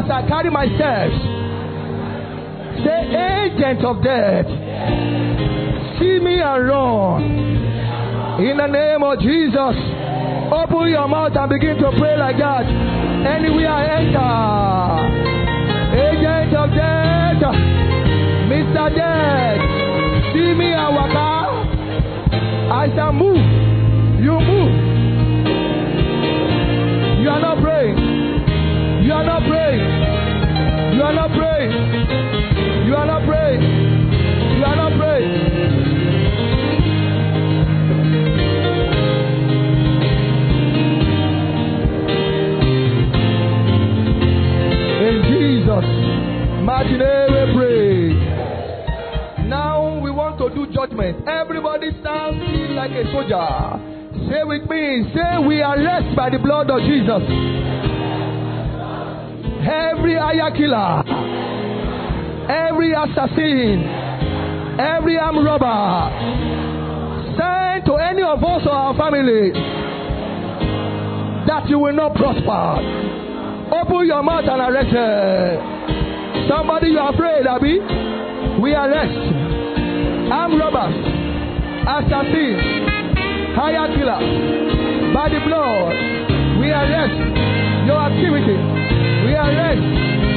As 0.00 0.10
I 0.10 0.26
carry 0.26 0.50
my 0.50 0.64
steps. 0.64 1.20
Say, 2.80 3.00
agent 3.12 3.84
of 3.84 4.02
death. 4.02 4.46
See 5.98 6.18
me 6.18 6.40
and 6.40 6.68
run. 6.68 7.22
In 8.40 8.56
the 8.56 8.66
name 8.66 9.02
of 9.04 9.20
Jesus. 9.20 9.76
Open 10.52 10.88
your 10.88 11.06
mouth 11.06 11.36
and 11.36 11.50
begin 11.50 11.76
to 11.76 11.92
pray 11.98 12.16
like 12.16 12.38
that. 12.38 12.64
Anywhere 12.64 13.68
I 13.68 13.84
enter. 14.00 14.32
Agent 16.00 16.56
of 16.56 16.70
death. 16.72 17.20
Mr. 18.48 18.94
Death. 18.96 19.60
See 20.32 20.54
me 20.54 20.72
and 20.72 20.96
waka. 20.96 21.28
I 22.72 22.88
shall 22.96 23.12
move. 23.12 23.44
You 24.24 24.40
move. 24.40 24.72
You 27.20 27.28
are 27.28 27.40
not 27.40 27.60
praying. 27.62 28.09
You 29.10 29.16
are 29.16 29.24
not 29.24 29.42
praying. 29.42 29.80
You 30.94 31.02
are 31.02 31.12
not 31.12 31.30
praying. 31.32 31.72
You 32.86 32.94
are 32.94 33.06
not 33.06 33.26
praying. 33.26 33.60
You 34.56 34.64
are 34.64 34.76
not 34.76 34.92
praying. 35.00 36.40
In 45.00 45.16
Jesus' 45.26 45.90
mighty 46.62 46.96
name 46.96 47.30
we 47.34 47.42
pray. 47.56 49.48
Now 49.48 49.98
we 50.00 50.10
want 50.12 50.38
to 50.38 50.50
do 50.54 50.70
judgment. 50.72 51.26
Everybody 51.26 51.90
stand 52.00 52.42
still 52.46 52.74
like 52.76 52.92
a 52.92 53.04
soldier. 53.10 54.30
Say 54.30 54.44
with 54.44 54.68
me, 54.70 55.10
say 55.14 55.38
we 55.46 55.62
are 55.62 55.76
blessed 55.76 56.14
by 56.14 56.30
the 56.30 56.38
blood 56.38 56.70
of 56.70 56.80
Jesus. 56.82 57.59
Every 59.70 60.18
aya 60.18 60.50
killer, 60.50 61.02
every 62.50 62.92
assassin, 62.92 63.86
every 64.80 65.16
armed 65.16 65.44
robber, 65.46 66.10
sent 67.38 67.84
to 67.86 67.94
any 67.94 68.22
of 68.22 68.42
us 68.42 68.66
or 68.66 68.72
our 68.72 68.94
family 68.96 69.52
that 71.46 71.68
you 71.68 71.78
will 71.78 71.94
not 71.94 72.14
prosper. 72.14 72.82
Open 73.72 74.06
your 74.06 74.22
mouth 74.22 74.44
and 74.48 74.60
arrest 74.60 74.90
her. 74.90 76.46
Somebody 76.48 76.88
you 76.90 76.98
are 76.98 77.14
afraid, 77.14 77.46
Abby. 77.46 77.78
We 78.60 78.74
arrest 78.74 79.14
armed 80.32 80.58
robbers, 80.58 80.96
assassins, 81.86 82.58
higher 83.54 83.86
killer. 83.94 84.18
By 85.14 85.28
the 85.28 85.40
blood, 85.46 85.94
we 86.58 86.70
arrest 86.70 87.49
your 87.90 88.00
activity. 88.02 88.54
We 89.26 89.34
arrest 89.34 89.82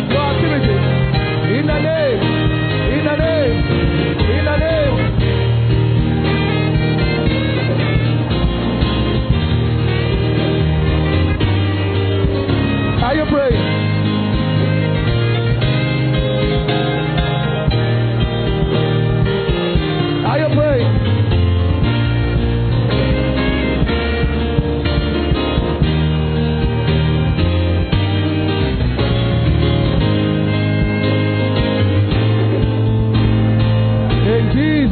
your 0.10 0.26
activity. 0.34 0.76
In 1.54 1.68
the 1.68 1.78
name, 1.88 2.22
in 2.98 3.06
the 3.06 3.16
name, 3.16 3.58
in 4.38 4.46
the 4.50 4.58
name. 4.58 4.96
Are 13.04 13.16
you 13.16 13.26
praying? 13.26 13.84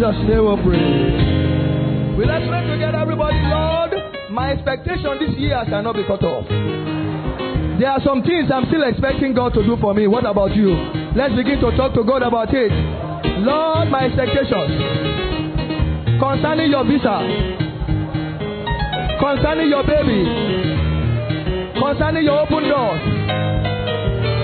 Jesus' 0.02 0.18
name 0.26 0.50
we 0.50 0.58
pray. 0.66 2.18
We 2.18 2.26
let's 2.26 2.50
pray 2.50 2.66
together, 2.66 2.98
everybody. 3.06 3.38
Lord, 3.38 3.94
my 4.34 4.50
expectation 4.50 5.14
this 5.22 5.38
year 5.38 5.62
shall 5.70 5.84
not 5.84 5.94
be 5.94 6.02
cut 6.10 6.24
off. 6.26 6.50
There 7.78 7.86
are 7.86 8.02
some 8.02 8.26
things 8.26 8.50
I'm 8.50 8.66
still 8.66 8.82
expecting 8.82 9.36
God 9.38 9.54
to 9.54 9.62
do 9.62 9.78
for 9.78 9.94
me. 9.94 10.08
What 10.08 10.26
about 10.26 10.56
you? 10.58 10.74
Let's 11.14 11.38
begin 11.38 11.62
to 11.62 11.78
talk 11.78 11.94
to 11.94 12.02
God 12.04 12.26
about 12.26 12.50
it. 12.50 12.74
Lord, 13.46 13.94
my 13.94 14.10
expectations 14.10 14.74
concerning 16.18 16.74
your 16.74 16.82
visa, 16.82 17.22
concerning 19.22 19.70
your 19.70 19.86
baby, 19.86 20.26
concerning 21.78 22.26
your 22.26 22.42
open 22.42 22.66
doors, 22.66 23.02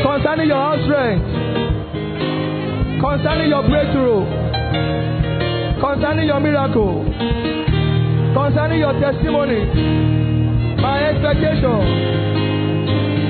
concerning 0.05 0.53
your 0.53 0.61
house 0.61 0.85
rent, 0.85 1.25
concerning 3.01 3.49
your 3.49 3.65
breakthrough, 3.65 4.21
concerning 5.79 6.27
your 6.27 6.39
miracle, 6.39 7.03
concerning 8.33 8.79
your 8.79 8.93
testimony, 8.99 9.61
my 10.81 11.09
expectation. 11.09 12.15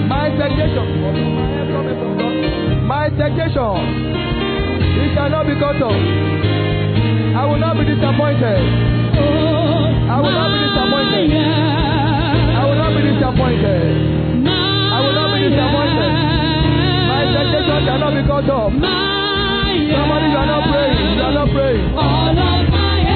My 0.07 0.27
expectation, 0.31 0.87
my 2.87 3.05
expectation, 3.07 3.75
it 5.03 5.09
shall 5.15 5.29
not 5.29 5.43
be 5.45 5.53
cut 5.59 5.81
off. 5.83 5.91
I 7.35 7.43
will 7.45 7.59
not 7.59 7.75
be 7.75 7.83
disappointed. 7.83 8.61
I 10.07 10.15
will 10.23 10.31
not 10.31 10.47
be 10.47 10.57
disappointed. 10.63 11.27
I 12.55 12.63
will 12.63 12.79
not 12.79 12.95
be 12.95 13.01
disappointed. 13.03 14.47
I 14.47 14.97
will 15.03 15.11
not 15.19 15.27
be 15.35 15.39
disappointed. 15.43 16.11
My 17.11 17.19
expectation 17.27 17.83
shall 17.83 17.99
not 17.99 18.13
be 18.15 18.23
cut 18.23 18.47
off. 18.49 18.71
Somebody, 19.87 20.27
not 20.45 20.63
praying. 20.67 21.15
You 21.15 21.21
are 21.23 21.31
not 21.31 21.49
praying. 21.51 21.93
Cry 21.93 23.06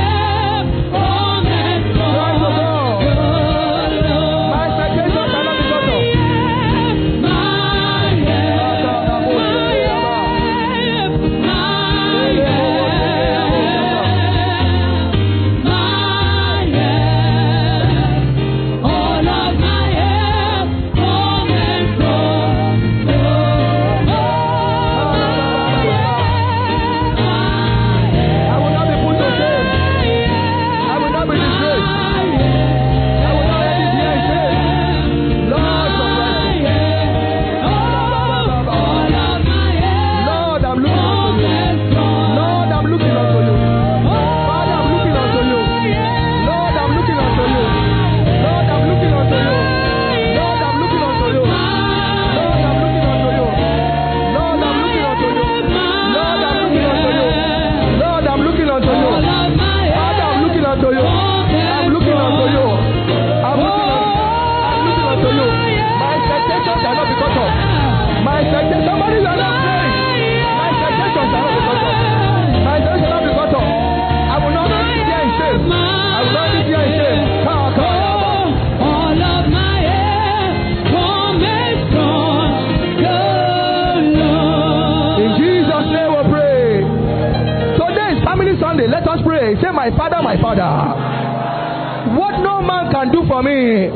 for 93.32 93.42
me 93.44 93.88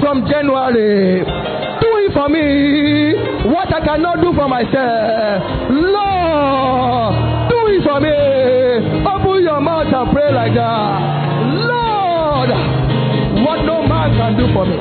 from 0.00 0.24
January, 0.26 1.20
do 1.20 1.88
it 2.00 2.12
for 2.16 2.28
me. 2.32 3.12
What 3.52 3.68
I 3.68 3.84
cannot 3.84 4.22
do 4.24 4.32
for 4.32 4.48
myself, 4.48 5.44
Lord, 5.68 7.12
do 7.52 7.58
it 7.76 7.84
for 7.84 8.00
me. 8.00 8.16
Open 9.04 9.42
your 9.44 9.60
mouth 9.60 9.92
and 9.92 10.08
pray 10.16 10.32
like 10.32 10.54
that. 10.56 10.96
Lord, 11.68 12.48
what 13.44 13.60
no 13.68 13.84
man 13.86 14.16
can 14.16 14.32
do 14.40 14.48
for 14.54 14.64
me. 14.64 14.78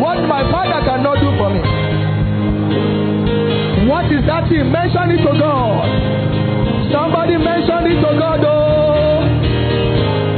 What 0.00 0.20
my 0.28 0.42
father 0.52 0.84
cannot 0.84 1.16
do 1.16 1.30
for 1.40 1.48
me. 1.48 1.60
What 3.88 4.04
is 4.12 4.20
that 4.28 4.48
thing? 4.50 4.70
Mention 4.70 5.10
it 5.16 5.24
to 5.24 5.32
God. 5.40 5.88
Somebody 6.92 7.38
mention 7.38 7.86
it 7.88 7.96
to 8.04 8.18
God, 8.20 8.44
oh. 8.44 8.69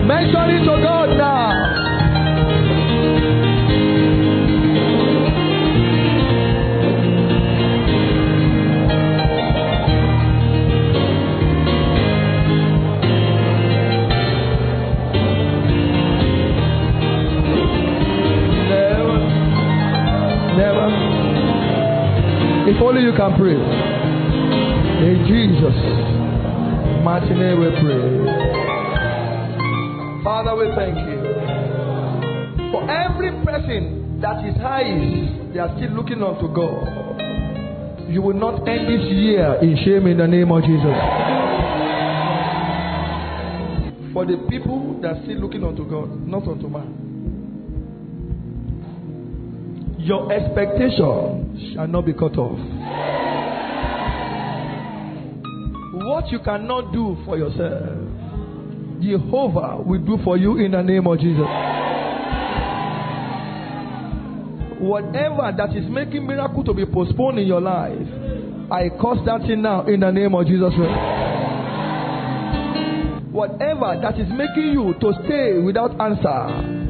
Mention 0.05 0.51
it 0.51 0.61
to 0.65 0.83
God 0.83 1.17
now. 1.17 2.63
Never, 18.69 19.19
never. 20.57 20.87
If 22.71 22.81
only 22.83 23.03
you 23.03 23.13
can 23.17 23.37
pray. 23.37 23.59
In 25.09 25.25
Jesus' 25.27 25.75
mighty 27.05 27.35
name 27.35 27.61
we 27.61 27.71
pray. 27.81 28.12
Father, 30.53 30.69
we 30.69 30.75
thank 30.77 30.97
you. 30.97 31.17
For 32.73 32.83
every 32.91 33.31
person 33.43 34.21
that 34.21 34.45
is 34.45 34.55
high, 34.61 34.85
they 35.51 35.59
are 35.59 35.75
still 35.79 35.93
looking 35.93 36.23
unto 36.23 36.47
God. 36.53 37.19
You 38.11 38.21
will 38.21 38.35
not 38.35 38.69
end 38.69 38.87
this 38.87 39.01
year 39.11 39.55
in 39.63 39.77
shame 39.83 40.07
in 40.09 40.19
the 40.19 40.27
name 40.27 40.53
of 40.53 40.63
Jesus. 40.63 40.93
For 44.13 44.27
the 44.27 44.37
people 44.51 45.01
that 45.01 45.17
are 45.17 45.23
still 45.25 45.39
looking 45.39 45.65
unto 45.65 45.89
God, 45.89 46.27
not 46.29 46.47
unto 46.47 46.69
man. 46.69 46.99
Your 50.01 50.31
expectation 50.31 51.73
shall 51.75 51.87
not 51.87 52.05
be 52.05 52.13
cut 52.13 52.37
off. 52.37 52.59
What 56.05 56.31
you 56.31 56.41
cannot 56.41 56.93
do 56.93 57.17
for 57.25 57.39
yourself, 57.39 57.97
Jehovah 59.03 59.83
will 59.83 60.01
do 60.05 60.19
for 60.25 60.37
you 60.37 60.59
in 60.59 60.73
the 60.73 60.83
name 60.83 61.07
of 61.07 61.19
Jesus. 61.19 61.47
Whatever 64.81 65.53
that 65.57 65.77
is 65.77 65.89
making 65.89 66.27
miracle 66.27 66.65
to 66.65 66.75
be 66.75 66.85
postponed 66.87 67.39
in 67.39 67.47
your 67.47 67.61
life, 67.61 68.07
I 68.71 68.89
curse 69.01 69.19
that 69.27 69.43
thing 69.47 69.63
now 69.63 69.87
in 69.87 70.01
the 70.01 70.11
name 70.11 70.35
of 70.35 70.47
Jesus. 70.47 70.73
Whatever 73.33 73.99
that 74.03 74.19
is 74.19 74.29
making 74.29 74.73
you 74.73 74.95
to 75.01 75.13
stay 75.25 75.59
without 75.59 75.99
answer, 76.01 76.83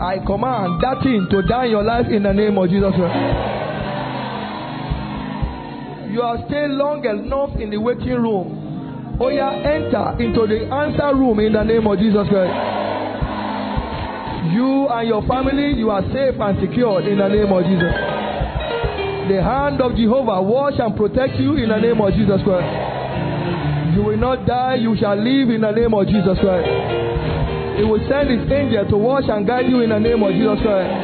I 0.00 0.18
command 0.24 0.80
that 0.80 1.02
thing 1.02 1.26
to 1.30 1.42
die 1.42 1.64
in 1.66 1.70
your 1.72 1.82
life 1.82 2.06
in 2.06 2.22
the 2.22 2.32
name 2.32 2.56
of 2.56 2.70
Jesus. 2.70 2.94
You 6.12 6.22
are 6.22 6.38
staying 6.48 6.78
long 6.78 7.04
enough 7.04 7.50
in 7.60 7.70
the 7.70 7.78
waiting 7.78 8.14
room. 8.14 8.57
Oh 9.20 9.30
yeah, 9.30 9.50
enter 9.50 10.14
into 10.22 10.46
the 10.46 10.70
answer 10.70 11.10
room 11.14 11.40
in 11.40 11.52
the 11.52 11.62
name 11.64 11.86
of 11.86 11.98
Jesus 11.98 12.22
Christ. 12.30 12.54
You 14.54 14.86
and 14.88 15.08
your 15.08 15.26
family, 15.26 15.74
you 15.74 15.90
are 15.90 16.02
safe 16.14 16.38
and 16.38 16.54
secured 16.62 17.04
in 17.06 17.18
the 17.18 17.26
name 17.28 17.50
of 17.50 17.66
Jesus. 17.66 17.90
The 19.28 19.42
hand 19.42 19.82
of 19.82 19.98
Jehovah 19.98 20.40
wash 20.40 20.78
and 20.78 20.94
protect 20.96 21.34
you 21.36 21.58
in 21.58 21.68
the 21.68 21.76
name 21.82 22.00
of 22.00 22.14
Jesus 22.14 22.40
Christ. 22.46 22.70
You 23.98 24.06
will 24.06 24.16
not 24.16 24.46
die, 24.46 24.76
you 24.76 24.94
shall 24.96 25.18
live 25.18 25.50
in 25.50 25.60
the 25.66 25.72
name 25.74 25.92
of 25.92 26.06
Jesus 26.06 26.38
Christ. 26.38 26.70
He 27.76 27.84
will 27.84 28.00
send 28.06 28.30
his 28.30 28.46
angel 28.50 28.86
to 28.86 28.96
wash 28.96 29.26
and 29.26 29.42
guide 29.46 29.66
you 29.66 29.82
in 29.82 29.90
the 29.90 29.98
name 29.98 30.22
of 30.22 30.30
Jesus 30.30 30.62
Christ. 30.62 30.94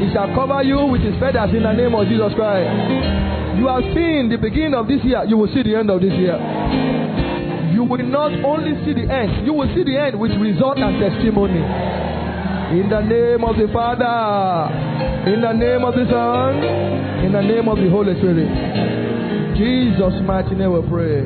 He 0.00 0.08
shall 0.16 0.32
cover 0.34 0.64
you 0.64 0.80
with 0.88 1.04
his 1.04 1.14
feathers 1.20 1.52
in 1.52 1.62
the 1.62 1.72
name 1.76 1.94
of 1.94 2.08
Jesus 2.08 2.32
Christ. 2.32 2.72
You 3.60 3.68
have 3.68 3.84
seen 3.92 4.32
the 4.32 4.40
beginning 4.40 4.74
of 4.74 4.88
this 4.88 5.04
year, 5.04 5.22
you 5.28 5.36
will 5.36 5.52
see 5.52 5.62
the 5.62 5.76
end 5.76 5.92
of 5.92 6.00
this 6.00 6.12
year. 6.16 6.40
You 7.74 7.82
will 7.82 8.06
not 8.06 8.32
only 8.44 8.72
see 8.86 8.94
the 8.94 9.10
end, 9.10 9.44
you 9.44 9.52
will 9.52 9.66
see 9.74 9.82
the 9.82 9.98
end 9.98 10.18
with 10.18 10.30
result 10.38 10.78
and 10.78 10.94
testimony. 11.02 11.58
In 12.78 12.88
the 12.88 13.02
name 13.02 13.42
of 13.44 13.56
the 13.58 13.66
Father, 13.74 14.70
in 15.30 15.40
the 15.42 15.52
name 15.52 15.84
of 15.84 15.94
the 15.94 16.06
Son, 16.06 16.62
in 17.26 17.32
the 17.32 17.42
name 17.42 17.68
of 17.68 17.76
the 17.78 17.90
Holy 17.90 18.14
Spirit. 18.18 18.48
Jesus' 19.58 20.22
mighty 20.26 20.54
name 20.54 20.72
we 20.72 20.82
pray. 20.88 21.22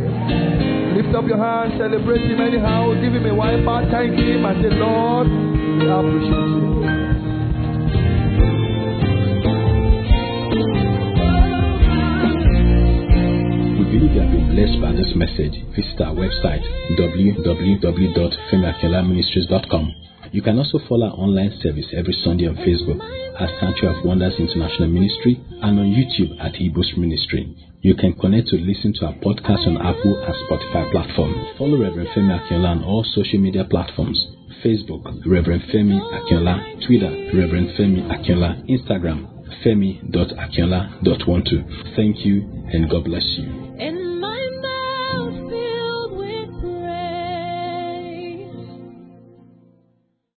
Lift 0.96 1.14
up 1.14 1.26
your 1.28 1.38
hands, 1.38 1.76
celebrate 1.78 2.24
him 2.28 2.40
anyhow, 2.40 2.92
give 3.01 3.12
him 3.14 3.24
a 3.26 3.34
wipe 3.34 3.66
out, 3.68 3.88
thank 3.90 4.12
him, 4.14 4.44
and 4.44 4.57
say, 4.64 4.72
Lord, 4.76 5.28
we 5.28 5.84
appreciate 5.88 6.49
you. 6.59 6.77
Believe 14.09 14.16
you 14.16 14.24
have 14.24 14.32
been 14.32 14.48
blessed 14.56 14.80
by 14.80 14.92
this 14.92 15.12
message. 15.14 15.52
Visit 15.76 16.00
our 16.00 16.14
website 16.16 16.64
www.femiakinolaministries.com. 16.96 19.94
You 20.32 20.40
can 20.42 20.59
also 20.59 20.78
follow 20.88 21.09
our 21.09 21.12
online 21.12 21.52
service 21.62 21.84
every 21.92 22.14
Sunday 22.24 22.46
on 22.48 22.56
Facebook 22.56 22.98
at 23.38 23.50
Sanctuary 23.61 23.98
of 23.98 24.04
Wonders 24.06 24.32
International 24.38 24.88
Ministry 24.88 25.38
and 25.61 25.78
on 25.78 25.92
YouTube 25.92 26.40
at 26.40 26.56
Hebrews 26.56 26.94
Ministry. 26.96 27.54
You 27.82 27.94
can 27.96 28.14
connect 28.14 28.48
to 28.48 28.56
listen 28.56 28.94
to 28.94 29.04
our 29.06 29.14
podcast 29.14 29.66
on 29.66 29.76
Apple 29.76 30.16
and 30.24 30.34
Spotify 30.48 30.90
platform. 30.90 31.34
Follow 31.59 31.76
Reverend 31.76 32.09
Femi 32.16 32.32
Akinola 32.32 32.70
on 32.80 32.84
all 32.84 33.04
social 33.04 33.38
media 33.38 33.64
platforms. 33.64 34.26
Facebook, 34.64 35.04
Reverend 35.26 35.64
Femi 35.68 36.00
Akinola, 36.00 36.80
Twitter, 36.86 37.11
Reverend 37.36 37.68
Femi 37.76 38.00
Akinola, 38.09 38.56
Instagram, 38.68 39.28
femi.akinola.12. 39.64 41.96
Thank 41.96 42.24
you 42.24 42.42
and 42.72 42.88
God 42.90 43.05
bless 43.05 43.24
you. 43.38 43.68